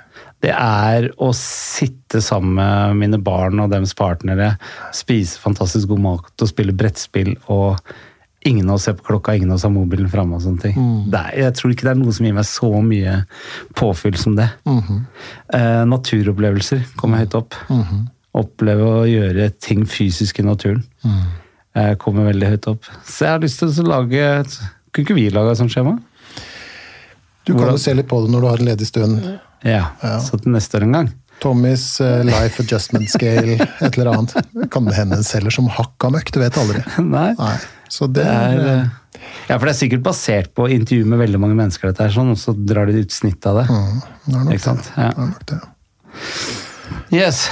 Det 0.44 0.52
er 0.52 1.10
å 1.24 1.30
sitte 1.36 2.20
sammen 2.24 2.56
med 2.58 2.98
mine 3.00 3.20
barn 3.24 3.60
og 3.62 3.70
deres 3.72 3.94
partnere, 3.96 4.54
spise 4.96 5.40
fantastisk 5.40 5.92
god 5.92 6.02
mat 6.04 6.44
og 6.44 6.50
spille 6.50 6.74
brettspill, 6.76 7.32
og 7.52 7.78
ingen 8.44 8.68
av 8.68 8.74
oss 8.76 8.84
ser 8.88 8.92
på 8.98 9.04
klokka, 9.08 9.34
ingen 9.36 9.50
av 9.50 9.56
oss 9.56 9.62
har 9.66 9.70
mobilen 9.72 10.08
framme. 10.12 10.36
og 10.36 10.42
sånne 10.44 10.60
ting. 10.60 10.76
Er, 11.14 11.30
jeg 11.38 11.54
tror 11.58 11.72
ikke 11.72 11.86
det 11.88 11.92
er 11.94 12.00
noe 12.00 12.12
som 12.12 12.26
gir 12.26 12.34
meg 12.36 12.44
så 12.48 12.70
mye 12.84 13.14
påfyll 13.74 14.16
som 14.20 14.36
det. 14.36 14.50
eh, 14.68 15.84
naturopplevelser 15.88 16.84
kommer 16.96 17.18
høyt 17.24 17.34
opp. 17.38 17.54
Oppleve 18.34 18.82
å 18.82 19.04
gjøre 19.06 19.50
ting 19.62 19.84
fysisk 19.86 20.40
i 20.40 20.46
naturen 20.46 20.82
eh, 21.74 21.94
kommer 22.02 22.26
veldig 22.32 22.48
høyt 22.54 22.66
opp. 22.72 22.84
Så 23.06 23.24
jeg 23.28 23.32
har 23.36 23.44
lyst 23.44 23.58
til 23.62 23.68
å 23.84 23.88
lage 23.88 24.20
et- 24.40 24.60
Kunne 24.94 25.04
ikke 25.08 25.14
vi 25.16 25.28
lage 25.30 25.50
et 25.52 25.58
sånt 25.58 25.72
skjema? 25.74 25.96
Du 27.44 27.52
kan 27.52 27.60
Hvordan- 27.62 27.72
jo 27.74 27.78
se 27.78 27.94
litt 27.94 28.08
på 28.08 28.22
det 28.24 28.30
når 28.32 28.40
du 28.40 28.46
har 28.48 28.58
en 28.58 28.66
ledig 28.66 28.86
stund. 28.86 29.38
Ja, 29.64 29.90
så 30.20 30.40
til 30.40 30.52
neste 30.52 30.78
år 30.78 30.82
en 30.82 30.92
gang. 30.92 31.12
Tommys 31.40 32.00
eh, 32.00 32.22
life 32.22 32.62
adjustment 32.62 33.08
scale, 33.10 33.56
et 33.80 33.98
eller 33.98 34.12
annet. 34.12 34.70
Kan 34.70 34.84
Det 34.86 34.94
hende 34.94 35.16
en 35.16 35.22
selger 35.26 35.50
som 35.52 35.66
hakka 35.68 36.10
møkk, 36.14 36.30
du 36.32 36.38
vet 36.40 36.54
aldri. 36.56 36.82
Nei, 37.02 37.34
Nei, 37.38 37.56
så 37.94 38.08
det 38.10 38.24
det 38.24 38.34
er 38.34 38.66
eh, 38.72 39.22
Ja, 39.48 39.56
for 39.56 39.68
det 39.68 39.74
er 39.74 39.78
sikkert 39.78 40.04
basert 40.06 40.50
på 40.56 40.66
intervju 40.72 41.06
med 41.08 41.20
veldig 41.22 41.40
mange 41.42 41.58
mennesker, 41.58 41.90
dette 41.90 42.06
her, 42.06 42.14
sånn, 42.14 42.32
og 42.34 42.40
så 42.40 42.56
drar 42.56 42.90
de 42.90 43.04
ut 43.04 43.14
snitt 43.14 43.46
av 43.46 43.62
det. 43.62 43.66
det 43.70 44.34
er 44.34 44.44
nok 44.48 44.58
Ikke 44.58 44.76
det. 44.80 44.92
Ja. 44.96 45.08
Det 45.08 45.24
er 45.24 45.32
nok 45.32 45.48
det. 45.52 45.62
Yes. 47.14 47.44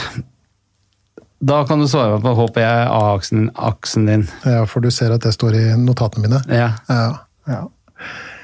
Da 1.43 1.63
kan 1.67 1.83
du 1.83 1.89
svare 1.91 2.17
meg 2.17 2.23
på 2.23 2.35
HPA-aksen 2.39 3.49
aksen 3.59 4.07
din. 4.07 4.27
Ja, 4.47 4.63
for 4.71 4.85
du 4.85 4.93
ser 4.95 5.15
at 5.15 5.25
det 5.27 5.35
står 5.35 5.59
i 5.59 5.65
notatene 5.79 6.29
mine. 6.29 6.43
Ja. 6.51 6.69
Ja, 6.87 7.07
ja. 7.51 7.65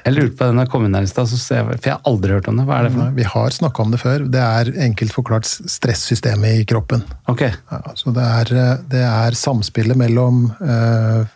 Jeg 0.05 0.15
lurte 0.15 0.37
på 0.39 0.47
den 0.49 0.59
jeg 0.61 0.71
kom 0.71 0.85
inn 0.87 0.95
her 0.95 1.05
i 1.05 1.09
stad, 1.11 1.29
for 1.29 1.75
jeg 1.85 1.93
har 1.93 2.03
aldri 2.07 2.35
hørt 2.35 2.47
om 2.49 2.59
det. 2.59 2.65
Hva 2.67 2.79
er 2.79 2.87
det 2.87 2.93
for 2.93 3.03
noe? 3.03 3.15
Vi 3.17 3.25
har 3.27 3.55
snakka 3.55 3.83
om 3.83 3.91
det 3.93 3.99
før. 4.01 4.23
Det 4.31 4.43
er 4.43 4.71
enkelt 4.87 5.15
forklart 5.15 5.47
stressystemet 5.47 6.61
i 6.61 6.67
kroppen. 6.67 7.03
Ok. 7.31 7.43
Ja, 7.45 7.81
så 7.99 8.13
det 8.15 8.25
er, 8.25 8.53
eh, 8.63 8.77
det 8.91 9.03
er 9.05 9.37
samspillet 9.37 9.99
mellom, 9.99 10.45
eh, 10.63 11.27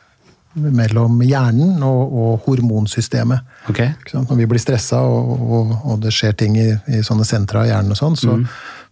mellom 0.54 1.22
hjernen 1.26 1.82
og, 1.86 2.14
og 2.14 2.46
hormonsystemet. 2.48 3.56
Okay. 3.72 3.94
Når 4.14 4.38
vi 4.38 4.48
blir 4.50 4.62
stressa 4.62 5.02
og, 5.02 5.34
og, 5.42 5.74
og 5.82 6.04
det 6.04 6.14
skjer 6.14 6.38
ting 6.38 6.58
i, 6.60 6.70
i 6.94 7.02
sånne 7.06 7.26
sentra 7.28 7.64
av 7.64 7.70
hjernen, 7.72 7.96
og 7.96 8.00
sånn, 8.00 8.18
så, 8.20 8.38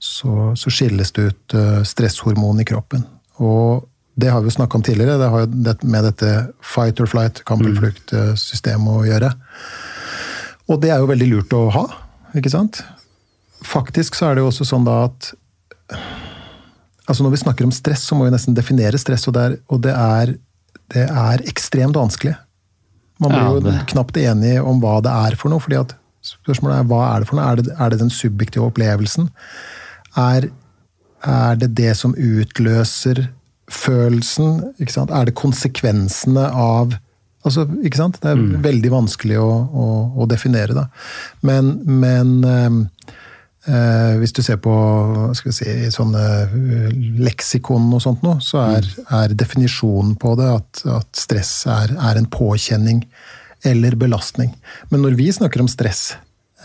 så, 0.02 0.52
så 0.58 0.74
skilles 0.74 1.14
det 1.18 1.28
ut 1.30 1.58
eh, 1.58 1.80
stresshormon 1.88 2.64
i 2.64 2.68
kroppen. 2.68 3.06
Og 3.42 3.88
det 4.22 4.32
har 4.34 4.42
vi 4.42 4.52
jo 4.52 4.58
snakka 4.58 4.78
om 4.78 4.86
tidligere, 4.86 5.20
det 5.22 5.30
har 5.34 5.46
jo 5.46 5.76
med 5.88 6.08
dette 6.10 6.32
fight 6.66 7.00
or 7.02 7.10
flight, 7.10 7.44
kamp 7.48 7.64
eller 7.64 7.80
flukt-systemet 7.80 8.92
å 8.92 9.06
gjøre. 9.08 9.32
Og 10.72 10.82
det 10.84 10.92
er 10.94 11.02
jo 11.02 11.10
veldig 11.10 11.30
lurt 11.30 11.56
å 11.56 11.66
ha, 11.74 11.86
ikke 12.38 12.52
sant? 12.52 12.82
Faktisk 13.66 14.18
så 14.18 14.30
er 14.30 14.38
det 14.38 14.44
jo 14.44 14.50
også 14.52 14.68
sånn 14.68 14.88
da 14.88 15.04
at 15.10 15.34
altså 17.10 17.26
Når 17.26 17.34
vi 17.34 17.40
snakker 17.42 17.66
om 17.68 17.74
stress, 17.76 18.06
så 18.08 18.16
må 18.16 18.24
vi 18.24 18.32
nesten 18.32 18.56
definere 18.56 19.00
stress, 19.02 19.26
og 19.28 19.36
det 19.36 19.42
er, 19.44 19.56
og 19.68 19.82
det 19.84 19.92
er, 19.92 20.30
det 20.94 21.08
er 21.08 21.44
ekstremt 21.50 21.96
vanskelig. 21.98 22.36
Man 23.22 23.32
blir 23.32 23.42
Ja, 23.42 23.52
jo 23.82 23.86
knapt 23.94 24.18
enig 24.18 24.56
om 24.66 24.80
hva 24.82 24.98
det 25.06 25.12
er 25.14 25.36
for 25.40 25.54
noe. 25.54 25.62
fordi 25.64 25.80
at 25.82 25.96
Spørsmålet 26.22 26.84
er 26.84 26.90
hva 26.90 27.02
er 27.16 27.20
det 27.24 27.28
for 27.30 27.38
noe? 27.40 27.46
Er 27.50 27.56
det, 27.58 27.72
er 27.80 27.90
det 27.90 27.98
den 28.00 28.12
subjektive 28.14 28.68
opplevelsen? 28.70 29.30
Er, 30.22 30.50
er 31.26 31.56
det 31.58 31.72
det 31.78 31.96
som 31.98 32.14
utløser 32.14 33.24
følelsen? 33.72 34.60
Er 34.78 35.26
det 35.26 35.34
konsekvensene 35.40 36.44
av 36.52 36.94
altså, 37.46 37.66
ikke 37.82 37.98
sant? 37.98 38.20
Det 38.22 38.36
er 38.36 38.44
veldig 38.62 38.92
vanskelig 38.94 39.40
å, 39.42 39.50
å, 39.74 39.88
å 40.22 40.28
definere. 40.30 40.78
Da. 40.78 40.86
Men, 41.42 41.74
men 41.86 42.36
eh, 43.68 44.16
hvis 44.22 44.34
du 44.34 44.42
ser 44.46 44.58
på 44.64 44.74
skal 45.38 45.52
vi 45.52 45.58
si, 45.58 45.76
sånne 45.94 46.24
eh, 46.46 46.88
leksikon 47.26 47.90
og 47.94 48.04
sånt 48.04 48.26
noe, 48.26 48.42
så 48.44 48.64
er, 48.78 48.88
er 49.22 49.36
definisjonen 49.38 50.16
på 50.22 50.36
det 50.40 50.50
at, 50.56 50.84
at 51.00 51.22
stress 51.22 51.54
er, 51.70 51.96
er 51.98 52.20
en 52.20 52.30
påkjenning 52.32 53.06
eller 53.68 53.98
belastning. 54.00 54.54
Men 54.90 55.06
når 55.06 55.18
vi 55.20 55.30
snakker 55.34 55.62
om 55.62 55.70
stress, 55.70 56.16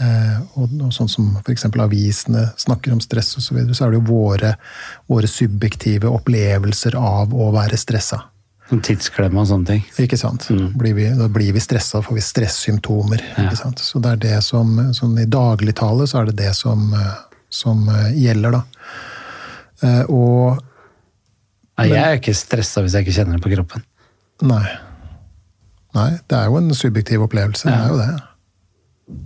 eh, 0.01 0.39
og, 0.57 0.73
og 0.81 0.95
sånn 0.95 1.11
som 1.13 1.35
f.eks. 1.43 1.69
avisene 1.69 2.49
snakker 2.61 2.95
om 2.95 3.03
stress 3.05 3.35
osv., 3.37 3.51
så, 3.51 3.59
videre, 3.59 3.77
så 3.77 3.87
er 3.87 3.93
det 3.93 4.01
jo 4.01 4.09
våre, 4.13 4.55
våre 5.11 5.31
subjektive 5.31 6.13
opplevelser 6.13 6.97
av 7.01 7.37
å 7.37 7.51
være 7.57 7.81
stressa. 7.81 8.25
Som 8.67 8.81
tidsklemme 8.83 9.39
og 9.39 9.47
sånne 9.47 9.69
ting. 9.69 9.83
Ikke 10.03 10.19
sant? 10.19 10.49
Blir 10.79 10.97
vi, 10.97 11.07
da 11.15 11.29
blir 11.31 11.53
vi 11.55 11.63
stressa, 11.63 12.01
får 12.03 12.17
vi 12.19 12.25
stressymptomer. 12.25 13.23
Ikke 13.45 13.59
sant? 13.61 13.83
Så 13.85 14.01
det 14.03 14.17
er 14.17 14.23
det 14.25 14.39
som, 14.43 14.73
som 14.97 15.13
I 15.23 15.27
dagligtale 15.31 16.09
så 16.11 16.23
er 16.23 16.33
det 16.33 16.39
det 16.41 16.55
som, 16.59 16.89
som 17.53 17.85
eh, 17.93 18.09
gjelder, 18.25 18.59
da. 18.59 18.65
Eh, 19.87 20.03
og 20.11 20.63
Nei, 21.77 21.91
jeg 21.93 22.01
er 22.01 22.19
ikke 22.19 22.35
stressa 22.35 22.81
hvis 22.83 22.95
jeg 22.97 23.05
ikke 23.05 23.17
kjenner 23.19 23.37
det 23.37 23.45
på 23.45 23.53
kroppen. 23.53 23.85
Nei. 24.49 24.65
Nei, 25.97 26.11
det 26.29 26.39
er 26.39 26.49
jo 26.49 26.59
en 26.59 26.73
subjektiv 26.77 27.23
opplevelse. 27.27 27.69
Det 27.69 27.77
er 27.77 27.93
jo 27.93 28.01
det. 28.01 28.09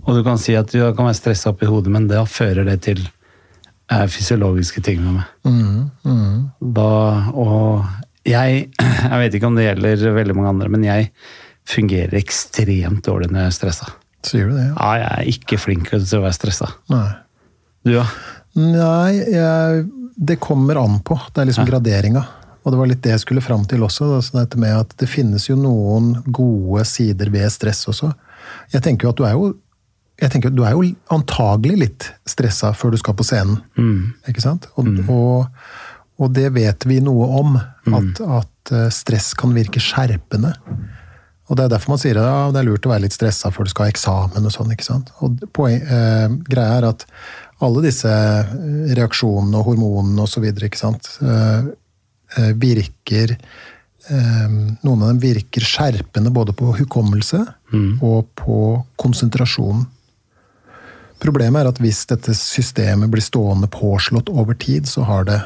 Og 0.05 0.19
du 0.19 0.21
kan 0.27 0.37
si 0.39 0.53
at 0.59 0.69
du 0.69 0.83
kan 0.83 1.07
være 1.07 1.17
stressa 1.17 1.51
opp 1.51 1.63
i 1.63 1.69
hodet, 1.69 1.91
men 1.93 2.05
det 2.11 2.21
fører 2.29 2.67
det 2.67 2.77
til 2.85 3.01
eh, 3.01 4.05
fysiologiske 4.11 4.83
ting 4.85 5.01
med 5.01 5.17
meg. 5.17 5.33
Mm, 5.47 6.51
Da, 6.77 6.91
og 7.33 7.87
jeg, 8.27 8.67
jeg 9.11 9.21
vet 9.23 9.37
ikke 9.37 9.49
om 9.49 9.57
det 9.57 9.69
gjelder 9.69 10.05
veldig 10.17 10.37
mange 10.37 10.53
andre, 10.55 10.69
men 10.73 10.85
jeg 10.87 11.11
fungerer 11.71 12.17
ekstremt 12.19 13.05
dårlig 13.05 13.31
når 13.31 13.45
jeg 13.45 13.51
er 13.51 13.57
stressa. 13.57 13.89
Sier 14.25 14.49
du 14.49 14.57
det? 14.57 14.67
Ja. 14.67 14.75
Ja, 14.75 14.91
jeg 15.01 15.09
er 15.11 15.31
ikke 15.33 15.59
flink 15.61 15.89
til 15.89 16.19
å 16.19 16.25
være 16.25 16.37
stressa. 16.37 16.69
Nei. 16.93 17.07
Du, 17.85 17.95
ja? 17.95 18.05
Nei, 18.59 19.15
jeg, 19.33 19.85
det 20.15 20.37
kommer 20.43 20.77
an 20.81 20.99
på. 21.05 21.17
Det 21.31 21.41
er 21.41 21.49
liksom 21.49 21.69
graderinga. 21.69 22.23
Og 22.61 22.73
det 22.73 22.77
var 22.77 22.89
litt 22.91 23.01
det 23.01 23.15
jeg 23.15 23.23
skulle 23.23 23.41
fram 23.41 23.63
til 23.69 23.81
også. 23.85 24.11
Da, 24.11 24.21
dette 24.43 24.59
med 24.61 24.75
at 24.77 24.93
det 25.01 25.09
finnes 25.09 25.47
jo 25.49 25.57
noen 25.57 26.13
gode 26.29 26.85
sider 26.89 27.31
ved 27.33 27.49
stress 27.53 27.87
også. 27.89 28.11
Jeg 28.73 28.85
tenker 28.85 29.07
jo 29.07 29.13
at 29.15 29.21
du 29.21 29.27
er 29.27 29.37
jo 29.37 29.51
jeg 30.21 30.29
tenker 30.29 30.51
at 30.51 30.57
du 30.57 30.61
er 30.67 30.75
jo 30.75 30.83
antagelig 31.09 31.77
litt 31.81 32.07
stressa 32.29 32.75
før 32.77 32.93
du 32.93 32.99
skal 33.01 33.15
på 33.17 33.25
scenen. 33.25 33.63
Ikke 34.29 34.43
sant? 34.43 34.67
Og, 34.77 34.91
og, 35.09 35.47
og 36.21 36.33
det 36.35 36.51
vet 36.53 36.85
vi 36.85 36.99
noe 37.03 37.27
om. 37.41 37.55
At, 37.91 38.21
at 38.21 38.73
eh, 38.75 38.89
stress 38.93 39.31
kan 39.37 39.55
virke 39.57 39.81
skjerpende. 39.81 40.53
Og 41.51 41.57
Det 41.57 41.65
er 41.65 41.71
derfor 41.73 41.95
man 41.95 41.99
sier 41.99 42.19
at 42.21 42.27
ja, 42.29 42.43
det 42.53 42.61
er 42.61 42.67
lurt 42.69 42.85
å 42.87 42.93
være 42.93 43.03
litt 43.07 43.15
stressa 43.15 43.51
før 43.51 43.67
du 43.67 43.73
skal 43.73 43.87
ha 43.87 43.91
eksamen. 43.91 44.45
Og 44.47 44.53
sånn, 44.53 44.71
ikke 44.71 44.87
sant? 44.87 45.11
Og 45.25 45.41
poen, 45.51 45.81
eh, 45.81 46.27
Greia 46.47 46.77
er 46.79 46.87
at 46.93 47.05
alle 47.61 47.83
disse 47.83 48.09
eh, 48.09 48.53
reaksjonene 48.95 49.59
og 49.59 49.71
hormonene 49.73 50.23
osv. 50.23 50.45
Eh, 50.47 51.67
eh, 52.37 52.53
virker 52.61 53.35
eh, 53.35 54.53
Noen 54.85 55.01
av 55.01 55.09
dem 55.11 55.19
virker 55.23 55.65
skjerpende 55.65 56.31
både 56.33 56.55
på 56.57 56.71
hukommelse 56.79 57.43
og 58.03 58.31
på 58.39 58.61
konsentrasjon. 58.99 59.83
Problemet 61.21 61.61
er 61.61 61.69
at 61.69 61.79
hvis 61.83 62.01
dette 62.09 62.33
systemet 62.35 63.11
blir 63.11 63.23
stående 63.23 63.69
påslått 63.71 64.31
over 64.31 64.57
tid, 64.57 64.87
så 64.89 65.05
har 65.05 65.27
det 65.27 65.37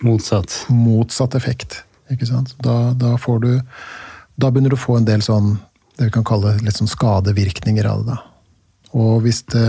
Motsatt. 0.00 0.64
motsatt 0.68 1.34
effekt. 1.36 1.82
Ikke 2.10 2.26
sant? 2.26 2.54
Da, 2.64 2.92
da, 2.96 3.14
får 3.20 3.42
du, 3.44 3.50
da 4.40 4.50
begynner 4.50 4.72
du 4.72 4.78
å 4.78 4.84
få 4.84 4.98
en 4.98 5.08
del 5.08 5.22
sånn 5.24 5.58
det 6.00 6.08
vi 6.08 6.14
kan 6.14 6.24
kalle 6.24 6.54
litt 6.64 6.78
sånn 6.78 6.88
skadevirkninger 6.88 7.84
av 7.84 8.06
det. 8.06 8.14
da. 8.14 8.20
Og 8.96 9.20
hvis 9.26 9.42
det 9.52 9.66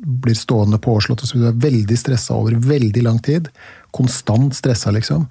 blir 0.00 0.34
stående 0.34 0.80
påslått, 0.82 1.22
og 1.22 1.28
så 1.28 1.36
blir 1.36 1.52
du 1.52 1.66
veldig 1.66 1.98
stressa 1.98 2.34
over 2.34 2.56
veldig 2.58 3.04
lang 3.06 3.20
tid, 3.22 3.50
konstant 3.94 4.56
stressa 4.56 4.90
liksom, 4.96 5.28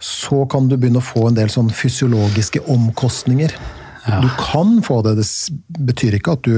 så 0.00 0.42
kan 0.50 0.66
du 0.68 0.76
begynne 0.76 1.02
å 1.02 1.04
få 1.04 1.28
en 1.28 1.36
del 1.36 1.52
sånn 1.52 1.68
fysiologiske 1.70 2.64
omkostninger. 2.72 3.54
Du 4.24 4.28
kan 4.40 4.78
få 4.82 5.02
det, 5.04 5.18
det 5.20 5.84
betyr 5.90 6.16
ikke 6.16 6.38
at 6.38 6.46
du 6.48 6.54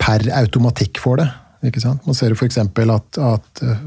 per 0.00 0.24
automatikk 0.40 0.98
får 1.02 1.20
det. 1.20 1.28
Ikke 1.66 1.82
sant? 1.82 2.04
Man 2.06 2.14
ser 2.14 2.34
f.eks. 2.36 2.58
at, 2.60 3.18
at 3.18 3.62
øh, 3.66 3.80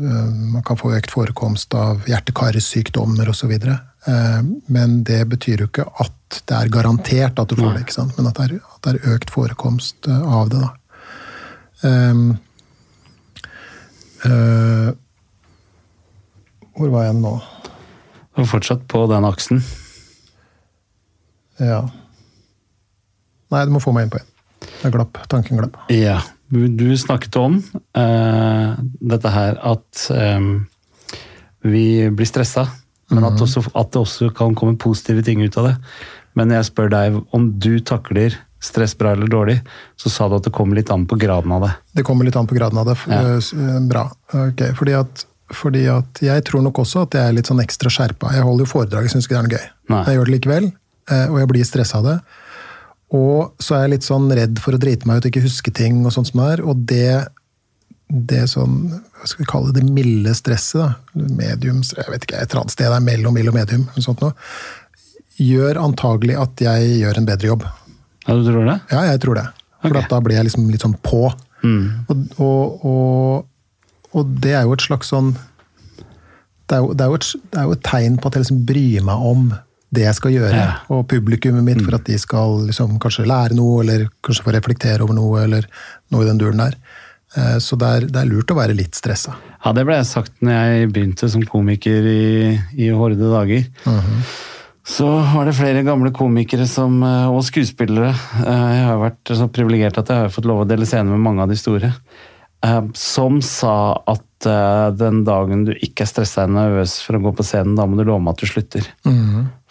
man 0.51 0.63
kan 0.67 0.79
få 0.79 0.91
økt 0.97 1.13
forekomst 1.13 1.73
av 1.77 2.03
hjerte-karsykdommer 2.09 3.29
osv. 3.31 3.53
Uh, 4.01 4.41
men 4.67 5.03
det 5.07 5.21
betyr 5.29 5.63
jo 5.63 5.69
ikke 5.69 5.85
at 6.03 6.41
det 6.49 6.57
er 6.57 6.71
garantert 6.73 7.39
at 7.39 7.51
du 7.51 7.55
får 7.59 7.75
det, 7.75 7.83
ikke 7.85 7.95
sant? 7.95 8.15
men 8.17 8.27
at 8.27 8.39
det, 8.39 8.47
er, 8.47 8.63
at 8.75 8.81
det 8.87 8.93
er 8.95 9.13
økt 9.15 9.31
forekomst 9.31 10.09
øh, 10.09 10.33
av 10.39 10.51
det. 10.51 10.63
da. 10.63 10.71
Um, 11.81 12.25
uh, 14.25 14.91
hvor 16.75 16.91
var 16.91 17.07
jeg 17.07 17.15
nå? 17.21 17.37
Du 18.35 18.43
er 18.43 18.51
fortsatt 18.51 18.83
på 18.91 19.05
den 19.11 19.27
aksen. 19.27 19.63
Ja. 21.61 21.85
Nei, 23.51 23.65
du 23.67 23.73
må 23.75 23.81
få 23.83 23.93
meg 23.95 24.07
inn 24.07 24.13
på 24.13 24.21
en. 24.21 24.29
Jeg 24.81 24.95
glapp. 24.95 25.23
Tanken 25.29 25.59
glapp. 25.59 25.77
Ja. 25.93 26.19
Du 26.51 26.85
snakket 26.99 27.35
om 27.39 27.59
uh, 27.97 28.75
dette 28.99 29.31
her 29.31 29.55
at 29.63 30.05
um, 30.11 30.49
vi 31.63 32.09
blir 32.11 32.27
stressa, 32.27 32.65
men 33.11 33.23
at, 33.27 33.39
også, 33.43 33.63
at 33.75 33.91
det 33.93 34.01
også 34.01 34.29
kan 34.35 34.55
komme 34.55 34.75
positive 34.79 35.23
ting 35.23 35.41
ut 35.43 35.55
av 35.59 35.69
det. 35.69 35.75
Men 36.35 36.51
jeg 36.55 36.67
spør 36.67 36.91
deg 36.91 37.17
om 37.35 37.49
du 37.59 37.79
takler 37.83 38.35
stress 38.61 38.93
bra 38.95 39.15
eller 39.15 39.27
dårlig, 39.31 39.57
så 39.99 40.11
sa 40.13 40.27
du 40.29 40.35
at 40.37 40.45
det 40.45 40.53
kommer 40.53 40.77
litt 40.77 40.91
an 40.93 41.07
på 41.09 41.17
graden 41.19 41.51
av 41.55 41.63
det. 41.65 41.71
Det 41.97 42.05
kommer 42.07 42.27
litt 42.27 42.37
an 42.39 42.47
på 42.47 42.55
graden 42.59 42.77
av 42.77 42.91
det. 42.91 42.93
F- 42.99 43.07
eh, 43.09 43.79
Bra. 43.89 44.03
Okay. 44.31 44.75
fordi 44.77 44.93
at, 44.99 45.23
fordi 45.55 45.81
at 45.91 46.21
jeg 46.23 46.43
tror 46.47 46.61
nok 46.67 46.83
også 46.83 47.07
at 47.07 47.17
jeg 47.17 47.31
er 47.31 47.35
litt 47.39 47.49
sånn 47.49 47.63
ekstra 47.63 47.89
skjerpa. 47.91 48.35
Jeg 48.35 48.45
holder 48.45 48.67
jo 48.67 48.69
foredrag, 48.75 49.07
jeg 49.07 49.15
syns 49.15 49.27
ikke 49.27 49.35
det 49.35 49.41
er 49.41 49.47
noe 49.49 49.57
gøy. 49.57 49.67
Nei. 49.95 50.03
Jeg 50.07 50.19
gjør 50.19 50.29
det 50.29 50.35
likevel, 50.37 50.69
og 51.31 51.39
jeg 51.41 51.51
blir 51.51 51.67
stressa 51.67 51.99
av 52.03 52.07
det. 52.11 52.17
Og 53.17 53.59
så 53.59 53.75
er 53.75 53.85
jeg 53.85 53.93
litt 53.97 54.07
sånn 54.07 54.29
redd 54.31 54.59
for 54.63 54.75
å 54.75 54.79
drite 54.79 55.07
meg 55.07 55.19
ut 55.19 55.27
og 55.27 55.31
ikke 55.33 55.43
huske 55.43 55.73
ting 55.75 55.99
og 56.05 56.13
sånt 56.15 56.29
som 56.31 56.43
er. 56.45 56.63
Og 56.63 56.85
det, 56.87 57.25
det 58.07 58.45
sånn, 58.51 58.77
hva 59.19 59.27
skal 59.27 59.43
vi 59.43 59.49
kalle 59.49 59.73
det, 59.73 59.83
det 59.83 59.95
milde 59.97 60.35
stresset, 60.37 60.79
da. 60.79 61.25
medium, 61.41 61.81
jeg 61.83 62.07
vet 62.13 62.27
ikke, 62.27 62.39
et 62.39 62.53
eller 62.53 62.63
annet 62.63 62.75
sted 62.77 62.87
der 62.87 63.03
mellom 63.03 63.35
mild 63.35 63.51
og 63.51 63.57
medium, 63.57 63.87
eller 63.91 64.05
sånt 64.05 64.23
noe, 64.23 64.31
gjør 65.41 65.81
antagelig 65.81 66.37
at 66.39 66.63
jeg 66.63 66.97
gjør 67.01 67.19
en 67.19 67.27
bedre 67.27 67.51
jobb. 67.51 67.67
Ja, 68.27 68.35
du 68.37 68.45
tror 68.47 68.67
det? 68.69 68.79
Ja, 68.93 69.05
jeg 69.09 69.23
tror 69.23 69.39
det. 69.39 69.47
For 69.81 69.89
okay. 69.89 70.03
at 70.05 70.13
da 70.13 70.19
blir 70.23 70.37
jeg 70.37 70.47
liksom 70.47 70.69
litt 70.71 70.83
sånn 70.85 70.99
på. 71.03 71.25
Og, 72.09 72.21
og, 72.41 72.85
og, 72.85 73.47
og 74.17 74.35
det 74.43 74.53
er 74.57 74.65
jo 74.65 74.75
et 74.77 74.85
slags 74.85 75.11
sånn 75.13 75.35
det 76.71 76.77
er, 76.77 76.85
jo, 76.85 76.93
det, 76.95 77.03
er 77.03 77.11
jo 77.11 77.17
et, 77.19 77.27
det 77.51 77.59
er 77.59 77.67
jo 77.67 77.75
et 77.75 77.83
tegn 77.83 78.15
på 78.17 78.29
at 78.29 78.37
jeg 78.37 78.45
liksom 78.45 78.61
bryr 78.69 79.03
meg 79.03 79.25
om 79.27 79.49
det 79.93 80.03
jeg 80.05 80.15
skal 80.15 80.31
gjøre, 80.31 80.51
Ja. 80.55 80.73
og 80.89 81.07
publikummet 81.07 81.63
mitt, 81.63 81.81
for 81.83 81.95
at 81.95 82.05
de 82.05 82.17
skal 82.17 82.61
liksom 82.67 82.97
kanskje 82.99 83.25
lære 83.27 83.55
noe, 83.57 83.81
eller 83.83 84.07
kanskje 84.23 84.43
få 84.45 84.53
reflektere 84.55 85.01
over 85.03 85.13
noe, 85.13 85.43
eller 85.43 85.65
noe 86.11 86.23
i 86.23 86.27
den 86.29 86.37
duren 86.39 86.57
der. 86.57 86.75
Eh, 87.35 87.57
Så 87.59 87.77
det 87.77 87.87
er, 87.87 88.05
det 88.07 88.15
er 88.21 88.25
lurt 88.31 88.51
å 88.51 88.55
være 88.55 88.75
litt 88.75 88.93
stressa. 88.95 89.35
Ja, 89.65 89.71
det 89.73 89.85
ble 89.85 89.95
jeg 89.95 90.05
sagt 90.05 90.31
når 90.41 90.51
jeg 90.51 90.93
begynte 90.93 91.29
som 91.29 91.43
komiker 91.43 92.03
i, 92.07 92.59
i 92.77 92.89
Horde 92.89 93.15
dager. 93.19 93.65
Så 94.83 95.05
var 95.35 95.45
det 95.45 95.53
flere 95.55 95.83
gamle 95.85 96.09
komikere 96.11 96.65
som, 96.67 97.03
eh, 97.03 97.27
og 97.29 97.43
skuespillere. 97.45 98.09
eh, 98.41 98.75
Jeg 98.79 98.85
har 98.87 98.97
vært 98.97 99.23
så 99.37 99.47
privilegert 99.47 99.97
at 99.99 100.07
jeg 100.07 100.17
har 100.17 100.29
fått 100.29 100.45
lov 100.49 100.63
å 100.65 100.67
dele 100.67 100.85
scene 100.85 101.05
med 101.11 101.19
mange 101.19 101.41
av 101.43 101.49
de 101.49 101.55
store. 101.55 101.93
Eh, 102.65 102.81
Som 102.97 103.41
sa 103.45 103.75
at 104.09 104.47
uh, 104.47 104.89
den 104.95 105.23
dagen 105.27 105.67
du 105.67 105.73
ikke 105.75 106.05
er 106.05 106.09
stressa 106.09 106.47
og 106.47 106.55
nervøs 106.57 106.97
for 107.05 107.17
å 107.17 107.23
gå 107.27 107.35
på 107.37 107.45
scenen, 107.45 107.77
da 107.77 107.85
må 107.85 107.99
du 107.99 108.05
love 108.07 108.23
meg 108.23 108.35
at 108.35 108.43
du 108.43 108.49
slutter. 108.49 108.87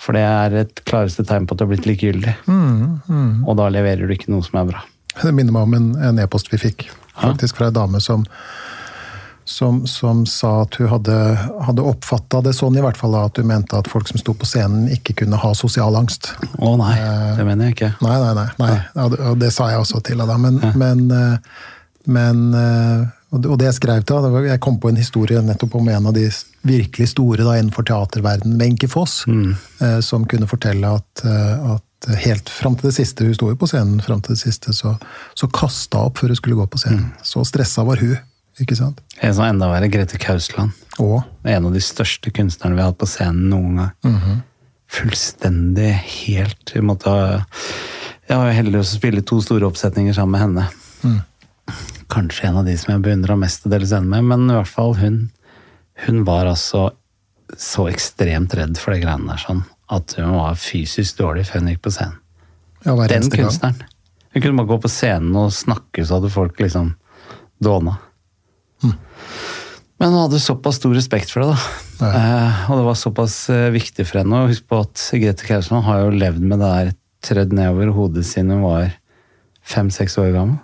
For 0.01 0.17
det 0.17 0.25
er 0.25 0.57
et 0.63 0.83
klareste 0.89 1.27
tegn 1.29 1.47
på 1.47 1.57
at 1.57 1.61
du 1.61 1.67
har 1.67 1.73
blitt 1.75 1.89
likegyldig. 1.91 2.37
Og 2.49 3.59
da 3.59 3.69
leverer 3.73 4.07
du 4.07 4.15
ikke 4.15 4.33
noe 4.33 4.47
som 4.47 4.63
er 4.63 4.71
bra. 4.71 4.85
Det 5.19 5.35
minner 5.35 5.53
meg 5.53 5.67
om 5.67 5.95
en 5.99 6.23
e-post 6.23 6.53
vi 6.53 6.61
fikk 6.63 6.87
faktisk 7.21 7.57
fra 7.57 7.69
ei 7.69 7.75
dame 7.75 8.01
som, 8.01 8.25
som, 9.45 9.87
som 9.87 10.27
sa 10.27 10.63
at 10.63 10.79
hun 10.81 10.89
hadde, 10.89 11.17
hadde 11.67 11.87
oppfatta 11.87 12.41
det 12.45 12.55
sånn, 12.57 12.79
i 12.79 12.85
hvert 12.85 12.99
fall 13.01 13.17
at 13.19 13.41
hun 13.41 13.51
mente 13.51 13.79
at 13.79 13.91
folk 13.91 14.09
som 14.09 14.21
sto 14.21 14.35
på 14.37 14.49
scenen, 14.49 14.89
ikke 14.95 15.19
kunne 15.23 15.41
ha 15.41 15.53
sosial 15.59 15.99
angst. 15.99 16.33
Å 16.59 16.77
nei, 16.81 16.95
det 17.37 17.47
mener 17.49 17.69
jeg 17.69 17.77
ikke. 17.77 17.93
Nei, 18.07 18.17
nei, 18.23 18.33
nei. 18.39 18.49
nei. 18.63 18.73
Ja, 18.95 19.11
det, 19.13 19.21
og 19.33 19.43
det 19.43 19.53
sa 19.57 19.71
jeg 19.73 19.85
også 19.85 20.03
til 20.07 20.23
henne, 20.23 20.39
Men, 20.39 20.63
Men, 20.63 20.81
men, 20.81 21.07
eh, 21.19 21.69
men 22.07 22.55
eh, 22.55 23.07
og 23.33 23.59
det- 23.59 23.67
jeg 23.69 23.75
skrev 23.75 24.05
til 24.05 24.45
Jeg 24.49 24.61
kom 24.61 24.79
på 24.81 24.89
en 24.89 24.97
historie 24.97 25.41
nettopp 25.41 25.75
om 25.77 25.89
en 25.89 26.07
av 26.07 26.15
de 26.15 26.29
virkelig 26.67 27.09
store 27.09 27.45
da, 27.45 27.53
innenfor 27.61 27.85
teaterverdenen, 27.87 28.59
Wenche 28.59 28.89
Foss, 28.89 29.25
mm. 29.27 29.57
som 30.03 30.25
kunne 30.25 30.47
fortelle 30.51 30.85
at, 30.85 31.23
eh, 31.25 31.71
at 31.77 31.83
helt 32.25 32.49
fram 32.49 32.75
til 32.77 32.89
det 32.91 32.97
siste, 32.97 33.25
hun 33.25 33.35
sto 33.35 33.49
jo 33.51 33.57
på 33.61 33.69
scenen 33.69 34.01
fram 34.03 34.21
til 34.21 34.35
det 34.35 34.41
siste, 34.41 34.73
så, 34.73 34.97
så 35.37 35.47
kasta 35.53 35.99
hun 36.01 36.07
opp 36.11 36.19
før 36.19 36.33
hun 36.33 36.37
skulle 36.37 36.57
gå 36.57 36.67
på 36.67 36.79
scenen. 36.81 37.13
Så 37.23 37.45
stressa 37.47 37.85
var 37.87 37.97
hun. 38.01 38.17
ikke 38.61 38.77
sant? 38.77 39.01
En 39.23 39.35
som 39.35 39.45
enda 39.47 39.69
verre, 39.71 39.89
Grete 39.93 40.19
Kausland. 40.19 40.73
Og 40.99 41.23
En 41.45 41.67
av 41.67 41.73
de 41.73 41.81
største 41.81 42.33
kunstnerne 42.33 42.75
vi 42.75 42.83
har 42.83 42.91
hatt 42.91 42.99
på 43.01 43.09
scenen 43.09 43.49
noen 43.49 43.77
gang. 44.03 44.43
Fullstendig 44.91 45.93
helt 46.27 46.73
Vi 46.75 46.81
måtte 46.83 47.09
ha 47.09 47.45
Jeg 48.29 48.37
var 48.39 48.53
heldig 48.55 48.81
å 48.81 48.87
spille 48.87 49.23
to 49.27 49.39
store 49.43 49.67
oppsetninger 49.71 50.15
sammen 50.15 50.35
med 50.35 50.41
henne. 50.45 51.25
Kanskje 52.11 52.49
en 52.49 52.61
av 52.61 52.67
de 52.67 52.77
som 52.79 52.95
jeg 52.95 53.05
beundra 53.05 53.37
mest 53.39 53.67
å 53.67 53.73
dele 53.73 53.89
scene 53.89 54.09
med, 54.11 54.27
men 54.33 54.49
i 54.49 54.57
hvert 54.57 54.71
fall 54.71 54.97
hun. 54.99 55.21
Hun 56.07 56.25
var 56.27 56.49
altså 56.51 56.89
så 57.59 57.89
ekstremt 57.91 58.55
redd 58.55 58.79
for 58.79 58.95
de 58.95 59.03
greiene 59.03 59.31
der, 59.31 59.43
sånn 59.43 59.65
at 59.91 60.15
hun 60.19 60.37
var 60.37 60.59
fysisk 60.59 61.19
dårlig 61.19 61.49
før 61.49 61.65
hun 61.65 61.73
gikk 61.73 61.83
på 61.87 61.95
scenen. 61.95 62.19
Ja, 62.87 62.95
Den 63.11 63.27
kunstneren. 63.33 63.83
Hun 64.31 64.43
kunne 64.43 64.61
bare 64.61 64.71
gå 64.71 64.79
på 64.85 64.91
scenen 64.91 65.35
og 65.37 65.51
snakke, 65.53 66.05
så 66.07 66.19
hadde 66.19 66.31
folk 66.33 66.61
liksom 66.63 66.93
dåna. 67.63 67.97
Mm. 68.85 68.95
Men 70.01 70.15
hun 70.15 70.23
hadde 70.23 70.41
såpass 70.41 70.79
stor 70.79 70.95
respekt 70.97 71.33
for 71.35 71.43
det, 71.43 71.57
da. 71.57 72.07
Eh, 72.07 72.61
og 72.71 72.79
det 72.79 72.87
var 72.87 72.97
såpass 72.97 73.35
eh, 73.53 73.67
viktig 73.75 74.07
for 74.09 74.23
henne. 74.23 74.39
Og 74.39 74.55
husk 74.55 74.65
på 74.71 74.79
at 74.81 75.03
Grete 75.21 75.45
Kausland 75.45 75.85
har 75.85 76.07
jo 76.07 76.15
levd 76.15 76.47
med 76.47 76.63
det 76.63 76.71
der 76.71 76.93
trødd 77.27 77.53
nedover 77.53 77.93
hodet 77.93 78.25
siden 78.25 78.55
hun 78.55 78.65
var 78.65 78.95
fem-seks 79.67 80.17
år 80.23 80.33
gammel. 80.39 80.57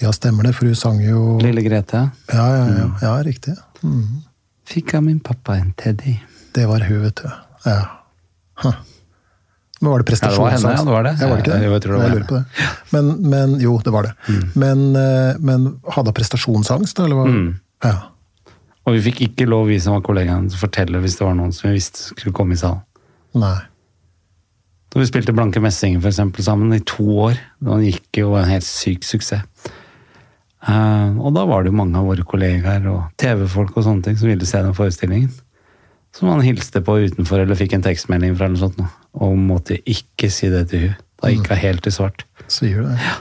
Ja, 0.00 0.12
stemmer 0.14 0.48
det, 0.48 0.54
for 0.58 0.70
hun 0.70 0.78
sang 0.78 1.00
jo 1.04 1.38
Lille 1.42 1.62
Grete. 1.64 2.06
Ja, 2.32 2.46
ja, 2.56 2.64
ja, 2.78 2.88
ja 3.02 3.12
riktig. 3.26 3.54
Mm. 3.82 4.22
Fikk 4.68 4.96
av 4.98 5.04
min 5.06 5.20
pappa 5.20 5.58
en 5.60 5.72
teddy. 5.78 6.16
Det 6.54 6.66
var 6.70 6.86
hun, 6.88 7.02
vet 7.02 7.22
du. 7.22 7.30
Ja. 7.66 7.78
Huh. 8.62 8.80
Men 9.80 9.90
var 9.90 10.02
det 10.02 10.16
Ja, 10.22 10.30
det 10.30 10.38
var 10.38 10.50
henne, 10.50 10.70
ja, 10.70 10.84
det 10.84 10.92
var 10.92 11.02
det. 11.02 11.12
Ja, 11.20 11.28
var 11.28 11.36
det 11.36 11.42
ikke 11.42 11.52
det? 11.52 11.62
Jeg 11.62 12.14
lurer 12.14 12.26
på 12.28 12.34
det. 12.38 12.44
Men, 12.90 13.10
men 13.30 13.60
jo, 13.60 13.74
det 13.84 13.92
var 13.92 14.06
det. 14.08 14.14
Men, 14.54 14.84
eh, 14.96 15.36
men 15.40 15.66
hadde 15.92 16.08
hun 16.08 16.16
prestasjonsangst. 16.16 17.02
Eller 17.04 17.18
hva? 17.18 17.26
Mm. 17.28 17.50
Ja. 17.84 17.94
Og 18.84 18.96
vi 18.96 19.02
fikk 19.10 19.20
ikke 19.26 19.48
lov, 19.48 19.68
vi 19.68 19.80
som 19.80 19.96
var 19.96 20.04
kollegaene, 20.06 20.48
til 20.48 20.60
å 20.60 20.62
fortelle 20.62 21.02
hvis 21.04 21.18
det 21.18 21.26
var 21.26 21.36
noen 21.36 21.52
som 21.52 21.68
vi 21.68 21.74
visste 21.76 22.14
skulle 22.14 22.32
komme 22.36 22.56
i 22.56 22.60
salen. 22.60 22.80
Nei. 23.36 23.58
Så 24.94 25.00
vi 25.02 25.08
spilte 25.08 25.32
Blanke 25.34 25.58
Messinger 25.58 25.98
for 25.98 26.12
eksempel, 26.12 26.44
sammen 26.46 26.70
i 26.76 26.78
to 26.86 27.02
år. 27.24 27.40
Han 27.66 27.82
gikk 27.82 28.20
jo 28.20 28.36
en 28.38 28.46
helt 28.46 28.62
syk 28.62 29.02
suksess. 29.02 29.42
Uh, 30.64 31.18
og 31.18 31.34
da 31.36 31.42
var 31.44 31.64
det 31.64 31.72
jo 31.72 31.76
mange 31.76 31.98
av 31.98 32.06
våre 32.08 32.22
kollegaer 32.24 32.86
og 32.88 33.10
TV-folk 33.20 33.74
og 33.74 33.84
sånne 33.84 34.06
ting 34.06 34.14
som 34.16 34.30
ville 34.30 34.46
se 34.46 34.62
den 34.62 34.76
forestillingen. 34.78 35.32
Som 36.14 36.30
han 36.30 36.44
hilste 36.46 36.78
på 36.86 36.94
utenfor 37.02 37.42
eller 37.42 37.58
fikk 37.58 37.74
en 37.74 37.82
tekstmelding 37.84 38.38
fra 38.38 38.46
eller 38.46 38.54
noe 38.54 38.68
sånt. 38.68 38.78
nå. 38.78 38.86
Og 39.26 39.34
måtte 39.34 39.80
ikke 39.82 40.30
si 40.30 40.46
det 40.54 40.68
til 40.70 40.86
hun. 40.86 40.96
Da 41.18 41.34
gikk 41.34 41.50
hun 41.50 41.62
helt 41.66 41.90
i 41.90 41.94
svart. 41.98 42.22
Sier 42.46 42.84
du 42.84 42.92
det? 42.92 43.00
Ja. 43.02 43.18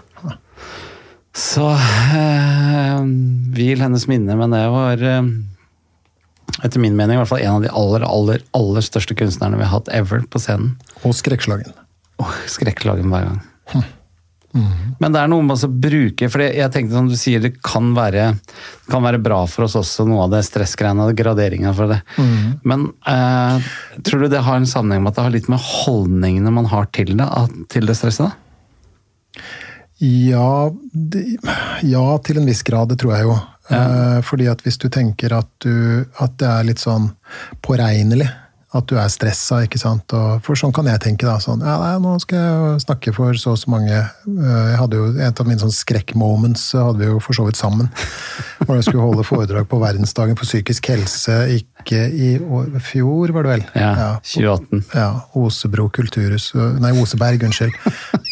Så 1.33 1.65
eh, 1.73 2.99
hvil 3.57 3.81
hennes 3.81 4.05
minne, 4.05 4.37
men 4.37 4.53
det 4.53 4.67
var 4.69 5.01
eh, 5.01 5.31
etter 6.61 6.81
min 6.81 6.97
mening 6.97 7.17
i 7.17 7.21
hvert 7.21 7.31
fall 7.31 7.41
en 7.41 7.57
av 7.57 7.65
de 7.65 7.71
aller, 7.73 8.05
aller, 8.05 8.45
aller 8.57 8.85
største 8.85 9.17
kunstnerne 9.17 9.57
vi 9.57 9.65
har 9.65 9.73
hatt 9.79 9.89
ever 9.95 10.21
på 10.29 10.41
scenen. 10.41 10.75
Og 11.03 11.15
skrekkslagen. 11.17 11.73
Oh, 12.21 12.31
skrekkslagen 12.51 13.09
hver 13.09 13.31
gang. 13.31 13.41
Men 15.01 15.15
det 15.15 15.17
er 15.17 15.29
noe 15.31 15.41
med 15.41 15.57
å 15.57 15.67
bruke 15.67 16.27
For 16.29 16.43
jeg 16.45 16.69
tenkte 16.69 16.93
som 16.93 17.07
du 17.09 17.15
sier, 17.17 17.41
det 17.41 17.55
kan 17.65 17.87
være, 17.97 18.27
det 18.37 18.91
kan 18.91 19.01
være 19.01 19.21
bra 19.23 19.39
for 19.49 19.65
oss 19.65 19.73
også, 19.79 20.05
noe 20.05 20.27
av 20.27 20.35
det 20.35 20.43
stressgreiene, 20.45 21.07
graderinga 21.17 21.73
for 21.73 21.89
det. 21.89 21.99
Men 22.61 22.85
eh, 23.09 23.71
tror 24.05 24.23
du 24.23 24.29
det 24.29 24.43
har 24.45 24.61
en 24.61 24.69
sammenheng 24.69 25.01
med 25.03 25.13
at 25.13 25.17
det 25.17 25.25
har 25.25 25.33
litt 25.33 25.49
med 25.49 25.63
holdningene 25.63 26.53
man 26.53 26.69
har 26.69 26.85
til 26.93 27.15
det, 27.17 27.29
til 27.73 27.89
det 27.89 27.97
stresset? 27.97 28.29
da? 28.29 29.41
Ja, 30.03 30.69
de, 30.91 31.37
ja, 31.87 32.05
til 32.25 32.41
en 32.41 32.47
viss 32.49 32.63
grad, 32.67 32.91
det 32.91 32.99
tror 33.01 33.15
jeg 33.15 33.25
jo. 33.25 33.35
Eh, 33.71 34.19
fordi 34.27 34.49
at 34.51 34.61
hvis 34.65 34.77
du 34.77 34.89
tenker 34.91 35.35
at, 35.37 35.49
du, 35.63 36.03
at 36.19 36.35
det 36.39 36.49
er 36.49 36.65
litt 36.67 36.83
sånn 36.83 37.11
påregnelig, 37.63 38.27
at 38.73 38.87
du 38.89 38.95
er 38.97 39.09
stressa, 39.13 39.61
ikke 39.67 39.77
sant. 39.81 40.13
Og, 40.17 40.39
for 40.45 40.57
sånn 40.59 40.73
kan 40.73 40.87
jeg 40.89 41.01
tenke, 41.03 41.27
da. 41.29 41.35
Sånn, 41.43 41.61
ja, 41.61 41.75
nei, 41.81 41.93
nå 42.01 42.15
skal 42.23 42.39
jeg 42.39 42.81
snakke 42.87 43.13
for 43.15 43.37
så 43.37 43.53
og 43.53 43.59
så 43.61 43.69
mange 43.73 43.99
Eh, 44.23 44.67
Jeg 44.73 44.77
hadde 44.79 44.97
jo 44.97 45.05
Et 45.19 45.39
av 45.41 45.47
mine 45.47 45.59
sånn 45.61 45.73
skrekkmoments 45.73 46.63
hadde 46.77 47.01
vi 47.01 47.09
jo 47.09 47.19
for 47.21 47.35
så 47.37 47.43
vidt 47.45 47.59
sammen. 47.59 47.89
Hvor 48.65 48.77
jeg 48.79 48.85
skulle 48.87 49.03
holde 49.03 49.25
foredrag 49.27 49.67
på 49.69 49.79
verdensdagen 49.81 50.37
for 50.39 50.47
psykisk 50.47 50.87
helse, 50.93 51.35
ikke 51.59 51.99
i 52.15 52.29
år, 52.39 52.69
fjor, 52.79 53.33
var 53.35 53.43
det 53.45 53.51
vel? 53.51 53.63
Ja, 53.75 54.07
2018. 54.23 54.83
Ja, 54.95 55.09
Osebro 55.35 55.89
kulturhus 55.93 56.53
Nei, 56.79 56.93
Oseberg, 57.01 57.43
unnskyld. 57.43 57.75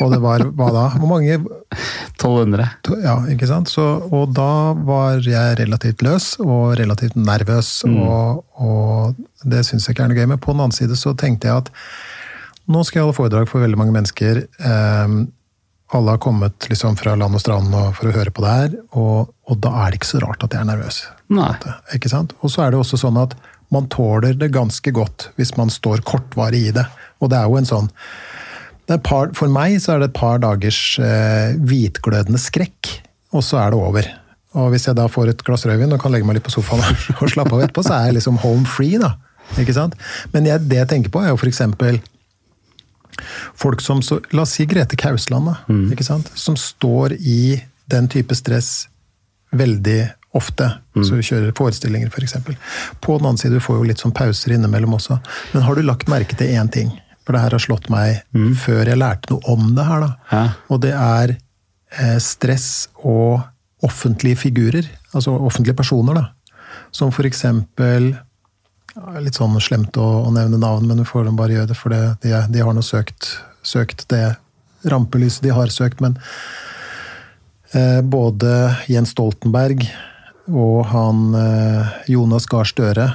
Og 0.02 0.14
det 0.16 0.22
var 0.24 0.46
hva 0.56 0.70
da? 0.74 0.86
Hvor 0.96 1.12
mange 1.12 1.36
1200. 1.36 2.70
Ja, 3.04 3.18
ikke 3.32 3.50
sant? 3.50 3.70
Så, 3.72 3.84
og 4.12 4.32
da 4.38 4.72
var 4.88 5.20
jeg 5.26 5.58
relativt 5.60 6.04
løs 6.06 6.34
og 6.44 6.78
relativt 6.80 7.18
nervøs, 7.20 7.82
og, 7.90 8.44
og 8.62 9.20
det 9.44 9.66
syns 9.68 9.88
jeg 9.88 9.96
ikke 9.96 10.08
er 10.08 10.12
noe 10.12 10.20
gøy. 10.20 10.30
Men 10.34 10.42
på 10.42 10.54
den 10.54 10.64
annen 10.64 10.76
side 10.76 10.98
så 11.00 11.14
tenkte 11.18 11.50
jeg 11.50 11.66
at 11.66 11.72
nå 12.72 12.84
skal 12.86 13.02
jeg 13.02 13.08
holde 13.08 13.18
foredrag 13.18 13.48
for 13.50 13.64
veldig 13.64 13.80
mange 13.80 13.96
mennesker. 13.96 14.44
Eh, 14.48 15.16
alle 15.92 16.14
har 16.14 16.22
kommet 16.24 16.70
liksom 16.72 16.96
fra 17.00 17.18
land 17.20 17.36
og 17.36 17.44
strand 17.44 17.74
for 17.98 18.08
å 18.08 18.16
høre 18.16 18.32
på 18.32 18.44
det 18.46 18.52
her, 18.52 18.76
og, 18.96 19.34
og 19.52 19.58
da 19.60 19.74
er 19.84 19.92
det 19.92 20.00
ikke 20.00 20.12
så 20.14 20.22
rart 20.24 20.46
at 20.46 20.54
jeg 20.56 20.64
er 20.64 20.70
nervøs. 20.70 21.02
Nei. 21.36 21.52
Ikke 21.98 22.12
sant? 22.12 22.32
Og 22.40 22.54
så 22.54 22.64
er 22.64 22.72
det 22.72 22.80
også 22.80 23.00
sånn 23.02 23.20
at 23.20 23.36
man 23.72 23.90
tåler 23.92 24.36
det 24.40 24.52
ganske 24.56 24.94
godt 24.96 25.30
hvis 25.40 25.54
man 25.58 25.72
står 25.72 26.04
kortvarig 26.08 26.62
i 26.70 26.74
det. 26.76 26.86
Og 27.20 27.32
det 27.32 27.40
er 27.40 27.50
jo 27.50 27.60
en 27.60 27.68
sånn 27.68 27.92
det 28.90 28.98
er 28.98 29.04
par, 29.06 29.30
For 29.38 29.52
meg 29.52 29.78
så 29.80 29.94
er 29.94 30.02
det 30.02 30.10
et 30.10 30.18
par 30.18 30.40
dagers 30.44 30.80
eh, 31.00 31.54
hvitglødende 31.70 32.40
skrekk, 32.42 32.90
og 33.32 33.44
så 33.46 33.62
er 33.62 33.72
det 33.72 33.80
over. 33.80 34.08
Og 34.60 34.72
hvis 34.74 34.88
jeg 34.90 34.98
da 34.98 35.06
får 35.08 35.32
et 35.32 35.44
glass 35.48 35.64
rødvin 35.70 35.94
og 35.96 36.02
kan 36.02 36.12
legge 36.12 36.28
meg 36.28 36.40
litt 36.40 36.48
på 36.48 36.52
sofaen 36.52 36.82
og, 36.84 37.06
og 37.22 37.32
slappe 37.32 37.56
av 37.56 37.64
etterpå, 37.68 37.86
så 37.88 37.94
er 37.96 38.10
jeg 38.10 38.18
liksom 38.20 38.42
home 38.44 38.68
free, 38.68 39.00
da. 39.00 39.14
Ikke 39.60 39.74
sant? 39.76 39.96
Men 40.34 40.46
jeg, 40.48 40.64
det 40.70 40.78
jeg 40.78 40.88
tenker 40.88 41.12
på, 41.14 41.22
er 41.24 41.34
jo 41.34 41.40
for 41.42 41.50
eksempel 41.52 42.00
folk 43.56 43.82
som 43.82 44.02
så, 44.02 44.20
La 44.32 44.46
oss 44.46 44.56
si 44.58 44.66
Grete 44.66 44.96
Kausland, 44.98 45.52
da. 45.52 45.58
Ikke 45.94 46.06
sant? 46.08 46.32
Som 46.36 46.56
står 46.58 47.14
i 47.20 47.62
den 47.92 48.08
type 48.10 48.36
stress 48.36 48.88
veldig 49.52 50.00
ofte. 50.34 50.70
Så 50.96 51.18
du 51.20 51.22
kjører 51.28 51.52
forestillinger, 51.58 52.08
f.eks. 52.08 52.38
På 53.04 53.18
den 53.18 53.28
annen 53.28 53.38
side, 53.38 53.58
du 53.60 53.64
får 53.64 53.82
jo 53.82 53.88
litt 53.90 54.00
sånn 54.00 54.14
pauser 54.16 54.54
innimellom 54.56 54.96
også. 54.96 55.20
Men 55.52 55.66
har 55.68 55.76
du 55.76 55.84
lagt 55.84 56.08
merke 56.12 56.38
til 56.40 56.54
én 56.56 56.72
ting? 56.72 56.94
For 57.26 57.36
det 57.36 57.44
her 57.44 57.54
har 57.58 57.62
slått 57.62 57.90
meg 57.92 58.22
før 58.64 58.88
jeg 58.88 58.98
lærte 58.98 59.34
noe 59.34 59.44
om 59.52 59.74
det 59.76 59.86
her, 59.86 60.06
da. 60.06 60.12
Hæ? 60.32 60.44
Og 60.72 60.82
det 60.86 60.94
er 60.96 61.36
eh, 61.36 62.18
stress 62.24 62.88
og 63.04 63.44
offentlige 63.84 64.40
figurer. 64.48 64.88
Altså 65.14 65.36
offentlige 65.36 65.76
personer, 65.78 66.16
da. 66.18 66.26
Som 66.96 67.12
for 67.12 67.28
eksempel 67.28 68.14
Litt 69.24 69.38
sånn 69.40 69.56
slemt 69.64 69.96
å, 69.96 70.08
å 70.28 70.32
nevne 70.36 70.60
navn, 70.60 70.88
men 70.90 71.00
vi 71.00 71.08
får 71.08 71.30
dem 71.30 71.38
bare 71.40 71.56
gjøre 71.56 71.72
det, 71.72 71.78
for 71.80 71.94
det, 71.94 72.02
de, 72.26 72.34
de 72.52 72.64
har 72.64 72.76
nå 72.76 72.84
søkt, 72.84 73.38
søkt 73.64 74.08
det 74.12 74.36
rampelyset 74.92 75.46
de 75.46 75.54
har 75.56 75.72
søkt. 75.72 76.02
Men 76.04 76.18
eh, 77.72 78.02
både 78.04 78.52
Jens 78.92 79.14
Stoltenberg 79.16 79.86
og 80.52 80.86
han 80.92 81.32
eh, 81.38 81.94
Jonas 82.12 82.50
Gahr 82.52 82.68
Støre, 82.68 83.08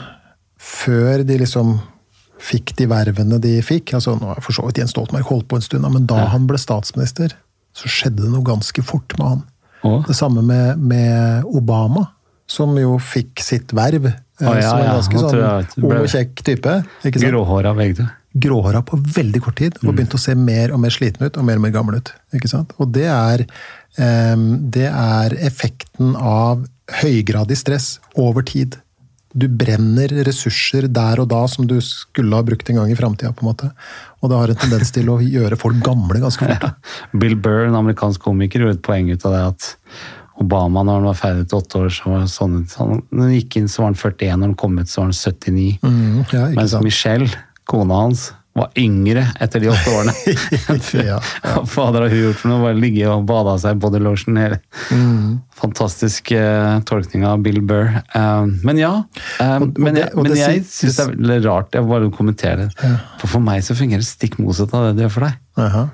før 0.57 1.25
de 1.27 1.41
liksom 1.43 1.77
fikk 2.43 2.75
de 2.79 2.87
vervene 2.91 3.39
de 3.41 3.55
fikk 3.65 3.95
altså 3.97 4.13
nå 4.19 4.29
har 4.29 4.43
for 4.45 4.55
så 4.55 4.67
vidt 4.67 4.81
Jens 4.81 4.93
Stoltenberg 4.93 5.29
holdt 5.29 5.49
på 5.51 5.59
en 5.59 5.65
stund, 5.65 5.87
men 5.93 6.09
da 6.09 6.27
han 6.33 6.47
ble 6.49 6.61
statsminister, 6.61 7.35
så 7.77 7.91
skjedde 7.93 8.25
det 8.25 8.33
noe 8.33 8.45
ganske 8.47 8.85
fort 8.87 9.17
med 9.19 9.27
han. 9.27 9.43
Å? 9.85 9.99
Det 10.09 10.17
samme 10.17 10.45
med, 10.45 10.81
med 10.81 11.49
Obama, 11.57 12.07
som 12.49 12.77
jo 12.79 12.97
fikk 13.03 13.43
sitt 13.45 13.75
verv. 13.77 14.09
Å, 14.37 14.53
ja, 14.53 14.69
som 14.69 14.79
en 14.83 14.91
ganske 14.99 15.17
ja, 15.17 15.51
sånn 15.73 15.85
ung 15.87 15.93
og 15.97 16.09
kjekk 16.13 16.43
type. 16.45 16.73
ikke 17.09 17.21
sant? 17.23 17.31
Gråhåra. 17.33 17.73
Gråhåra 18.37 18.83
på 18.85 18.99
veldig 19.01 19.41
kort 19.41 19.57
tid, 19.57 19.79
Mm. 19.81 19.89
og 19.89 19.95
begynte 19.97 20.19
å 20.19 20.21
se 20.21 20.35
mer 20.37 20.73
og 20.75 20.81
mer 20.81 20.91
sliten 20.93 21.25
ut 21.25 21.37
og 21.39 21.45
mer 21.45 21.57
og 21.57 21.63
mer 21.65 21.71
gammel 21.73 21.97
ut. 21.97 22.13
ikke 22.35 22.49
sant? 22.53 22.73
Og 22.79 22.93
det 22.93 23.07
er, 23.09 23.47
em, 23.97 24.71
det 24.71 24.91
er 24.93 25.31
effekten 25.41 26.15
av 26.17 26.67
høygradig 27.01 27.57
stress 27.57 27.99
over 28.15 28.43
tid. 28.43 28.77
Du 29.37 29.49
brenner 29.49 30.09
ressurser 30.25 30.87
der 30.93 31.21
og 31.21 31.29
da 31.29 31.47
som 31.47 31.67
du 31.67 31.81
skulle 31.81 32.33
ha 32.37 32.43
brukt 32.43 32.69
en 32.71 32.77
gang 32.77 32.91
i 32.93 32.95
framtida. 32.97 33.33
Og 33.37 34.31
det 34.31 34.37
har 34.37 34.49
en 34.49 34.57
tendens 34.57 34.93
til 34.93 35.07
å 35.13 35.19
gjøre 35.21 35.59
folk 35.59 35.81
gamle 35.85 36.21
ganske 36.21 36.41
fort. 36.47 36.75
Bill 37.19 37.37
Burr, 37.37 37.67
en 37.67 37.75
amerikansk 37.75 38.21
komiker, 38.21 38.61
gjorde 38.61 38.79
et 38.79 38.83
poeng 38.87 39.11
ut 39.13 39.25
av 39.27 39.33
det 39.33 39.43
at 39.51 39.77
Obama, 40.39 40.83
når 40.85 40.99
han 41.01 41.05
var 41.11 41.15
ferdig 41.21 41.49
til 41.49 41.59
åtte 41.63 41.79
år, 41.81 41.93
så 41.97 42.11
var 42.13 42.25
det 42.25 42.31
sånn. 42.33 42.57
Han- 42.79 43.03
Når 43.11 43.23
han 43.29 43.37
gikk 43.41 43.57
inn, 43.57 43.69
så 43.69 43.79
var 43.83 43.87
han 43.93 43.95
41, 43.95 44.37
når 44.37 44.47
han 44.47 44.55
kom 44.55 44.79
ut, 44.79 44.87
så 44.87 45.01
var 45.01 45.07
han 45.07 45.13
79. 45.13 45.79
Mm, 45.83 46.27
ja, 46.33 46.49
Mens 46.57 46.71
sant? 46.71 46.85
Michelle, 46.85 47.31
kona 47.67 47.95
hans, 48.03 48.33
var 48.57 48.71
yngre 48.81 49.23
etter 49.41 49.61
de 49.61 49.69
åtte 49.69 49.91
årene. 49.93 50.13
Ja, 50.97 51.19
ja. 51.45 51.65
fader 51.75 52.01
har 52.07 52.09
hun 52.09 52.23
gjort 52.23 52.39
for 52.41 52.49
noe? 52.49 52.63
Bare 52.63 52.79
ligge 52.81 53.05
og 53.13 53.27
bade 53.29 53.53
av 53.53 53.59
seg 53.61 53.79
body 53.83 53.99
lotion. 54.01 54.37
Hele. 54.41 54.61
Mm. 54.91 55.43
Fantastisk 55.61 56.33
uh, 56.33 56.81
tolkning 56.89 57.27
av 57.29 57.43
Bill 57.45 57.61
Burr. 57.61 57.91
Uh, 58.15 58.47
men 58.65 58.79
ja. 58.81 58.95
Um, 59.41 59.63
Og- 59.63 59.69
og 59.77 59.79
men 59.79 59.95
det- 59.95 60.05
jeg, 60.07 60.15
og 60.17 60.23
men 60.23 60.33
det 60.33 60.39
jeg 60.41 60.65
syns 60.65 60.97
det 60.97 61.05
er 61.07 61.13
veldig 61.17 61.45
rart. 61.45 61.71
Jeg 61.77 61.89
bare 61.89 62.11
kommenterer 62.11 62.57
det. 62.65 62.97
For 63.21 63.27
for 63.29 63.41
meg 63.41 63.61
så 63.63 63.77
fungerer 63.77 64.01
det 64.01 64.09
stikk 64.09 64.39
motsatt 64.41 64.73
av 64.73 64.89
det 64.89 64.97
det 64.97 65.05
gjør 65.09 65.13
for 65.19 65.21
deg. 65.29 65.37
Aha. 65.59 65.89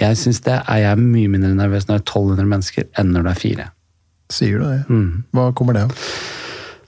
Jeg 0.00 0.16
synes 0.16 0.40
det 0.44 0.56
er 0.68 0.78
jeg 0.84 0.98
mye 1.00 1.28
mindre 1.28 1.54
nervøs 1.56 1.86
når 1.88 1.98
det 1.98 2.02
er 2.04 2.12
1200 2.12 2.48
mennesker, 2.48 2.84
enn 2.98 3.12
når 3.12 3.22
det 3.24 3.30
er 3.36 3.40
fire. 3.44 3.70
Sier 4.32 4.58
du 4.58 4.66
det? 4.66 4.80
Mm. 4.90 5.22
Hva 5.34 5.50
kommer 5.56 5.76
det 5.76 5.86
av? 5.86 6.08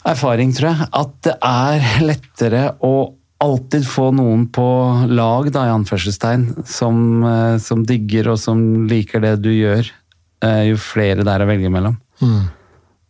Erfaring, 0.08 0.52
tror 0.56 0.70
jeg. 0.72 0.88
At 0.96 1.14
det 1.26 1.36
er 1.44 1.86
lettere 2.06 2.64
å 2.84 2.94
alltid 3.38 3.86
få 3.86 4.10
noen 4.18 4.48
på 4.50 4.66
lag, 5.06 5.50
da, 5.54 5.66
i 5.68 5.74
anførselstegn, 5.74 6.66
som, 6.66 7.22
eh, 7.24 7.58
som 7.62 7.84
digger 7.86 8.32
og 8.32 8.38
som 8.42 8.86
liker 8.90 9.22
det 9.22 9.36
du 9.42 9.50
gjør, 9.52 9.90
eh, 10.42 10.62
jo 10.70 10.76
flere 10.76 11.22
det 11.22 11.34
er 11.34 11.44
å 11.44 11.50
velge 11.50 11.70
mellom. 11.70 11.98
Mm. 12.20 12.48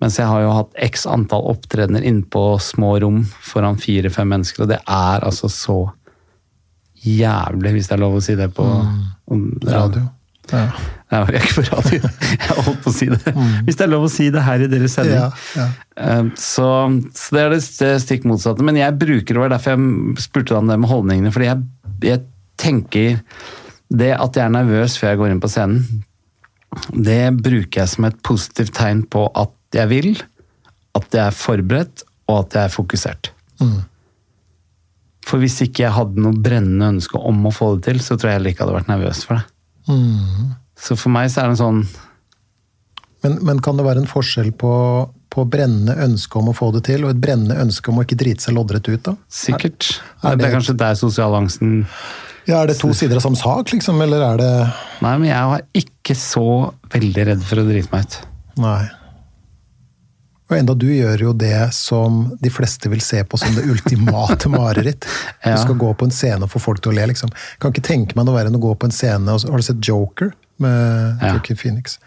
Mens 0.00 0.18
jeg 0.18 0.26
har 0.26 0.42
jo 0.42 0.52
hatt 0.54 0.76
x 0.76 1.06
antall 1.06 1.48
opptredener 1.50 2.04
innpå 2.06 2.60
små 2.60 3.00
rom 3.00 3.24
foran 3.24 3.80
fire-fem 3.80 4.28
mennesker, 4.28 4.62
og 4.62 4.68
det 4.68 4.78
er 4.84 5.24
altså 5.24 5.48
så 5.50 5.78
jævlig, 7.02 7.72
hvis 7.72 7.88
det 7.88 7.96
er 7.96 8.04
lov 8.04 8.18
å 8.18 8.22
si 8.22 8.36
det 8.38 8.52
på 8.54 8.66
mm. 8.66 9.64
Radio. 9.64 10.06
Ja. 10.52 10.64
Jeg 11.08 11.24
er 11.24 11.36
ikke 11.38 11.54
på 11.56 11.62
radio. 11.70 12.08
Jeg 12.36 12.56
holdt 12.66 12.80
på 12.84 12.90
å 12.90 12.94
si 12.94 13.06
det. 13.08 13.32
Hvis 13.64 13.78
det 13.80 13.84
er 13.86 13.90
lov 13.92 14.02
å 14.06 14.10
si 14.12 14.26
det 14.34 14.42
her 14.44 14.60
i 14.64 14.68
deres 14.68 14.92
sending. 14.98 15.16
Ja, 15.16 15.28
ja. 15.56 15.66
Eh, 15.96 16.26
Så, 16.36 16.66
så 17.16 17.36
det 17.36 17.44
er 17.46 17.54
det 17.56 17.92
stikk 18.04 18.26
motsatte. 18.28 18.64
Men 18.66 18.76
jeg 18.76 18.96
bruker 19.00 19.32
det, 19.34 19.40
var 19.40 19.54
derfor 19.54 19.72
jeg 19.76 20.24
spurte 20.24 20.52
deg 20.52 20.60
om 20.60 20.68
det 20.72 20.76
med 20.82 20.90
holdningene. 20.92 21.32
Fordi 21.32 21.48
jeg, 21.48 21.64
jeg 22.10 22.24
tenker 22.60 23.20
Det 23.88 24.10
at 24.20 24.36
jeg 24.36 24.44
er 24.44 24.52
nervøs 24.52 24.98
før 25.00 25.14
jeg 25.14 25.20
går 25.22 25.32
inn 25.32 25.40
på 25.40 25.48
scenen, 25.48 26.02
det 26.92 27.22
bruker 27.40 27.80
jeg 27.80 27.88
som 27.94 28.04
et 28.04 28.18
positivt 28.26 28.74
tegn 28.76 29.00
på 29.08 29.22
at 29.40 29.54
jeg 29.72 29.88
vil, 29.88 30.10
at 30.98 31.08
jeg 31.16 31.22
er 31.24 31.36
forberedt, 31.36 32.02
og 32.28 32.42
at 32.42 32.56
jeg 32.58 32.68
er 32.68 32.74
fokusert. 32.74 33.30
For 35.28 35.40
hvis 35.40 35.56
ikke 35.64 35.86
jeg 35.86 35.94
hadde 35.96 36.20
noe 36.20 36.36
brennende 36.36 36.90
ønske 36.98 37.16
om 37.20 37.40
å 37.48 37.52
få 37.52 37.70
det 37.78 37.86
til, 37.88 38.02
så 38.04 38.16
tror 38.20 38.30
jeg 38.34 38.38
heller 38.38 38.52
ikke 38.52 38.62
jeg 38.62 38.68
hadde 38.68 38.76
vært 38.78 38.92
nervøs 38.92 39.22
for 39.24 39.38
det. 39.40 39.46
Så 40.78 40.96
for 40.98 41.10
meg 41.10 41.30
så 41.32 41.40
er 41.42 41.48
det 41.48 41.56
en 41.56 41.62
sånn 41.62 41.78
Men, 43.24 43.38
men 43.42 43.58
kan 43.64 43.76
det 43.78 43.82
være 43.86 43.98
en 44.04 44.06
forskjell 44.10 44.52
på, 44.60 44.72
på 45.34 45.44
brennende 45.50 45.96
ønske 46.04 46.38
om 46.38 46.50
å 46.52 46.54
få 46.54 46.68
det 46.76 46.84
til, 46.86 47.02
og 47.04 47.10
et 47.16 47.20
brennende 47.22 47.56
ønske 47.58 47.90
om 47.90 47.98
å 47.98 48.04
ikke 48.06 48.18
drite 48.20 48.44
seg 48.46 48.54
loddrett 48.54 48.86
ut? 48.92 49.02
da? 49.08 49.16
Sikkert. 49.28 49.88
Er 50.22 50.36
det, 50.36 50.44
det- 50.44 50.50
er 50.52 50.54
kanskje 50.58 50.76
der 50.78 50.94
sosialangsten 51.00 51.72
Ja, 52.46 52.62
Er 52.62 52.66
det 52.70 52.78
to 52.78 52.92
sider 52.94 53.16
av 53.18 53.22
samme 53.26 53.36
sak, 53.36 53.72
liksom, 53.74 53.98
eller 54.00 54.22
er 54.22 54.36
det 54.40 54.52
Nei, 55.02 55.16
men 55.18 55.28
jeg 55.28 55.50
var 55.50 55.66
ikke 55.82 56.14
så 56.16 56.46
veldig 56.94 57.26
redd 57.32 57.42
for 57.42 57.60
å 57.60 57.66
drite 57.68 57.90
meg 57.92 58.06
ut. 58.06 58.20
Nei. 58.62 58.84
Og 60.48 60.56
enda 60.56 60.74
du 60.74 60.86
gjør 60.88 61.20
jo 61.28 61.32
det 61.36 61.68
som 61.76 62.22
de 62.40 62.50
fleste 62.52 62.88
vil 62.88 63.02
se 63.04 63.20
på 63.28 63.36
som 63.40 63.52
det 63.56 63.66
ultimate 63.68 64.48
mareritt. 64.54 65.04
Du 65.44 65.56
skal 65.60 65.76
gå 65.80 65.92
på 66.00 66.08
en 66.08 66.14
scene 66.14 66.44
og 66.46 66.52
få 66.54 66.62
folk 66.70 66.80
til 66.84 66.94
å 66.94 66.96
le, 66.96 67.06
liksom. 67.12 67.32
Kan 67.60 67.74
ikke 67.74 67.84
tenke 67.90 68.16
meg 68.16 68.24
noe 68.28 68.36
verre 68.38 68.48
enn 68.52 68.56
å 68.56 68.62
gå 68.64 68.74
på 68.80 68.88
en 68.88 68.94
scene 68.94 69.34
og 69.34 69.44
Har 69.48 69.60
du 69.60 69.66
sett 69.68 69.84
Joker 69.84 70.32
med 70.64 71.20
Ja. 71.22 71.34
Joaquin 71.34 71.56
Phoenix? 71.60 71.98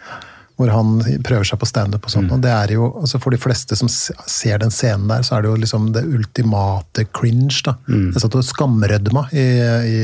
Hvor 0.58 0.70
han 0.70 1.00
prøver 1.26 1.48
seg 1.48 1.58
på 1.62 1.66
standup 1.70 2.04
og 2.06 2.12
sånt. 2.14 2.28
Mm. 2.30 2.34
Og 2.36 2.42
det 2.44 2.52
er 2.54 2.74
jo, 2.76 2.90
altså 3.02 3.18
For 3.22 3.34
de 3.34 3.40
fleste 3.42 3.78
som 3.80 3.90
ser 3.90 4.60
den 4.62 4.70
scenen 4.74 5.08
der, 5.10 5.24
så 5.26 5.38
er 5.38 5.42
det 5.46 5.50
jo 5.54 5.62
liksom 5.64 5.88
det 5.96 6.04
ultimate 6.06 7.06
cringe. 7.18 7.62
da. 7.66 7.78
Mm. 7.88 8.12
Jeg 8.14 8.22
satt 8.22 8.38
og 8.38 8.46
skamrødma 8.46 9.24
i, 9.34 9.46
i 9.90 10.02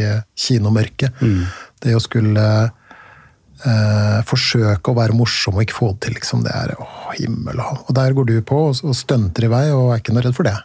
kinomørket. 0.47 1.21
Mm. 1.21 1.43
Det 1.83 1.93
å 1.97 2.01
skulle 2.01 2.45
eh, 3.65 4.19
forsøke 4.27 4.91
å 4.91 4.97
være 4.97 5.15
morsom 5.17 5.57
og 5.57 5.63
ikke 5.65 5.77
få 5.77 5.89
det 5.93 6.01
til, 6.07 6.17
liksom. 6.19 6.43
Det 6.45 6.53
er 6.53 6.75
åh, 6.81 7.07
himmel 7.17 7.57
og 7.61 7.65
hav. 7.71 7.79
Og 7.87 7.97
der 7.97 8.15
går 8.17 8.29
du 8.29 8.35
på 8.45 8.59
og, 8.69 8.83
og 8.83 8.95
stunter 8.97 9.47
i 9.47 9.51
vei 9.51 9.65
og 9.73 9.93
er 9.95 10.03
ikke 10.03 10.15
noe 10.17 10.25
redd 10.27 10.37
for 10.37 10.49
det. 10.49 10.57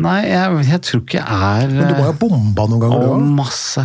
Nei, 0.00 0.20
jeg, 0.30 0.60
jeg 0.70 0.80
tror 0.86 1.00
ikke 1.02 1.18
jeg 1.20 1.64
er 1.64 1.72
Men 1.74 1.90
du 1.90 1.96
må 1.98 2.04
jo 2.06 2.10
ha 2.12 2.14
bomba 2.16 2.64
noen 2.70 2.80
ganger, 2.84 2.96
Å, 2.96 3.00
du 3.02 3.10
òg. 3.16 3.26
masse. 3.36 3.82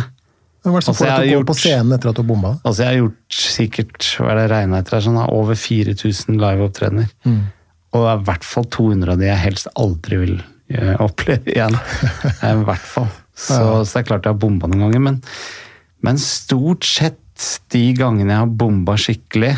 Hva 0.66 0.72
er 0.72 0.80
det 0.80 0.86
som 0.86 0.94
Altså, 0.94 0.94
får 0.96 1.10
deg 1.10 1.28
til 1.28 1.36
å 1.36 1.42
gå 1.42 1.48
på 1.50 1.56
scenen 1.60 1.94
etter 1.96 2.10
at 2.10 2.16
du 2.16 2.22
har 2.22 2.28
bomba? 2.30 2.52
Altså, 2.62 2.80
jeg 2.82 2.88
har 2.88 2.96
gjort 3.02 3.36
sikkert 3.50 4.08
hva 4.16 4.30
er 4.32 4.40
det 4.40 4.46
regnet 4.54 4.80
etter, 4.82 5.04
sånn, 5.04 5.18
over 5.26 5.58
4000 5.60 6.40
liveopptredener. 6.42 7.12
Mm. 7.28 7.36
Og 7.92 8.02
det 8.02 8.08
er 8.10 8.22
i 8.22 8.26
hvert 8.30 8.48
fall 8.48 8.66
200 8.78 9.12
av 9.14 9.20
de 9.20 9.28
jeg 9.28 9.42
helst 9.44 9.70
aldri 9.78 10.18
vil 10.24 10.34
eh, 10.40 10.96
oppleve 11.06 11.52
igjen. 11.54 11.76
Eh, 11.76 12.50
I 12.50 12.66
hvert 12.66 12.90
fall. 12.96 13.12
Så, 13.36 13.52
så 13.84 13.98
det 13.98 14.00
er 14.00 14.04
klart 14.08 14.24
jeg 14.24 14.32
har 14.32 14.40
bomba 14.40 14.68
noen 14.72 14.86
ganger. 14.86 15.02
Men, 15.04 15.16
men 16.08 16.16
stort 16.22 16.86
sett 16.88 17.18
de 17.72 17.82
gangene 17.98 18.32
jeg 18.32 18.42
har 18.42 18.52
bomba 18.60 18.96
skikkelig 19.00 19.54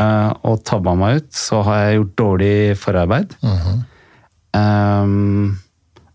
uh, 0.00 0.32
og 0.46 0.62
tabba 0.68 0.94
meg 0.98 1.20
ut, 1.20 1.32
så 1.36 1.62
har 1.66 1.82
jeg 1.84 1.98
gjort 2.00 2.14
dårlig 2.24 2.54
forarbeid. 2.80 3.36
Mhm. 3.44 3.82
Um, 4.50 5.58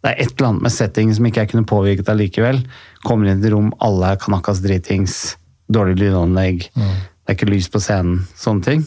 det 0.04 0.12
er 0.12 0.22
et 0.22 0.34
eller 0.36 0.52
annet 0.52 0.66
med 0.68 0.74
settingen 0.76 1.16
som 1.18 1.26
ikke 1.26 1.42
jeg 1.42 1.50
kunne 1.54 1.66
påvirket 1.70 2.10
allikevel. 2.12 2.60
Kommer 3.08 3.32
inn 3.32 3.40
i 3.40 3.48
et 3.48 3.54
rom, 3.54 3.72
alle 3.82 4.12
er 4.14 4.20
kanakas 4.22 4.60
dritings, 4.62 5.16
dårlig 5.72 5.96
lydanlegg, 6.04 6.68
det 7.26 7.34
er 7.34 7.38
ikke 7.40 7.50
lys 7.50 7.72
på 7.74 7.82
scenen, 7.82 8.20
sånne 8.38 8.68
ting. 8.68 8.84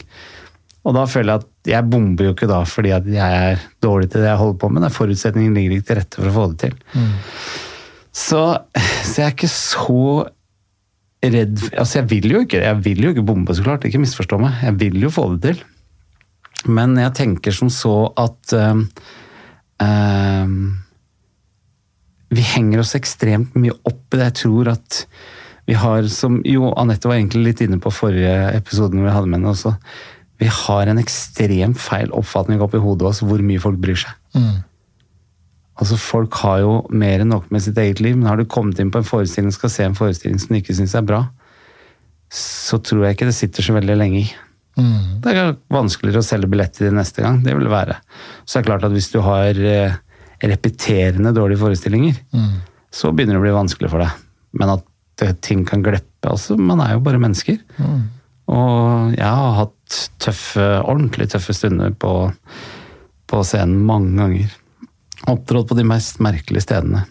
Og 0.86 0.94
da 0.94 1.08
føler 1.10 1.32
jeg 1.32 1.42
at 1.42 1.70
jeg 1.72 1.90
bomber 1.90 2.28
jo 2.28 2.34
ikke 2.36 2.48
da 2.48 2.60
fordi 2.68 2.92
at 2.94 3.08
jeg 3.10 3.40
er 3.48 3.64
dårlig 3.82 4.12
til 4.12 4.22
det 4.22 4.30
jeg 4.30 4.40
holder 4.40 4.60
på 4.62 4.70
med. 4.70 4.84
Det 4.86 4.94
Forutsetningen 4.94 5.56
ligger 5.58 5.74
ikke 5.74 5.88
til 5.88 5.98
rette 5.98 6.20
for 6.20 6.30
å 6.30 6.36
få 6.36 6.44
det 6.52 6.58
til. 6.62 6.76
Så, 8.14 8.42
så 8.78 9.20
jeg 9.20 9.26
er 9.26 9.34
ikke 9.34 9.50
så 9.52 10.04
redd 11.22 11.62
Altså, 11.72 12.00
jeg 12.00 12.08
vil 12.12 12.30
jo 12.32 12.42
ikke 12.44 12.60
jeg 12.62 12.80
vil 12.84 13.02
jo 13.02 13.14
ikke 13.14 13.26
bombe, 13.26 13.54
så 13.54 13.64
klart. 13.66 13.86
Ikke 13.88 14.02
misforstå 14.02 14.38
meg. 14.42 14.60
Jeg 14.62 14.78
vil 14.82 15.00
jo 15.02 15.12
få 15.12 15.28
det 15.34 15.40
til. 15.48 15.64
Men 16.66 16.96
jeg 16.98 17.14
tenker 17.14 17.54
som 17.54 17.70
så 17.70 18.10
at 18.18 18.52
ehm, 18.56 18.84
ehm, 19.84 20.54
vi 22.34 22.44
henger 22.44 22.82
oss 22.82 22.96
ekstremt 22.98 23.54
mye 23.56 23.76
opp 23.88 24.14
i 24.14 24.18
det. 24.18 24.30
Jeg 24.30 24.38
tror 24.42 24.72
at 24.74 25.02
vi 25.68 25.76
har, 25.78 26.06
som 26.12 26.40
jo 26.48 26.72
Anette 26.80 27.08
var 27.08 27.18
egentlig 27.18 27.44
litt 27.44 27.62
inne 27.64 27.78
på 27.82 27.92
forrige 27.92 28.34
episoden 28.56 29.04
vi 29.04 29.12
hadde 29.12 29.28
med 29.28 29.40
henne 29.40 29.52
også, 29.52 29.74
vi 30.38 30.48
har 30.54 30.88
en 30.88 31.00
ekstremt 31.00 31.80
feil 31.82 32.12
oppfatning 32.14 32.62
oppi 32.62 32.80
hodet 32.80 33.08
oss 33.10 33.20
hvor 33.26 33.42
mye 33.44 33.60
folk 33.62 33.80
bryr 33.82 33.98
seg. 34.00 34.14
Altså 35.78 35.98
Folk 36.00 36.34
har 36.42 36.62
jo 36.64 36.72
mer 36.90 37.22
enn 37.22 37.30
nok 37.30 37.50
med 37.54 37.62
sitt 37.62 37.78
eget 37.78 38.00
liv, 38.02 38.16
men 38.18 38.26
har 38.26 38.40
du 38.40 38.48
kommet 38.50 38.80
inn 38.82 38.90
på 38.90 38.98
en 38.98 39.06
forestilling 39.06 39.52
og 39.52 39.56
skal 39.56 39.70
se 39.70 39.86
en 39.86 39.98
forestilling 39.98 40.40
som 40.42 40.52
du 40.54 40.58
ikke 40.58 40.74
syns 40.74 40.96
er 40.98 41.06
bra, 41.06 41.22
så 42.34 42.80
tror 42.84 43.06
jeg 43.06 43.16
ikke 43.16 43.28
det 43.30 43.36
sitter 43.38 43.64
så 43.64 43.76
veldig 43.76 43.96
lenge 43.96 44.24
i. 44.24 44.26
Det 45.22 45.32
er 45.34 45.54
vanskeligere 45.74 46.20
å 46.22 46.26
selge 46.26 46.50
billett 46.50 46.74
til 46.76 46.88
det 46.88 46.96
neste 46.98 47.22
gang. 47.24 47.40
Det 47.42 47.54
vil 47.54 47.66
det 47.66 47.72
være. 47.72 47.96
Så 48.44 48.58
det 48.58 48.60
er 48.60 48.68
klart 48.68 48.84
at 48.86 48.92
hvis 48.94 49.10
du 49.14 49.20
har 49.24 49.58
eh, 49.58 49.96
repeterende 50.42 51.32
dårlige 51.34 51.62
forestillinger, 51.62 52.18
så 52.94 53.10
begynner 53.12 53.38
det 53.38 53.40
å 53.42 53.46
bli 53.46 53.56
vanskelig 53.56 53.90
for 53.90 54.04
deg. 54.04 54.20
Men 54.58 54.74
at 54.76 55.24
eh, 55.24 55.34
ting 55.42 55.64
kan 55.66 55.82
gleppe 55.82 56.30
altså, 56.30 56.56
Man 56.58 56.80
er 56.82 56.94
jo 56.96 57.02
bare 57.06 57.18
mennesker. 57.22 57.58
Og 58.48 59.14
jeg 59.16 59.26
har 59.40 59.58
hatt 59.62 59.98
tøffe, 60.22 60.68
ordentlig 60.82 61.28
tøffe 61.30 61.54
stunder 61.54 61.90
på, 61.94 62.30
på 63.28 63.42
scenen 63.44 63.82
mange 63.86 64.14
ganger. 64.18 64.54
Opptrådt 65.28 65.68
på 65.68 65.76
de 65.76 65.84
mest 65.86 66.20
merkelige 66.24 66.64
stedene. 66.64 67.04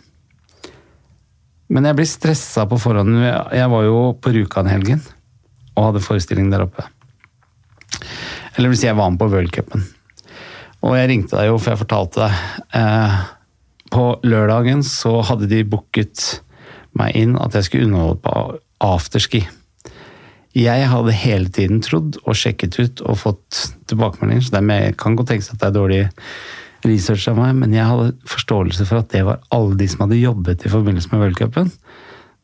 Men 1.67 1.85
jeg 1.85 1.97
blir 1.97 2.07
stressa 2.09 2.65
på 2.69 2.79
forhånd. 2.79 3.19
Jeg 3.21 3.71
var 3.71 3.85
jo 3.85 3.97
på 4.21 4.33
Rjukan 4.33 4.69
i 4.69 4.73
helgen 4.73 5.03
og 5.77 5.89
hadde 5.89 6.01
forestilling 6.01 6.49
der 6.49 6.63
oppe. 6.65 6.85
Eller 8.57 8.71
vil 8.71 8.79
si, 8.79 8.87
jeg 8.87 8.97
var 8.97 9.11
med 9.13 9.21
på 9.21 9.29
Worldcupen. 9.29 9.83
Og 10.85 10.95
jeg 10.97 11.09
ringte 11.11 11.37
deg 11.37 11.51
jo, 11.51 11.59
for 11.59 11.73
jeg 11.73 11.81
fortalte 11.83 12.23
deg. 12.23 12.63
Eh, 12.79 13.17
på 13.93 14.05
lørdagen 14.25 14.81
så 14.85 15.19
hadde 15.27 15.49
de 15.51 15.61
booket 15.67 16.41
meg 16.97 17.15
inn 17.19 17.37
at 17.39 17.55
jeg 17.55 17.67
skulle 17.67 17.87
underholde 17.87 18.23
på 18.25 18.33
afterski. 18.83 19.43
Jeg 20.57 20.89
hadde 20.89 21.13
hele 21.13 21.51
tiden 21.53 21.83
trodd 21.85 22.17
og 22.23 22.37
sjekket 22.37 22.79
ut 22.79 23.03
og 23.05 23.19
fått 23.21 23.59
tilbakemeldinger, 23.91 24.47
så 24.47 24.55
det 24.55 24.61
er 24.61 24.69
med, 24.71 24.97
kan 24.97 25.17
godt 25.17 25.29
tenkes 25.33 25.51
at 25.53 25.61
det 25.61 25.67
er 25.69 25.75
dårlig 25.75 26.01
research 26.85 27.27
av 27.31 27.39
meg, 27.39 27.55
men 27.57 27.73
jeg 27.73 27.87
hadde 27.89 28.13
forståelse 28.29 28.85
for 28.89 29.01
at 29.01 29.09
det 29.13 29.23
var 29.27 29.41
alle 29.55 29.77
de 29.79 29.87
som 29.89 30.05
hadde 30.05 30.19
jobbet 30.21 30.65
i 30.65 30.71
forbindelse 30.71 31.13
med 31.13 31.23
Worldcupen. 31.23 31.71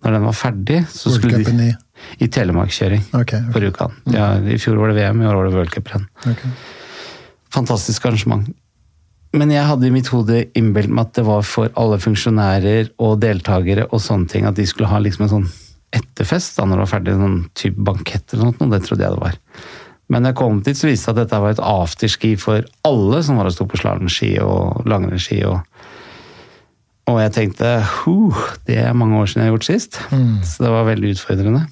Når 0.04 0.18
den 0.18 0.28
var 0.28 0.36
ferdig, 0.36 0.80
så 0.92 1.14
skulle 1.14 1.44
de 1.44 1.68
i 1.70 1.74
i 2.22 2.30
telemarkkjøring 2.32 3.04
okay, 3.14 3.40
okay. 3.40 3.52
på 3.54 3.62
Rjukan. 3.64 3.96
Ja, 4.14 4.34
I 4.40 4.58
fjor 4.62 4.80
var 4.82 4.92
det 4.92 4.98
VM, 5.00 5.22
i 5.22 5.30
år 5.30 5.38
var 5.38 5.48
det 5.48 5.56
Worldcuprenn. 5.58 6.06
Okay. 6.20 6.52
Fantastisk 7.54 8.06
arrangement. 8.10 8.50
Men 9.34 9.50
jeg 9.50 9.66
hadde 9.66 9.88
i 9.88 9.94
mitt 9.94 10.12
hode 10.14 10.44
innbilt 10.58 10.92
meg 10.94 11.08
at 11.08 11.16
det 11.18 11.26
var 11.26 11.46
for 11.48 11.72
alle 11.80 11.98
funksjonærer 12.02 12.92
og 13.02 13.18
deltakere 13.24 13.88
og 13.90 14.02
sånne 14.04 14.30
ting, 14.30 14.46
at 14.50 14.58
de 14.60 14.66
skulle 14.70 14.92
ha 14.92 15.00
liksom 15.02 15.26
en 15.26 15.34
sånn 15.38 15.48
etterfest 15.94 16.58
da 16.58 16.68
når 16.68 16.78
det 16.78 16.84
var 16.84 16.92
ferdig, 16.92 17.16
en 17.16 17.26
sånn 17.26 17.40
type 17.58 17.88
bankett 17.90 18.34
eller 18.34 18.52
noe, 18.52 18.70
det 18.74 18.84
trodde 18.86 19.08
jeg 19.08 19.18
det 19.18 19.24
var. 19.24 19.40
Men 20.12 20.28
jeg 20.28 20.36
kom 20.38 20.60
dit, 20.66 20.78
så 20.78 20.90
viste 20.90 21.14
at 21.14 21.20
dette 21.22 21.40
var 21.40 21.56
et 21.56 21.64
afterski 21.64 22.34
for 22.40 22.66
alle 22.88 23.22
som 23.24 23.40
var 23.40 23.50
og 23.50 23.56
sto 23.56 23.68
på 23.70 23.80
slalåmski 23.80 24.36
og 24.44 24.84
langrennsski. 24.90 25.40
Og, 25.48 25.64
og 27.10 27.20
jeg 27.24 27.34
tenkte 27.38 27.72
huh, 28.04 28.44
det 28.68 28.82
er 28.84 28.98
mange 28.98 29.22
år 29.22 29.32
siden 29.32 29.46
jeg 29.46 29.52
har 29.52 29.58
gjort 29.58 29.70
sist, 29.70 30.00
så 30.50 30.66
det 30.66 30.74
var 30.76 30.90
veldig 30.92 31.16
utfordrende. 31.16 31.66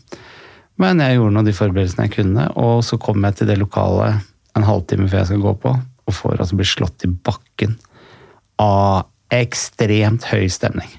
Men 0.81 1.03
jeg 1.03 1.19
gjorde 1.19 1.35
nå 1.35 1.45
de 1.45 1.53
forberedelsene 1.53 2.07
jeg 2.07 2.15
kunne, 2.15 2.47
og 2.57 2.81
så 2.87 2.97
kom 3.01 3.21
jeg 3.27 3.37
til 3.37 3.51
det 3.51 3.59
lokalet 3.61 4.23
en 4.57 4.67
halvtime 4.67 5.07
før 5.11 5.21
jeg 5.21 5.31
skal 5.33 5.43
gå 5.43 5.55
på, 5.63 5.75
og 6.07 6.15
får 6.17 6.39
altså 6.39 6.57
bli 6.57 6.67
slått 6.67 7.05
i 7.05 7.11
bakken 7.11 7.77
av 8.61 9.07
ekstremt 9.31 10.25
høy 10.31 10.47
stemning. 10.51 10.89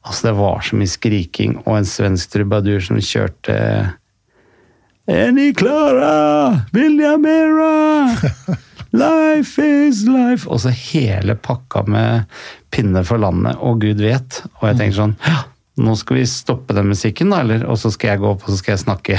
Altså, 0.00 0.30
det 0.30 0.38
var 0.38 0.62
så 0.64 0.78
mye 0.80 0.88
skriking, 0.88 1.58
og 1.66 1.76
en 1.76 1.88
svensk 1.88 2.32
trubadur 2.32 2.80
som 2.84 3.00
kjørte 3.04 3.56
Er 5.10 5.32
ni 5.34 5.48
klare? 5.54 6.60
Viljamera! 6.72 8.16
Life 9.02 9.62
is 9.62 10.04
life! 10.06 10.46
Og 10.46 10.60
så 10.62 10.70
hele 10.70 11.34
pakka 11.34 11.82
med 11.90 12.28
pinner 12.70 13.02
for 13.06 13.18
landet, 13.18 13.58
og 13.58 13.80
gud 13.82 13.98
vet. 14.04 14.38
Og 14.60 14.68
jeg 14.68 14.78
tenker 14.78 14.98
sånn 15.00 15.16
ja, 15.26 15.40
Nå 15.82 15.96
skal 15.98 16.20
vi 16.20 16.28
stoppe 16.30 16.76
den 16.76 16.92
musikken, 16.92 17.32
da, 17.34 17.40
eller? 17.42 17.64
Og 17.66 17.80
så 17.80 17.90
skal 17.90 18.12
jeg 18.12 18.22
gå 18.22 18.30
opp 18.30 18.44
og 18.44 18.52
så 18.52 18.60
skal 18.60 18.74
jeg 18.76 18.82
snakke 18.84 19.18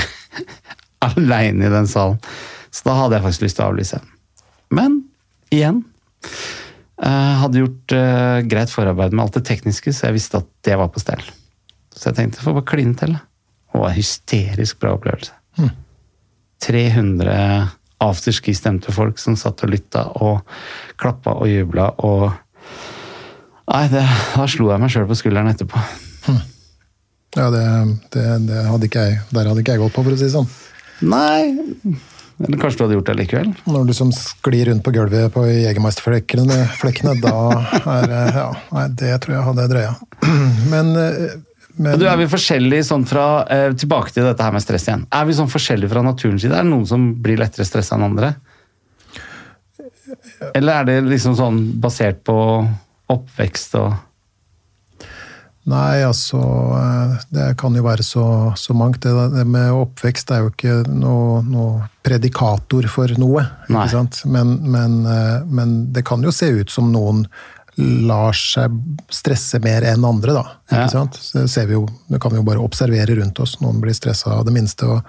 aleine 1.10 1.68
i 1.68 1.74
den 1.74 1.92
salen. 1.92 2.22
Så 2.72 2.88
da 2.88 2.96
hadde 3.02 3.18
jeg 3.18 3.26
faktisk 3.28 3.46
lyst 3.48 3.60
til 3.60 3.66
å 3.66 3.74
avlyse. 3.74 4.02
Men 4.72 4.98
igjen 5.52 5.82
eh, 7.04 7.34
Hadde 7.42 7.66
gjort 7.66 7.98
uh, 7.98 8.40
greit 8.48 8.72
forarbeid 8.72 9.12
med 9.12 9.26
alt 9.26 9.42
det 9.42 9.44
tekniske, 9.50 9.92
så 9.92 10.08
jeg 10.08 10.22
visste 10.22 10.40
at 10.40 10.48
det 10.70 10.80
var 10.80 10.94
på 10.94 11.04
stell. 11.04 11.28
Så 11.92 12.12
jeg 12.14 12.22
tenkte 12.22 12.40
jeg 12.40 12.48
får 12.48 12.60
bare 12.62 12.72
kline 12.76 12.96
til. 13.02 13.20
Det 13.20 13.76
var 13.76 13.90
var 13.90 14.00
hysterisk 14.00 14.80
bra 14.80 14.96
opplevelse. 14.96 15.41
300 16.62 17.72
afterski-stemte 18.02 18.94
folk 18.94 19.20
som 19.22 19.38
satt 19.38 19.64
og 19.66 19.74
lytta 19.74 20.06
og 20.22 20.42
klappa 21.02 21.36
og 21.42 21.50
jubla 21.50 21.92
og 22.06 22.32
Nei, 23.72 23.86
det, 23.88 24.02
da 24.36 24.46
slo 24.52 24.68
jeg 24.68 24.82
meg 24.84 24.92
sjøl 24.92 25.06
på 25.08 25.16
skulderen 25.16 25.48
etterpå. 25.54 25.80
Ja, 27.38 27.46
det, 27.54 27.62
det, 28.12 28.24
det 28.50 28.64
hadde 28.68 28.88
ikke 28.90 29.04
jeg, 29.06 29.20
der 29.32 29.48
hadde 29.48 29.62
ikke 29.64 29.78
jeg 29.78 29.82
gått 29.86 29.94
på, 29.96 30.04
for 30.04 30.12
å 30.12 30.18
si 30.20 30.26
det 30.28 30.34
sånn. 30.34 30.50
Nei 31.08 31.54
Eller 32.42 32.60
kanskje 32.60 32.82
du 32.82 32.84
hadde 32.84 32.98
gjort 32.98 33.12
det 33.12 33.16
likevel? 33.22 33.54
Når 33.64 33.86
du 33.86 33.92
liksom 33.94 34.12
sklir 34.18 34.68
rundt 34.68 34.84
på 34.84 34.92
gulvet 34.98 35.32
på 35.34 35.46
Jegermeisterflekkene, 35.48 37.16
da 37.24 37.36
er 37.96 38.10
det 38.12 38.20
Ja, 38.36 38.50
nei, 38.76 38.86
det 39.00 39.14
tror 39.24 39.38
jeg 39.38 39.48
hadde 39.48 39.70
drøya. 39.72 39.94
Men, 40.74 40.92
eh, 41.00 41.38
men 41.78 42.00
Du, 42.00 42.06
Er 42.10 42.18
vi 42.20 42.30
forskjellige 42.32 42.88
sånn 42.88 43.06
fra 43.10 43.26
eh, 43.52 43.70
Tilbake 43.78 44.14
til 44.16 44.28
dette 44.28 44.44
her 44.44 44.56
med 44.56 44.64
stress 44.64 44.88
igjen. 44.88 45.08
Er 45.14 45.28
vi 45.28 45.38
sånn 45.38 45.52
forskjellige 45.52 45.92
fra 45.94 46.04
naturens 46.06 46.44
side? 46.44 46.56
Er 46.56 46.66
det 46.66 46.74
noen 46.74 46.88
som 46.90 47.12
blir 47.24 47.40
lettere 47.42 47.68
stressa 47.68 47.98
enn 47.98 48.08
andre? 48.12 48.36
Eller 50.54 50.82
er 50.82 50.88
det 50.90 50.98
liksom 51.08 51.36
sånn 51.40 51.60
basert 51.82 52.24
på 52.28 52.38
oppvekst 53.12 53.78
og 53.82 53.92
Nei, 55.70 56.02
altså 56.02 56.40
eh, 56.74 57.12
Det 57.30 57.44
kan 57.62 57.76
jo 57.78 57.84
være 57.86 58.02
så, 58.02 58.24
så 58.58 58.74
mangt. 58.74 59.04
Det, 59.04 59.12
det 59.36 59.44
med 59.46 59.70
oppvekst 59.78 60.34
er 60.34 60.42
jo 60.42 60.50
ikke 60.50 60.80
noe, 60.90 61.44
noe 61.46 61.86
predikator 62.02 62.88
for 62.90 63.14
noe. 63.22 63.44
Men, 64.26 64.56
men, 64.74 64.96
eh, 65.06 65.46
men 65.46 65.76
det 65.94 66.02
kan 66.08 66.26
jo 66.26 66.34
se 66.34 66.50
ut 66.50 66.74
som 66.74 66.90
noen 66.90 67.28
lar 68.08 68.36
seg 68.38 68.76
stresse 69.12 69.60
mer 69.64 69.84
enn 69.92 70.06
andre, 70.08 70.34
da. 70.38 70.44
Ikke 70.72 70.84
Ja. 70.86 70.88
sant? 70.94 71.18
Det, 71.34 71.48
ser 71.50 71.66
vi 71.68 71.74
jo, 71.80 71.88
det 72.10 72.22
kan 72.22 72.32
vi 72.32 72.38
jo 72.42 72.46
bare 72.48 72.62
observere 72.64 73.16
rundt 73.20 73.40
oss. 73.44 73.58
Noen 73.62 73.82
blir 73.82 73.94
stressa 73.98 74.38
av 74.38 74.46
det 74.46 74.54
minste. 74.54 74.86
og 74.88 75.02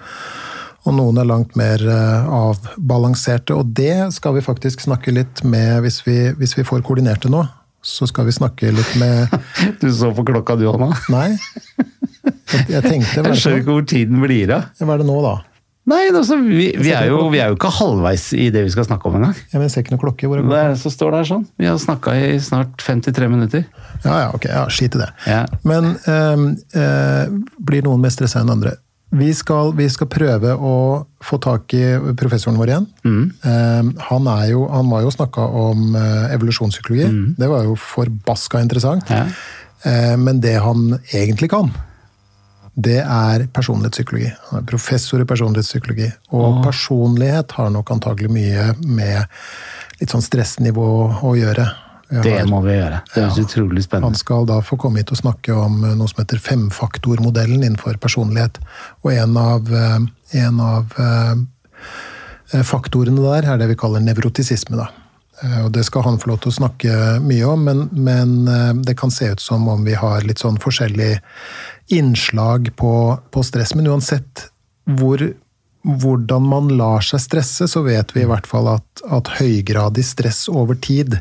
og 0.85 0.91
noen 0.97 1.15
er 1.21 1.23
langt 1.23 1.53
mer 1.55 1.79
eh, 1.79 2.25
avbalanserte. 2.27 3.55
Og 3.55 3.69
det 3.71 4.11
skal 4.11 4.33
vi 4.35 4.41
faktisk 4.43 4.81
snakke 4.83 5.13
litt 5.15 5.39
med 5.47 5.77
hvis 5.85 6.01
vi, 6.03 6.17
hvis 6.35 6.57
vi 6.57 6.65
får 6.67 6.81
koordinert 6.83 7.23
det 7.23 7.31
nå. 7.31 7.45
Så 7.83 8.03
skal 8.07 8.25
vi 8.27 8.31
snakke 8.35 8.67
litt 8.75 8.91
med 8.99 9.31
Du 9.81 9.87
så 9.95 10.11
på 10.15 10.25
klokka 10.27 10.57
du 10.59 10.65
òg 10.67 10.81
nå? 10.81 10.89
Nei. 11.13 11.37
Jeg, 12.51 12.65
jeg 12.69 12.83
tenkte 12.83 13.15
Jeg 13.15 13.23
er, 13.23 13.39
skjønner 13.39 13.61
ikke 13.63 13.71
hvor 13.77 13.87
tiden 13.87 14.19
blir 14.23 14.51
av. 14.57 14.67
hva 14.83 14.93
er 14.97 15.03
det 15.05 15.07
nå, 15.07 15.17
da? 15.23 15.33
Nei, 15.89 16.03
altså, 16.13 16.37
vi, 16.39 16.69
vi, 16.79 16.91
er 16.95 17.09
jo, 17.09 17.25
vi 17.33 17.41
er 17.43 17.51
jo 17.51 17.57
ikke 17.57 17.71
halvveis 17.75 18.29
i 18.39 18.47
det 18.55 18.61
vi 18.63 18.71
skal 18.71 18.85
snakke 18.87 19.09
om 19.09 19.17
engang. 19.19 19.33
Ja, 19.51 19.57
men 19.57 19.65
jeg 19.67 19.73
ser 19.73 19.83
ikke 19.83 19.97
noe 19.97 20.03
klokke. 20.05 20.29
Hvor 20.31 20.39
er 20.39 20.45
Det 20.47 20.61
er, 20.61 20.77
så 20.79 20.91
står 20.93 21.11
det 21.11 21.19
her 21.19 21.29
sånn. 21.33 21.43
Vi 21.59 21.67
har 21.67 21.81
snakka 21.81 22.13
i 22.15 22.29
snart 22.43 22.77
53 22.79 23.27
minutter. 23.31 23.65
Ja, 24.05 24.15
ja, 24.21 24.29
ok. 24.31 24.47
Ja, 24.47 24.63
Skit 24.71 24.95
i 24.95 25.03
det. 25.03 25.09
Ja. 25.27 25.43
Men 25.67 25.97
øh, 26.07 26.47
øh, 26.79 27.35
blir 27.59 27.83
noen 27.83 28.03
mer 28.03 28.15
stressa 28.15 28.43
enn 28.43 28.53
andre? 28.55 28.77
Vi 29.13 29.29
skal, 29.37 29.75
vi 29.77 29.85
skal 29.93 30.09
prøve 30.09 30.55
å 30.57 30.75
få 31.21 31.37
tak 31.41 31.75
i 31.77 31.83
professoren 32.17 32.57
vår 32.57 32.71
igjen. 32.71 32.87
Ehm, 33.05 33.91
han, 34.07 34.29
er 34.31 34.47
jo, 34.49 34.63
han 34.71 34.89
var 34.89 35.03
jo 35.05 35.11
snakka 35.13 35.43
om 35.53 35.93
uh, 35.93 36.33
evolusjonspsykologi. 36.33 37.11
Det 37.37 37.49
var 37.51 37.67
jo 37.67 37.75
forbaska 37.77 38.63
interessant. 38.65 39.11
Ja. 39.13 39.27
Uh, 39.85 40.15
men 40.17 40.41
det 40.41 40.55
han 40.63 40.95
egentlig 41.11 41.51
kan, 41.53 41.69
det 42.73 42.99
er 43.03 43.45
personlighetspsykologi. 43.53 44.31
Han 44.49 44.61
er 44.61 44.65
professor 44.65 45.21
i 45.21 45.27
personlighetspsykologi. 45.29 46.09
Og 46.33 46.63
personlighet 46.65 47.53
har 47.59 47.69
nok 47.73 47.91
antagelig 47.93 48.31
mye 48.33 48.71
med 48.81 49.25
litt 49.99 50.13
sånn 50.13 50.25
stressnivå 50.25 50.87
å 51.21 51.33
gjøre. 51.37 51.67
Har, 52.13 52.25
Det 52.25 52.41
må 52.49 52.61
vi 52.65 52.75
gjøre. 52.75 53.01
Det 53.13 53.21
høres 53.21 53.39
utrolig 53.41 53.85
spennende 53.85 54.11
han 54.11 54.19
skal 54.19 54.49
da 54.49 54.59
få 54.65 54.77
komme 54.81 55.01
hit 55.01 55.13
og 55.13 55.21
snakke 55.21 55.53
om 55.57 55.79
eh, 55.85 55.93
noe 55.97 56.09
som 56.09 56.21
heter 56.21 56.41
femfaktormodellen 56.41 57.61
innenfor 57.61 57.97
personlighet. 58.01 58.59
Og 59.05 59.13
en 59.13 59.37
av, 59.39 59.69
eh, 59.69 60.41
en 60.41 60.59
av 60.61 60.97
eh, 60.97 62.65
faktorene 62.65 63.21
der 63.21 63.53
er 63.53 63.61
det 63.61 63.71
vi 63.71 63.79
kaller 63.79 64.03
nevrotisisme. 64.03 64.77
Da. 64.77 64.89
Og 65.65 65.71
det 65.73 65.81
skal 65.87 66.05
han 66.05 66.19
få 66.21 66.29
lov 66.29 66.43
til 66.43 66.51
å 66.51 66.55
snakke 66.59 66.97
mye 67.25 67.47
om, 67.49 67.63
men, 67.65 67.79
men 67.91 68.83
det 68.85 68.93
kan 68.95 69.11
se 69.11 69.31
ut 69.33 69.41
som 69.41 69.65
om 69.67 69.81
vi 69.83 69.95
har 69.97 70.23
litt 70.23 70.39
sånn 70.39 70.59
forskjellig 70.61 71.17
innslag 71.91 72.71
på, 72.79 72.93
på 73.31 73.43
stress. 73.43 73.73
Men 73.75 73.87
uansett 73.91 74.47
hvor, 74.99 75.21
hvordan 75.83 76.45
man 76.47 76.71
lar 76.77 77.03
seg 77.05 77.19
stresse, 77.23 77.67
så 77.67 77.83
vet 77.85 78.15
vi 78.15 78.23
i 78.23 78.29
hvert 78.29 78.47
fall 78.47 78.69
at, 78.75 79.03
at 79.11 79.33
høygradig 79.39 80.05
stress 80.07 80.45
over 80.51 80.75
tid 80.79 81.19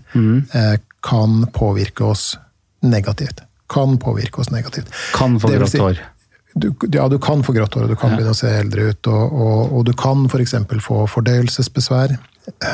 eh, 0.54 0.76
kan 1.02 1.46
påvirke 1.54 2.04
oss 2.06 2.36
negativt. 2.82 3.42
Kan 3.72 3.96
påvirke 3.98 4.40
oss 4.42 4.50
negativt. 4.54 4.90
Kan 5.16 5.38
få 5.42 5.48
grått 5.58 5.70
si- 5.74 5.82
hår. 5.82 6.00
Du, 6.54 6.66
ja, 6.92 7.06
du 7.08 7.16
kan 7.18 7.40
få 7.42 7.54
grått 7.56 7.74
hår, 7.78 7.86
og 7.86 7.88
du 7.88 7.96
kan 7.96 8.12
begynne 8.12 8.34
å 8.34 8.36
se 8.36 8.50
eldre 8.52 8.90
ut. 8.92 9.08
Og, 9.08 9.32
og, 9.32 9.72
og 9.72 9.86
du 9.88 9.92
kan 9.96 10.26
f.eks. 10.28 10.52
få 10.84 11.06
fordøyelsesbesvær. 11.08 12.12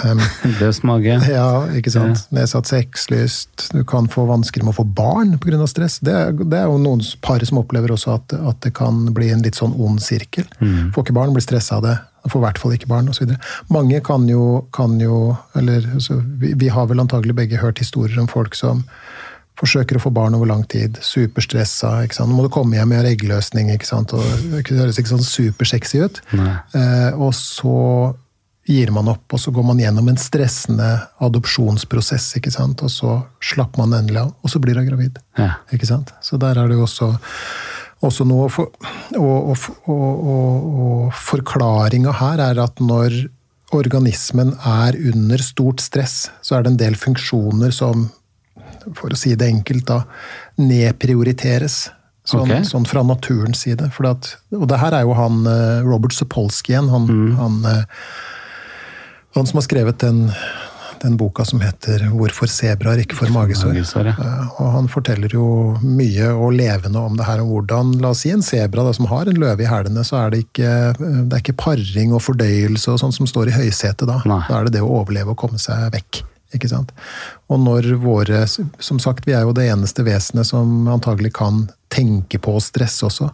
Um, 0.04 0.20
Løs 0.60 0.82
mage. 0.86 1.14
ja, 1.30 1.48
ikke 1.78 1.92
sant. 1.94 2.26
Nedsatt 2.34 2.68
sexlyst. 2.70 3.68
Du 3.72 3.82
kan 3.88 4.08
få 4.12 4.26
vansker 4.28 4.62
med 4.64 4.74
å 4.74 4.78
få 4.80 4.84
barn 4.84 5.36
pga. 5.42 5.66
stress. 5.70 5.98
Det 6.04 6.12
er, 6.14 6.32
det 6.32 6.58
er 6.60 6.68
jo 6.68 6.78
noen 6.82 7.00
par 7.24 7.42
som 7.48 7.60
opplever 7.62 7.94
også 7.94 8.16
at, 8.18 8.34
at 8.36 8.60
det 8.66 8.74
kan 8.76 9.06
bli 9.16 9.30
en 9.34 9.42
litt 9.46 9.58
sånn 9.58 9.74
ond 9.78 10.02
sirkel. 10.02 10.46
Får 10.94 11.06
ikke 11.06 11.16
barn, 11.16 11.32
blir 11.36 11.44
stressa 11.46 11.78
av 11.78 11.86
det. 11.86 11.96
Får 12.28 12.42
i 12.42 12.44
hvert 12.44 12.58
fall 12.60 12.74
ikke 12.76 12.90
barn, 12.90 13.08
osv. 13.08 13.30
Mange 13.72 14.02
kan 14.04 14.26
jo, 14.28 14.66
kan 14.74 14.98
jo 15.00 15.36
Eller 15.56 15.86
altså, 15.94 16.18
vi, 16.42 16.50
vi 16.58 16.68
har 16.68 16.88
vel 16.90 17.00
antagelig 17.00 17.36
begge 17.38 17.60
hørt 17.62 17.78
historier 17.80 18.18
om 18.20 18.28
folk 18.28 18.58
som 18.58 18.82
forsøker 19.58 19.98
å 19.98 20.02
få 20.02 20.12
barn 20.14 20.36
over 20.36 20.46
lang 20.46 20.60
tid, 20.70 21.00
superstressa. 21.02 22.04
ikke 22.04 22.14
sant? 22.14 22.30
Nå 22.30 22.36
må 22.38 22.44
du 22.46 22.52
komme 22.54 22.76
hjem 22.76 22.92
og 22.92 23.00
gjøre 23.00 23.10
eggløsning. 23.16 23.72
ikke 23.74 23.88
sant? 23.88 24.12
Og 24.14 24.22
Det 24.52 24.62
høres 24.70 25.00
ikke 25.00 25.10
sånn 25.16 25.24
supersexy 25.26 26.04
ut. 26.04 26.20
Eh, 26.78 27.10
og 27.18 27.32
så 27.34 28.14
gir 28.68 28.90
man 28.92 29.08
opp, 29.08 29.32
og 29.32 29.40
så 29.40 29.52
går 29.54 29.64
man 29.64 29.80
gjennom 29.80 30.10
en 30.10 30.20
stressende 30.20 30.88
adopsjonsprosess. 31.24 32.34
ikke 32.36 32.52
sant? 32.52 32.82
Og 32.84 32.92
så 32.92 33.14
slapper 33.40 33.80
man 33.80 33.96
endelig 34.02 34.26
av, 34.26 34.34
og 34.44 34.52
så 34.52 34.60
blir 34.60 34.76
hun 34.76 34.88
gravid. 34.90 35.18
Ja. 35.40 35.54
Ikke 35.72 35.88
sant? 35.88 36.12
Så 36.24 36.36
der 36.40 36.60
er 36.60 36.68
det 36.68 36.76
jo 36.76 36.84
også, 36.84 37.08
også 38.04 38.28
noe 38.28 38.50
for, 38.52 38.68
og, 39.16 39.54
og, 39.54 39.66
og, 39.88 40.68
og, 40.84 41.08
forklaringa 41.16 42.12
her 42.20 42.44
er 42.50 42.62
at 42.66 42.84
når 42.84 43.16
organismen 43.72 44.54
er 44.64 44.96
under 45.10 45.40
stort 45.44 45.80
stress, 45.84 46.28
så 46.44 46.56
er 46.56 46.64
det 46.64 46.74
en 46.74 46.80
del 46.84 46.96
funksjoner 46.96 47.72
som, 47.72 48.10
for 48.96 49.12
å 49.12 49.18
si 49.18 49.32
det 49.36 49.48
enkelt, 49.48 49.88
da, 49.88 50.02
nedprioriteres. 50.60 51.86
Sånn, 52.28 52.44
okay. 52.44 52.64
sånn 52.68 52.84
fra 52.84 53.00
naturens 53.00 53.62
side. 53.64 53.86
For 53.96 54.10
at, 54.10 54.34
og 54.52 54.66
det 54.68 54.82
her 54.82 54.92
er 54.98 55.06
jo 55.08 55.14
han 55.16 55.46
eh, 55.48 55.78
Robert 55.86 56.12
Sapolsky 56.12 56.74
igjen. 56.74 56.90
Han, 56.92 57.06
han, 57.38 57.62
eh, 57.70 58.02
han 59.40 59.48
som 59.50 59.60
har 59.60 59.66
skrevet 59.66 59.98
den, 60.02 60.24
den 61.02 61.16
boka 61.18 61.44
som 61.46 61.60
heter 61.62 62.08
'Hvorfor 62.10 62.50
sebraer 62.50 63.02
ikke 63.04 63.16
får 63.18 63.32
magesår'. 63.34 63.74
Magesår, 63.74 64.06
ja. 64.10 64.14
Eh, 64.18 64.60
Og 64.62 64.72
han 64.72 64.88
forteller 64.88 65.28
jo 65.32 65.76
mye 65.82 66.30
og 66.34 66.52
levende 66.52 66.98
om 66.98 67.16
det 67.16 67.26
her, 67.26 67.40
om 67.40 67.48
hvordan 67.48 68.00
La 68.02 68.10
oss 68.10 68.20
si 68.26 68.30
en 68.30 68.42
sebra 68.42 68.92
som 68.94 69.06
har 69.06 69.26
en 69.28 69.38
løve 69.38 69.62
i 69.62 69.70
hælene, 69.70 70.04
så 70.04 70.26
er 70.26 70.30
det 70.30 70.44
ikke, 70.46 70.72
det 70.98 71.32
er 71.32 71.42
ikke 71.42 71.56
paring 71.56 72.12
og 72.12 72.22
fordøyelse 72.22 72.88
og 72.92 72.98
sånn 72.98 73.14
som 73.14 73.26
står 73.26 73.48
i 73.48 73.58
høysetet 73.58 74.06
da. 74.06 74.22
Nei. 74.26 74.42
Da 74.48 74.60
er 74.60 74.64
det 74.64 74.72
det 74.72 74.82
å 74.82 74.90
overleve 75.02 75.30
og 75.30 75.36
komme 75.36 75.58
seg 75.58 75.92
vekk. 75.92 76.22
Ikke 76.54 76.68
sant? 76.68 76.92
Og 77.50 77.60
når 77.60 77.98
våre 78.00 78.46
Som 78.80 78.98
sagt, 78.98 79.26
vi 79.26 79.32
er 79.32 79.42
jo 79.42 79.52
det 79.52 79.68
eneste 79.68 80.02
vesenet 80.02 80.46
som 80.46 80.88
antagelig 80.88 81.34
kan 81.34 81.68
tenke 81.90 82.38
på 82.40 82.54
stress 82.60 83.02
også. 83.02 83.30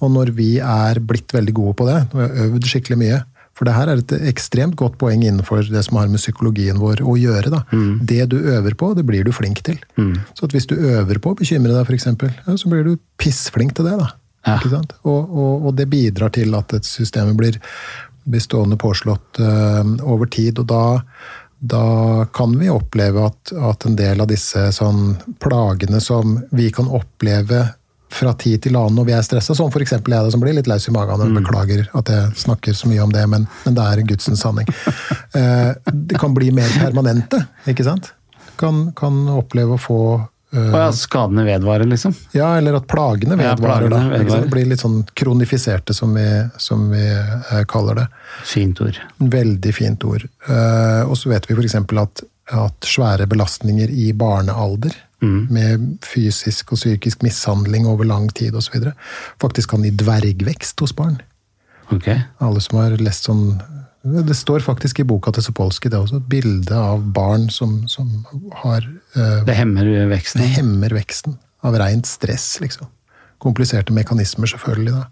Og 0.00 0.10
når 0.10 0.30
vi 0.30 0.58
er 0.58 1.00
blitt 1.00 1.32
veldig 1.34 1.54
gode 1.54 1.74
på 1.74 1.86
det, 1.86 2.06
når 2.12 2.20
vi 2.20 2.22
har 2.28 2.46
øvd 2.46 2.64
skikkelig 2.70 2.98
mye 2.98 3.24
For 3.62 3.68
det 3.68 3.76
her 3.76 3.90
er 3.92 4.00
et 4.00 4.12
ekstremt 4.26 4.74
godt 4.74 4.96
poeng 4.98 5.20
innenfor 5.22 5.62
det 5.70 5.84
som 5.86 6.00
har 6.00 6.08
med 6.10 6.18
psykologien 6.18 6.80
vår 6.82 7.04
å 7.06 7.12
gjøre. 7.14 7.52
Da. 7.52 7.60
Det 8.02 8.24
du 8.32 8.40
øver 8.40 8.74
på, 8.74 8.88
det 8.98 9.04
blir 9.06 9.22
du 9.22 9.30
flink 9.30 9.60
til. 9.62 9.76
Så 10.34 10.48
at 10.48 10.56
hvis 10.56 10.66
du 10.66 10.74
øver 10.74 11.20
på 11.22 11.30
å 11.30 11.38
bekymre 11.38 11.76
deg, 11.76 11.86
f.eks., 11.86 12.08
ja, 12.42 12.56
så 12.58 12.72
blir 12.72 12.82
du 12.88 12.96
pissflink 13.22 13.76
til 13.78 13.86
det. 13.86 14.00
da. 14.00 14.08
Ja. 14.48 14.56
Og, 15.06 15.30
og, 15.30 15.68
og 15.68 15.76
det 15.78 15.86
bidrar 15.92 16.32
til 16.34 16.58
at 16.58 16.74
et 16.74 16.88
systemet 16.88 17.38
blir, 17.38 17.60
blir 18.26 18.42
stående 18.42 18.80
påslått 18.82 19.38
øh, 19.38 19.94
over 20.02 20.26
tid. 20.26 20.58
Og 20.58 20.66
da, 20.72 20.82
da 21.62 21.84
kan 22.34 22.58
vi 22.58 22.72
oppleve 22.72 23.28
at, 23.30 23.54
at 23.54 23.86
en 23.86 23.94
del 23.94 24.26
av 24.26 24.32
disse 24.32 24.72
sånn 24.74 25.14
plagene 25.38 26.02
som 26.02 26.40
vi 26.50 26.72
kan 26.74 26.90
oppleve 26.90 27.68
fra 28.12 28.32
tid 28.38 28.62
til 28.66 28.76
annen 28.76 28.98
når 28.98 29.06
vi 29.08 29.14
er 29.16 29.24
stressa, 29.26 29.54
som 29.56 29.70
f.eks. 29.72 29.94
jeg 29.96 30.32
som 30.34 30.42
blir 30.42 30.56
litt 30.56 30.68
laus 30.70 30.88
i 30.88 30.94
magen 30.94 31.22
og 31.24 31.36
beklager 31.38 31.86
at 31.98 32.10
jeg 32.12 32.34
snakker 32.44 32.76
så 32.76 32.90
mye 32.90 33.04
om 33.04 33.12
det, 33.14 33.24
men, 33.32 33.46
men 33.64 33.78
det 33.78 33.86
er 33.88 34.04
Gudsens 34.12 34.44
sanning. 34.44 34.68
Eh, 35.32 35.70
det 35.88 36.18
kan 36.20 36.34
bli 36.36 36.50
mer 36.52 36.68
permanente, 36.76 37.38
ikke 37.64 37.86
sant? 37.86 38.10
Kan, 38.60 38.90
kan 38.92 39.14
oppleve 39.32 39.78
å 39.78 39.80
få 39.80 39.96
eh, 40.52 40.66
Å 40.76 40.82
ja, 40.82 40.90
skadene 40.92 41.46
vedvarer, 41.46 41.88
liksom. 41.88 42.12
ja, 42.36 42.50
eller 42.58 42.76
at 42.76 42.84
plagene 42.90 43.38
Ja, 43.40 43.54
vedvarer. 43.54 43.86
plagene 43.88 43.94
da, 43.94 44.02
ikke 44.02 44.26
vedvarer. 44.26 44.50
Blir 44.52 44.68
litt 44.74 44.82
sånn 44.84 44.98
kronifiserte, 45.16 45.96
som 45.96 46.12
vi, 46.18 46.26
som 46.60 46.84
vi 46.92 47.06
eh, 47.14 47.62
kaller 47.72 48.02
det. 48.02 48.06
Fint 48.44 48.84
ord. 48.84 49.00
Veldig 49.38 49.72
fint 49.72 50.04
ord. 50.04 50.28
Eh, 50.28 51.00
og 51.08 51.16
så 51.16 51.32
vet 51.32 51.48
vi 51.48 51.56
f.eks. 51.56 51.80
at 52.04 52.26
at 52.52 52.84
svære 52.84 53.24
belastninger 53.30 53.88
i 53.88 54.10
barnealder. 54.18 54.92
Med 55.22 55.84
fysisk 56.06 56.72
og 56.74 56.80
psykisk 56.80 57.22
mishandling 57.22 57.86
over 57.86 58.08
lang 58.08 58.28
tid 58.34 58.56
osv. 58.58 58.88
Faktisk 59.42 59.70
kan 59.70 59.84
gi 59.86 59.92
dvergvekst 60.02 60.80
hos 60.82 60.94
barn. 60.96 61.20
Ok. 61.92 62.08
Alle 62.42 62.62
som 62.64 62.80
har 62.80 62.96
lest 63.02 63.28
sånn 63.28 63.60
Det 64.02 64.34
står 64.34 64.64
faktisk 64.64 65.02
i 65.02 65.04
boka 65.06 65.30
til 65.34 65.44
Sopolsky 65.44 65.90
det 65.90 65.98
er 65.98 66.02
også 66.02 66.18
et 66.18 66.30
bilde 66.30 66.74
av 66.74 67.02
barn 67.14 67.44
som, 67.54 67.82
som 67.86 68.08
har 68.64 68.82
eh, 68.82 69.42
Det 69.46 69.54
hemmer 69.54 69.90
veksten. 70.10 70.42
Det 70.42 70.56
hemmer 70.56 70.94
veksten 70.96 71.36
av 71.62 71.76
rent 71.78 72.08
stress, 72.10 72.56
liksom. 72.62 72.88
Kompliserte 73.42 73.94
mekanismer, 73.94 74.50
selvfølgelig. 74.50 74.96
da. 74.96 75.04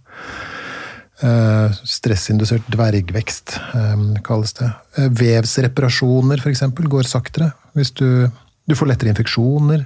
Uh, 1.20 1.68
stressindusert 1.84 2.64
dvergvekst 2.72 3.58
um, 3.76 4.14
kalles 4.24 4.54
det. 4.56 4.70
Uh, 4.96 5.10
vevsreparasjoner, 5.20 6.40
f.eks., 6.40 6.62
går 6.72 7.08
saktere. 7.08 7.50
Hvis 7.76 7.92
du, 7.98 8.30
du 8.64 8.74
får 8.78 8.88
lettere 8.88 9.12
infeksjoner. 9.12 9.84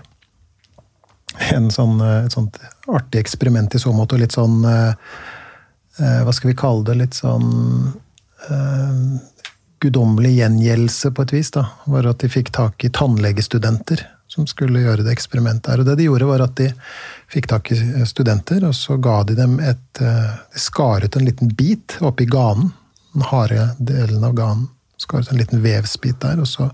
En 1.55 1.71
sånn, 1.71 2.01
eh, 2.01 2.25
et 2.27 2.35
sånt 2.35 2.59
artig 2.87 3.25
eksperiment 3.25 3.75
i 3.75 3.83
så 3.83 3.93
måte, 3.95 4.17
og 4.17 4.23
litt 4.23 4.35
sånn 4.37 4.65
eh, 4.69 4.95
eh, 5.99 6.21
Hva 6.25 6.35
skal 6.35 6.53
vi 6.53 6.59
kalle 6.59 6.87
det? 6.87 6.99
Litt 7.01 7.19
sånn 7.19 7.49
eh, 8.49 9.01
guddommelig 9.85 10.37
gjengjeldelse, 10.39 11.11
på 11.13 11.27
et 11.27 11.35
vis. 11.35 11.51
da, 11.51 11.67
var 11.91 12.07
at 12.09 12.23
de 12.23 12.31
fikk 12.33 12.53
tak 12.55 12.85
i 12.87 12.93
tannlegestudenter 12.95 14.07
som 14.31 14.47
skulle 14.49 14.81
gjøre 14.81 15.05
det 15.05 15.13
eksperimentet 15.13 15.69
her. 15.71 15.83
Og 15.83 15.87
det 15.87 15.99
de 15.99 16.07
gjorde, 16.07 16.31
var 16.31 16.47
at 16.47 16.55
de 16.59 16.71
fikk 17.31 17.51
tak 17.51 17.71
i 17.75 17.79
studenter, 18.09 18.65
og 18.67 18.73
så 18.75 18.97
ga 18.97 19.21
de 19.29 19.37
dem 19.39 19.59
et 19.61 19.83
De 20.01 20.59
skar 20.59 21.05
ut 21.05 21.17
en 21.17 21.27
liten 21.27 21.53
bit 21.55 21.99
oppi 22.01 22.25
ganen, 22.27 22.73
den 23.13 23.27
harde 23.29 23.69
delen 23.79 24.25
av 24.25 24.35
ganen. 24.35 24.65
Skar 24.99 25.23
ut 25.23 25.31
en 25.31 25.39
liten 25.39 25.63
vevsbit 25.63 26.19
der, 26.25 26.41
og 26.41 26.49
så, 26.49 26.71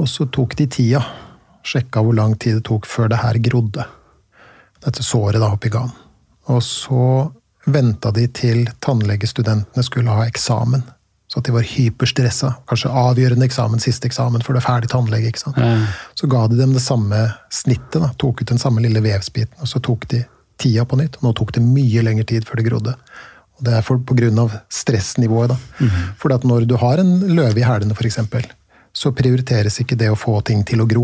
og 0.00 0.08
så 0.10 0.26
tok 0.26 0.56
de 0.58 0.66
tida. 0.66 1.04
Sjekka 1.64 2.02
hvor 2.04 2.16
lang 2.16 2.34
tid 2.38 2.58
det 2.60 2.66
tok 2.68 2.86
før 2.88 3.08
det 3.12 3.22
her 3.22 3.38
grodde. 3.44 3.86
Dette 4.84 5.04
såret 5.04 5.40
da 5.40 5.52
oppi 5.54 5.72
ganen. 5.72 5.94
Og 6.52 6.60
så 6.62 7.30
venta 7.64 8.10
de 8.12 8.26
til 8.28 8.66
tannlegestudentene 8.84 9.84
skulle 9.86 10.12
ha 10.12 10.26
eksamen. 10.28 10.84
Så 11.32 11.40
at 11.40 11.48
de 11.48 11.54
var 11.54 11.64
hyperstressa. 11.66 12.50
Kanskje 12.68 12.92
avgjørende 12.92 13.46
eksamen, 13.48 13.80
siste 13.82 14.06
eksamen 14.10 14.44
før 14.44 14.54
du 14.54 14.60
er 14.60 14.66
ferdig 14.66 14.90
tannlege. 14.92 15.30
ikke 15.32 15.40
sant? 15.40 15.56
Mm. 15.56 15.86
Så 16.20 16.28
ga 16.30 16.44
de 16.52 16.58
dem 16.60 16.74
det 16.76 16.84
samme 16.84 17.22
snittet. 17.50 17.96
da, 18.02 18.12
Tok 18.20 18.42
ut 18.42 18.52
den 18.52 18.60
samme 18.60 18.84
lille 18.84 19.00
vevsbiten, 19.02 19.56
og 19.58 19.70
så 19.70 19.80
tok 19.80 20.04
de 20.12 20.24
tida 20.60 20.84
på 20.84 21.00
nytt. 21.00 21.16
Nå 21.24 21.32
tok 21.32 21.54
det 21.56 21.64
mye 21.64 22.04
lengre 22.04 22.28
tid 22.28 22.44
før 22.46 22.60
det 22.60 22.68
grodde. 22.68 22.94
Og 23.56 23.64
det 23.66 23.72
er 23.78 23.86
for, 23.86 23.98
på 23.98 24.14
grunn 24.18 24.38
av 24.44 24.52
stressnivået. 24.68 25.54
da. 25.54 25.88
Fordi 26.20 26.36
at 26.36 26.44
når 26.44 26.68
du 26.68 26.76
har 26.76 27.00
en 27.00 27.16
løve 27.32 27.58
i 27.62 27.66
hælene, 27.66 27.96
f.eks., 27.96 28.20
så 28.94 29.10
prioriteres 29.10 29.80
ikke 29.82 29.96
det 29.98 30.12
å 30.12 30.18
få 30.18 30.36
ting 30.46 30.62
til 30.62 30.84
å 30.84 30.86
gro. 30.86 31.02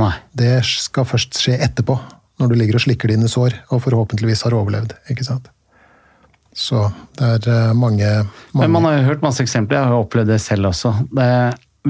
Nei. 0.00 0.12
Det 0.34 0.56
skal 0.66 1.06
først 1.08 1.38
skje 1.40 1.58
etterpå, 1.62 1.96
når 2.42 2.50
du 2.50 2.56
ligger 2.58 2.78
og 2.78 2.86
slikker 2.86 3.12
dine 3.12 3.30
sår 3.30 3.60
og 3.70 3.84
forhåpentligvis 3.84 4.44
har 4.46 4.56
overlevd. 4.58 4.96
ikke 5.12 5.26
sant? 5.26 5.50
Så 6.54 6.86
det 7.18 7.50
er 7.50 7.50
eh, 7.50 7.74
mange, 7.74 8.08
mange 8.54 8.62
Men 8.62 8.74
man 8.76 8.84
har 8.86 8.98
jo 8.98 9.06
hørt 9.08 9.24
masse 9.26 9.42
eksempler, 9.42 9.80
jeg 9.80 9.90
har 9.90 9.96
jo 9.96 10.04
opplevd 10.04 10.34
det 10.34 10.40
selv 10.42 10.70
også. 10.70 10.94
Det, 11.10 11.30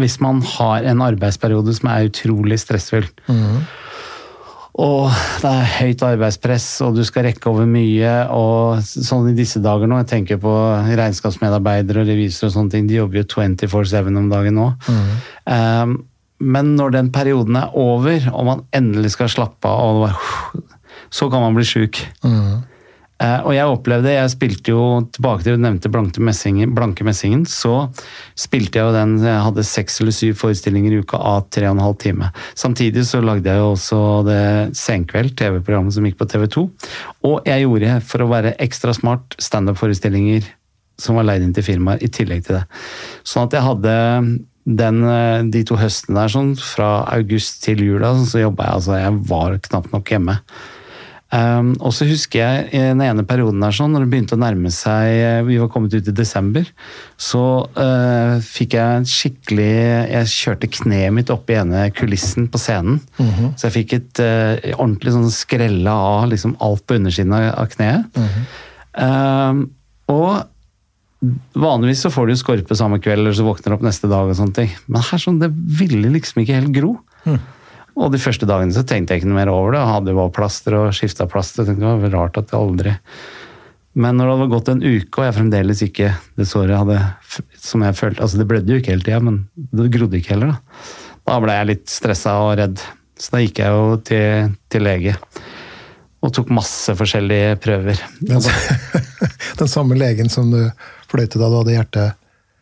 hvis 0.01 0.19
man 0.25 0.41
har 0.57 0.87
en 0.89 1.03
arbeidsperiode 1.05 1.75
som 1.77 1.91
er 1.93 2.09
utrolig 2.09 2.59
stressfull, 2.63 3.07
og 4.75 5.13
det 5.39 5.51
er 5.51 5.69
høyt 5.77 6.01
arbeidspress, 6.03 6.65
og 6.83 6.97
du 6.97 7.05
skal 7.07 7.29
rekke 7.29 7.47
over 7.47 7.69
mye, 7.69 8.15
og 8.35 8.81
sånn 8.83 9.29
i 9.31 9.37
disse 9.37 9.63
dager 9.63 9.87
nå, 9.87 10.01
jeg 10.03 10.11
tenker 10.11 10.41
på 10.43 10.55
regnskapsmedarbeidere 10.99 12.03
og 12.03 12.11
revisorer 12.11 12.51
og 12.51 12.57
sånne 12.57 12.75
ting, 12.75 12.89
de 12.91 12.99
jobber 12.99 13.21
jo 13.21 13.29
24-7 13.37 14.11
om 14.11 14.33
dagen 14.33 14.59
nå. 14.59 14.67
Um, 15.47 15.95
men 16.45 16.75
når 16.79 16.95
den 16.99 17.11
perioden 17.15 17.57
er 17.59 17.75
over, 17.79 18.29
og 18.33 18.47
man 18.49 18.63
endelig 18.77 19.15
skal 19.17 19.33
slappe 19.33 19.71
av, 19.71 20.07
så 21.15 21.31
kan 21.33 21.45
man 21.45 21.57
bli 21.57 21.67
sjuk. 21.69 22.01
Mm. 22.25 22.71
og 23.47 23.53
jeg 23.55 23.71
opplevde, 23.71 24.11
jeg 24.11 24.31
spilte 24.33 24.73
jo 24.75 24.85
tilbake 25.15 25.45
til 25.45 25.55
du 25.57 25.63
nevnte 25.63 25.89
Blanke 25.89 26.21
Messingen, 26.21 26.75
Blanke 26.77 27.07
Messingen, 27.07 27.45
så 27.49 27.87
spilte 28.37 28.81
jeg 28.81 28.89
jo 28.89 28.97
den, 28.97 29.15
jeg 29.23 29.45
hadde 29.47 29.65
seks 29.65 30.01
eller 30.03 30.17
syv 30.17 30.35
forestillinger 30.41 30.93
i 30.93 30.99
uka 31.01 31.21
av 31.21 31.47
tre 31.55 31.71
og 31.71 31.79
en 31.79 31.85
halv 31.85 31.97
time. 32.03 32.33
Samtidig 32.59 33.07
så 33.09 33.23
lagde 33.25 33.49
jeg 33.49 33.63
jo 33.63 33.71
også 33.77 34.01
det 34.27 34.43
Senkveld, 34.77 35.37
TV-programmet 35.39 35.97
som 35.97 36.05
gikk 36.05 36.19
på 36.21 36.29
TV 36.35 36.49
2. 36.59 36.67
Og 37.31 37.49
jeg 37.49 37.65
gjorde, 37.65 37.97
for 38.11 38.27
å 38.27 38.29
være 38.35 38.57
ekstra 38.67 38.93
smart, 38.99 39.39
standup-forestillinger 39.41 40.51
som 41.01 41.17
var 41.19 41.27
leid 41.27 41.47
inn 41.47 41.55
til 41.55 41.67
firmaer 41.67 42.03
i 42.05 42.11
tillegg 42.13 42.45
til 42.47 42.59
det. 42.59 42.67
Sånn 43.27 43.49
at 43.49 43.57
jeg 43.57 43.67
hadde 43.67 43.95
den, 44.65 45.03
eh, 45.05 45.43
de 45.53 45.65
to 45.69 45.77
høstene 45.77 46.23
der, 46.23 46.33
sånn, 46.33 46.55
fra 46.57 47.05
august 47.13 47.63
til 47.67 47.85
jula, 47.85 48.15
så 48.25 48.47
jobba 48.47 48.69
jeg 48.69 48.81
altså 48.81 48.97
Jeg 49.01 49.19
var 49.29 49.59
knapt 49.69 49.93
nok 49.93 50.15
hjemme. 50.15 50.39
Um, 51.35 51.73
og 51.83 51.91
så 51.97 52.07
husker 52.07 52.39
jeg 52.39 52.67
i 52.77 52.81
den 52.93 53.01
ene 53.03 53.25
perioden 53.27 53.63
der 53.65 53.75
sånn, 53.75 53.91
når 53.95 54.05
det 54.05 54.11
begynte 54.13 54.37
å 54.37 54.39
nærme 54.39 54.71
seg 54.71 55.09
eh, 55.19 55.41
Vi 55.43 55.57
var 55.59 55.71
kommet 55.73 55.95
ut 55.97 56.07
i 56.07 56.15
desember, 56.15 56.69
så 57.19 57.43
uh, 57.75 58.37
fikk 58.45 58.77
jeg 58.77 59.01
en 59.01 59.09
skikkelig 59.09 59.73
Jeg 60.13 60.31
kjørte 60.31 60.71
kneet 60.77 61.17
mitt 61.17 61.33
opp 61.35 61.51
i 61.51 61.57
ene 61.59 61.89
kulissen 61.97 62.47
på 62.53 62.61
scenen. 62.61 63.01
Så 63.57 63.67
jeg 63.67 63.77
fikk 63.81 63.97
et 63.97 64.23
uh, 64.23 64.77
ordentlig 64.77 65.17
sånn 65.17 65.33
skrelle 65.35 65.97
av 66.15 66.29
liksom 66.31 66.55
alt 66.63 66.85
på 66.87 67.01
undersiden 67.01 67.35
av, 67.35 67.49
av 67.65 67.73
kneet. 67.73 68.23
Um, 68.95 69.65
og 70.13 70.45
vanligvis 71.59 72.05
så 72.07 72.11
får 72.13 72.29
du 72.29 72.37
skorpe 72.39 72.77
samme 72.79 73.01
kveld, 73.03 73.23
eller 73.23 73.37
så 73.37 73.47
våkner 73.47 73.73
du 73.73 73.77
opp 73.79 73.85
neste 73.87 74.11
dag 74.11 74.31
og 74.31 74.39
sånne 74.39 74.57
ting. 74.57 74.73
Men 74.87 75.05
her 75.09 75.21
sånn, 75.21 75.41
det 75.43 75.51
ville 75.53 76.13
liksom 76.15 76.43
ikke 76.43 76.59
helt 76.61 76.75
gro. 76.77 76.97
Og 77.95 78.11
de 78.11 78.19
første 78.19 78.47
dagene 78.49 78.75
så 78.75 78.83
tenkte 78.87 79.15
jeg 79.15 79.23
ikke 79.23 79.31
noe 79.31 79.39
mer 79.39 79.53
over 79.53 79.75
det. 79.75 79.81
Jeg 79.85 79.93
hadde 79.93 80.13
jo 80.13 80.19
bare 80.19 80.35
plaster 80.35 80.77
og 80.81 80.95
skifta 80.97 81.29
plaster. 81.31 81.67
Tenkte 81.67 81.85
det 81.85 82.09
var 82.09 82.17
rart 82.17 82.41
at 82.41 82.51
jeg 82.51 82.59
aldri 82.59 82.95
Men 83.95 84.19
når 84.19 84.27
det 84.27 84.35
hadde 84.35 84.51
gått 84.51 84.71
en 84.73 84.83
uke, 84.83 85.21
og 85.21 85.27
jeg 85.29 85.37
fremdeles 85.37 85.83
ikke 85.87 86.11
det 86.35 86.49
såret 86.51 86.81
hadde 86.81 86.99
som 87.63 87.85
jeg 87.87 87.95
følte, 87.95 88.25
altså 88.25 88.41
Det 88.41 88.49
blødde 88.51 88.75
jo 88.75 88.81
ikke 88.83 88.91
hele 88.97 89.07
tida, 89.07 89.21
men 89.23 89.45
det 89.55 89.93
grodde 89.95 90.19
ikke 90.19 90.35
heller. 90.35 90.57
Da 90.57 91.31
Da 91.31 91.41
ble 91.41 91.55
jeg 91.55 91.71
litt 91.71 91.87
stressa 91.93 92.35
og 92.43 92.57
redd. 92.59 92.83
Så 93.15 93.31
da 93.31 93.45
gikk 93.45 93.63
jeg 93.63 93.71
jo 93.71 94.01
til, 94.03 94.57
til 94.69 94.83
lege. 94.83 95.15
Og 96.25 96.33
tok 96.35 96.51
masse 96.51 96.91
forskjellige 96.99 97.55
prøver. 97.63 98.01
Den, 98.19 98.43
den 99.61 99.71
samme 99.71 99.95
legen 99.95 100.33
som 100.33 100.51
du 100.51 100.65
fløyte 101.15 101.39
da 101.41 101.49
du 101.49 101.59
hadde 101.63 101.79
hjerte... 101.79 102.05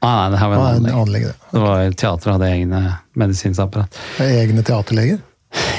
Ah, 0.02 0.24
nei, 0.24 0.30
det 0.34 0.38
her 0.42 0.50
var 0.50 0.78
en 0.80 0.86
anlegg. 0.98 1.28
det. 1.30 1.58
Var 1.62 1.92
Teatret 1.94 2.32
hadde 2.34 2.48
egne 2.50 2.80
medisinsapparat. 3.18 3.98
Egne 4.24 4.64
teaterleger? 4.66 5.20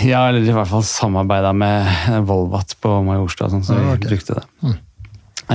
Ja, 0.05 0.21
eller 0.29 0.45
i 0.47 0.53
hvert 0.53 0.69
fall 0.69 0.83
samarbeida 0.87 1.49
med 1.57 1.89
Volvat 2.29 2.75
på 2.83 2.93
Majorstua, 3.07 3.49
sånn, 3.51 3.63
så 3.67 3.75
vi 3.75 3.83
Ah, 3.83 3.93
ok. 3.97 4.05
brukte 4.07 4.37
det. 4.37 4.43
Mm. 4.63 4.75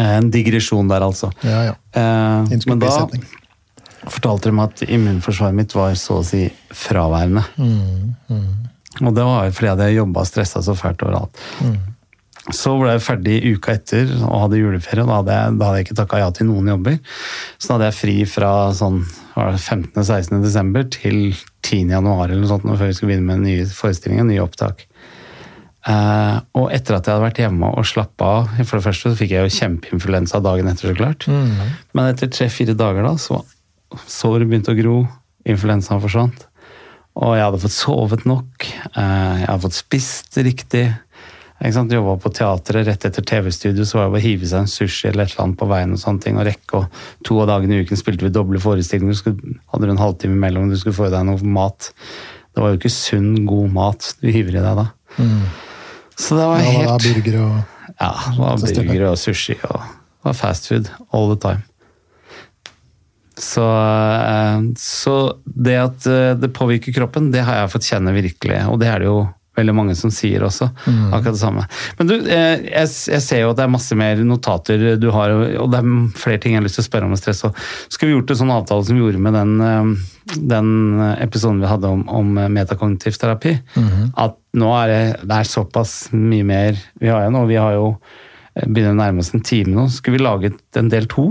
En 0.03 0.31
digresjon 0.35 0.89
der, 0.91 1.01
altså. 1.07 1.31
Ja, 1.47 1.62
ja. 1.71 1.75
Eh, 1.97 2.59
men 2.69 2.83
da 2.83 2.91
fortalte 4.09 4.51
de 4.51 4.57
meg 4.59 4.69
at 4.75 4.83
immunforsvaret 4.89 5.57
mitt 5.57 5.73
var 5.79 5.95
så 6.01 6.19
å 6.21 6.25
si 6.27 6.45
fraværende. 6.75 7.45
Og 9.01 9.14
det 9.14 9.25
var 9.25 9.49
fordi 9.55 9.69
jeg 9.71 9.77
hadde 9.77 9.89
jobba 9.95 10.25
og 10.25 10.29
stressa 10.29 10.62
så 10.66 10.75
fælt 10.77 11.03
overalt. 11.07 11.41
Så 12.55 12.72
ble 12.80 12.94
jeg 12.94 13.05
ferdig 13.05 13.38
uka 13.55 13.74
etter 13.76 14.11
og 14.22 14.44
hadde 14.46 14.61
juleferie, 14.62 15.05
og 15.05 15.11
da 15.11 15.18
hadde 15.18 15.36
jeg, 15.36 15.57
da 15.59 15.68
hadde 15.68 15.80
jeg 15.80 15.86
ikke 15.88 15.99
takka 16.01 16.20
ja 16.22 16.28
til 16.32 16.49
noen 16.49 16.70
jobber. 16.72 16.99
Så 17.59 17.68
da 17.68 17.76
hadde 17.76 17.90
jeg 17.90 17.99
fri 17.99 18.16
fra 18.28 18.53
sånn 18.76 19.03
var 19.38 19.55
15.-16. 19.55 20.40
desember 20.42 20.86
til 20.90 21.18
10. 21.62 21.92
januar 21.92 22.30
eller 22.30 22.42
noe 22.42 22.51
sånt, 22.51 22.66
før 22.66 22.88
vi 22.88 22.96
skulle 22.96 23.12
begynne 23.12 23.28
med 23.28 23.44
nye 23.44 23.66
forestillinger, 23.70 24.26
nye 24.26 24.42
opptak. 24.42 24.86
Eh, 25.88 26.38
og 26.59 26.72
etter 26.74 26.96
at 26.96 27.07
jeg 27.07 27.14
hadde 27.14 27.24
vært 27.24 27.38
hjemme 27.40 27.68
og 27.78 27.86
slappa 27.86 28.26
av 28.28 28.49
For 28.66 28.76
det 28.76 28.84
første 28.84 29.12
så 29.12 29.16
fikk 29.16 29.30
jeg 29.32 29.46
jo 29.46 29.55
kjempeinfluensa 29.55 30.40
dagen 30.44 30.68
etter, 30.68 30.90
så 30.90 30.99
klart. 30.99 31.28
Men 31.96 32.11
etter 32.11 32.32
tre-fire 32.32 32.74
dager 32.76 33.07
da, 33.07 33.14
så 33.20 33.40
såret 34.11 34.49
begynte 34.51 34.74
å 34.74 34.78
gro, 34.78 34.96
influensaen 35.49 36.03
forsvant. 36.03 36.44
Og 37.18 37.34
jeg 37.34 37.46
hadde 37.46 37.62
fått 37.62 37.74
sovet 37.74 38.26
nok, 38.28 38.66
eh, 38.68 39.36
jeg 39.42 39.49
hadde 39.49 39.64
fått 39.64 39.78
spist 39.78 40.40
riktig. 40.44 40.86
Jobba 41.59 42.15
på 42.23 42.31
teatret 42.31 42.87
rett 42.87 43.05
etter 43.09 43.25
TV-studio, 43.27 43.85
så 43.85 43.99
var 43.99 44.11
det 44.13 44.21
å 44.21 44.23
hive 44.23 44.47
seg 44.47 44.63
en 44.63 44.71
sushi 44.71 45.09
eller 45.09 45.27
et 45.27 45.33
eller 45.33 45.45
annet 45.45 45.59
på 45.59 45.67
veien 45.67 45.95
og 45.97 45.99
sånne 45.99 46.23
ting, 46.23 46.37
og 46.39 46.47
rekke. 46.47 46.83
Og 46.83 47.25
to 47.27 47.41
av 47.43 47.49
dagene 47.51 47.75
i 47.75 47.87
uken 47.87 47.99
spilte 47.99 48.29
vi 48.29 48.35
doble 48.35 48.61
forestillinger, 48.63 49.17
du 49.17 49.19
skulle, 49.19 49.57
hadde 49.73 49.89
du 49.89 49.95
en 49.95 50.03
halvtime 50.03 50.39
imellom, 50.39 50.71
du 50.71 50.79
skulle 50.79 50.97
få 50.97 51.09
i 51.09 51.15
deg 51.15 51.27
noe 51.27 51.55
mat. 51.59 51.91
Det 52.55 52.63
var 52.63 52.75
jo 52.75 52.79
ikke 52.79 52.95
sunn, 52.95 53.33
god 53.49 53.75
mat 53.75 54.13
du 54.23 54.31
hiver 54.31 54.61
i 54.61 54.63
deg 54.63 54.85
da. 54.85 54.87
Så 56.19 56.39
det 56.39 56.47
var 56.47 56.63
Ja, 56.63 56.71
helt 56.71 56.89
hva 56.89 56.95
er 56.99 57.09
burger 57.09 57.41
og 57.43 57.75
ja, 57.99 58.13
det 58.31 58.39
var 58.39 58.85
burger 58.87 59.05
og 59.09 59.19
sushi 59.19 59.57
og 59.67 59.81
det 59.83 60.29
var 60.29 60.37
fast 60.39 60.69
food 60.71 60.91
all 61.15 61.33
the 61.33 61.39
time. 61.43 61.65
Så, 63.39 63.63
eh, 63.63 64.61
så 64.79 65.15
det 65.45 65.77
at 65.79 66.07
eh, 66.11 66.35
det 66.39 66.51
påvirker 66.55 66.95
kroppen, 66.95 67.31
det 67.31 67.45
har 67.47 67.61
jeg 67.61 67.73
fått 67.75 67.87
kjenne 67.87 68.15
virkelig. 68.17 68.65
Og 68.67 68.81
det 68.83 68.89
er 68.91 69.03
det 69.03 69.07
jo 69.07 69.21
veldig 69.59 69.75
mange 69.77 69.97
som 69.99 70.13
sier 70.15 70.45
også 70.47 70.71
Mm. 70.89 71.13
akkurat 71.13 71.35
det 71.35 71.41
samme. 71.43 71.65
Men 71.99 72.11
du, 72.11 72.15
eh, 72.31 72.63
jeg, 72.65 72.89
jeg 73.13 73.23
ser 73.25 73.41
jo 73.43 73.51
at 73.51 73.59
det 73.59 73.65
er 73.67 73.73
masse 73.73 73.97
mer 73.99 74.21
notater 74.25 74.85
du 75.01 75.09
har, 75.15 75.35
og 75.61 75.71
det 75.73 75.81
er 75.81 75.89
flere 76.19 76.41
ting 76.43 76.55
jeg 76.55 76.63
har 76.63 76.67
lyst 76.67 76.79
til 76.79 76.87
å 76.87 76.89
spørre 76.89 77.09
om 77.09 77.15
med 77.15 77.21
stress. 77.21 77.45
Og 77.49 77.57
skulle 77.89 78.13
vi 78.13 78.17
gjort 78.17 78.33
en 78.35 78.41
sånn 78.43 78.55
avtale 78.55 78.87
som 78.87 78.97
vi 78.97 79.03
gjorde 79.03 79.23
med 79.27 79.37
den, 79.37 79.55
eh, 79.61 80.39
den 80.55 80.71
episoden 81.19 81.63
vi 81.63 81.71
hadde 81.71 81.91
om, 81.91 82.05
om 82.09 82.35
metakognitiv 82.55 83.19
terapi, 83.21 83.59
mm. 83.77 84.13
at 84.17 84.39
nå 84.59 84.71
er 84.83 84.93
det, 84.93 85.03
det 85.29 85.41
er 85.43 85.51
såpass 85.51 85.97
mye 86.15 86.47
mer 86.47 86.79
vi 87.01 87.11
har 87.13 87.25
igjen, 87.25 87.41
og 87.41 87.51
vi 87.51 87.59
har 87.61 87.75
jo 87.77 87.89
eh, 87.95 88.67
begynner 88.67 88.95
å 88.97 89.01
nærme 89.03 89.25
oss 89.25 89.35
en 89.35 89.45
time 89.45 89.75
nå. 89.75 89.89
Skulle 89.93 90.19
vi 90.19 90.25
laget 90.25 90.79
en 90.79 90.93
del 90.93 91.09
to? 91.11 91.31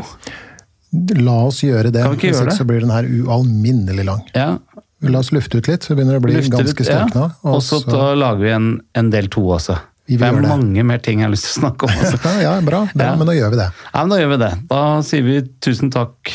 La 1.19 1.41
oss 1.49 1.59
gjøre 1.65 1.91
det. 1.91 2.01
Kan 2.03 2.13
vi 2.15 2.21
ikke 2.21 2.31
gjøre 2.31 2.51
det? 2.51 2.57
så 2.57 2.65
blir 2.67 2.83
den 2.85 2.93
her 2.93 3.07
ualminnelig 3.25 4.05
lang. 4.07 4.21
Ja, 4.33 4.53
La 5.01 5.19
oss 5.19 5.29
lufte 5.31 5.59
ut 5.59 5.67
litt, 5.69 5.83
så 5.85 5.93
begynner 5.93 6.17
det 6.17 6.21
å 6.21 6.25
bli 6.25 6.33
Lufte 6.39 6.57
ganske 6.57 6.83
litt, 6.83 6.89
ja. 6.89 7.05
nå. 7.13 7.27
Og 7.51 7.61
så 7.61 7.81
lager 8.17 8.41
vi 8.41 8.49
en, 8.55 8.69
en 8.97 9.09
del 9.13 9.27
to 9.29 9.43
også. 9.53 9.75
Det 10.07 10.21
er 10.23 10.37
mange 10.39 10.83
mer 10.87 10.97
ting 11.03 11.19
jeg 11.19 11.27
har 11.27 11.33
lyst 11.33 11.49
til 11.49 11.53
å 11.57 11.61
snakke 11.67 11.85
om. 11.89 11.91
Altså. 11.99 12.17
Ja, 12.41 12.53
ja, 12.55 12.61
bra, 12.65 12.79
bra 12.95 13.09
Ja. 13.11 13.15
men 13.19 13.27
da 13.29 13.35
gjør 13.35 13.51
vi 13.53 13.59
det. 13.59 13.69
Ja, 13.93 14.03
men 14.03 14.09
Da 14.15 14.19
gjør 14.23 14.31
vi 14.33 14.37
det. 14.45 14.51
Da 14.71 14.81
sier 15.05 15.25
vi 15.27 15.41
tusen 15.61 15.91
takk. 15.93 16.33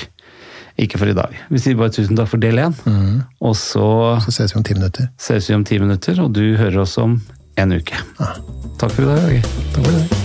Ikke 0.78 0.96
for 1.00 1.10
i 1.10 1.16
dag. 1.16 1.34
Vi 1.52 1.58
sier 1.60 1.76
bare 1.80 1.92
tusen 1.92 2.16
takk 2.16 2.30
for 2.30 2.40
del 2.40 2.60
én. 2.62 2.72
Mm. 2.86 3.22
Og 3.44 3.56
så 3.58 3.86
Så 4.24 4.32
ses 4.38 4.54
vi 4.54 4.60
om 4.62 4.64
ti 4.64 4.74
minutter. 4.78 5.08
ses 5.20 5.48
vi 5.50 5.54
om 5.58 5.64
ti 5.64 5.78
minutter, 5.82 6.20
og 6.22 6.32
du 6.32 6.44
hører 6.56 6.80
oss 6.84 6.98
om 7.02 7.20
en 7.56 7.72
uke. 7.72 7.96
Takk 8.78 8.90
for 8.92 9.02
i 9.02 9.06
dag. 9.10 9.40
Takk 9.74 9.84
for 9.84 9.92
det. 9.98 10.21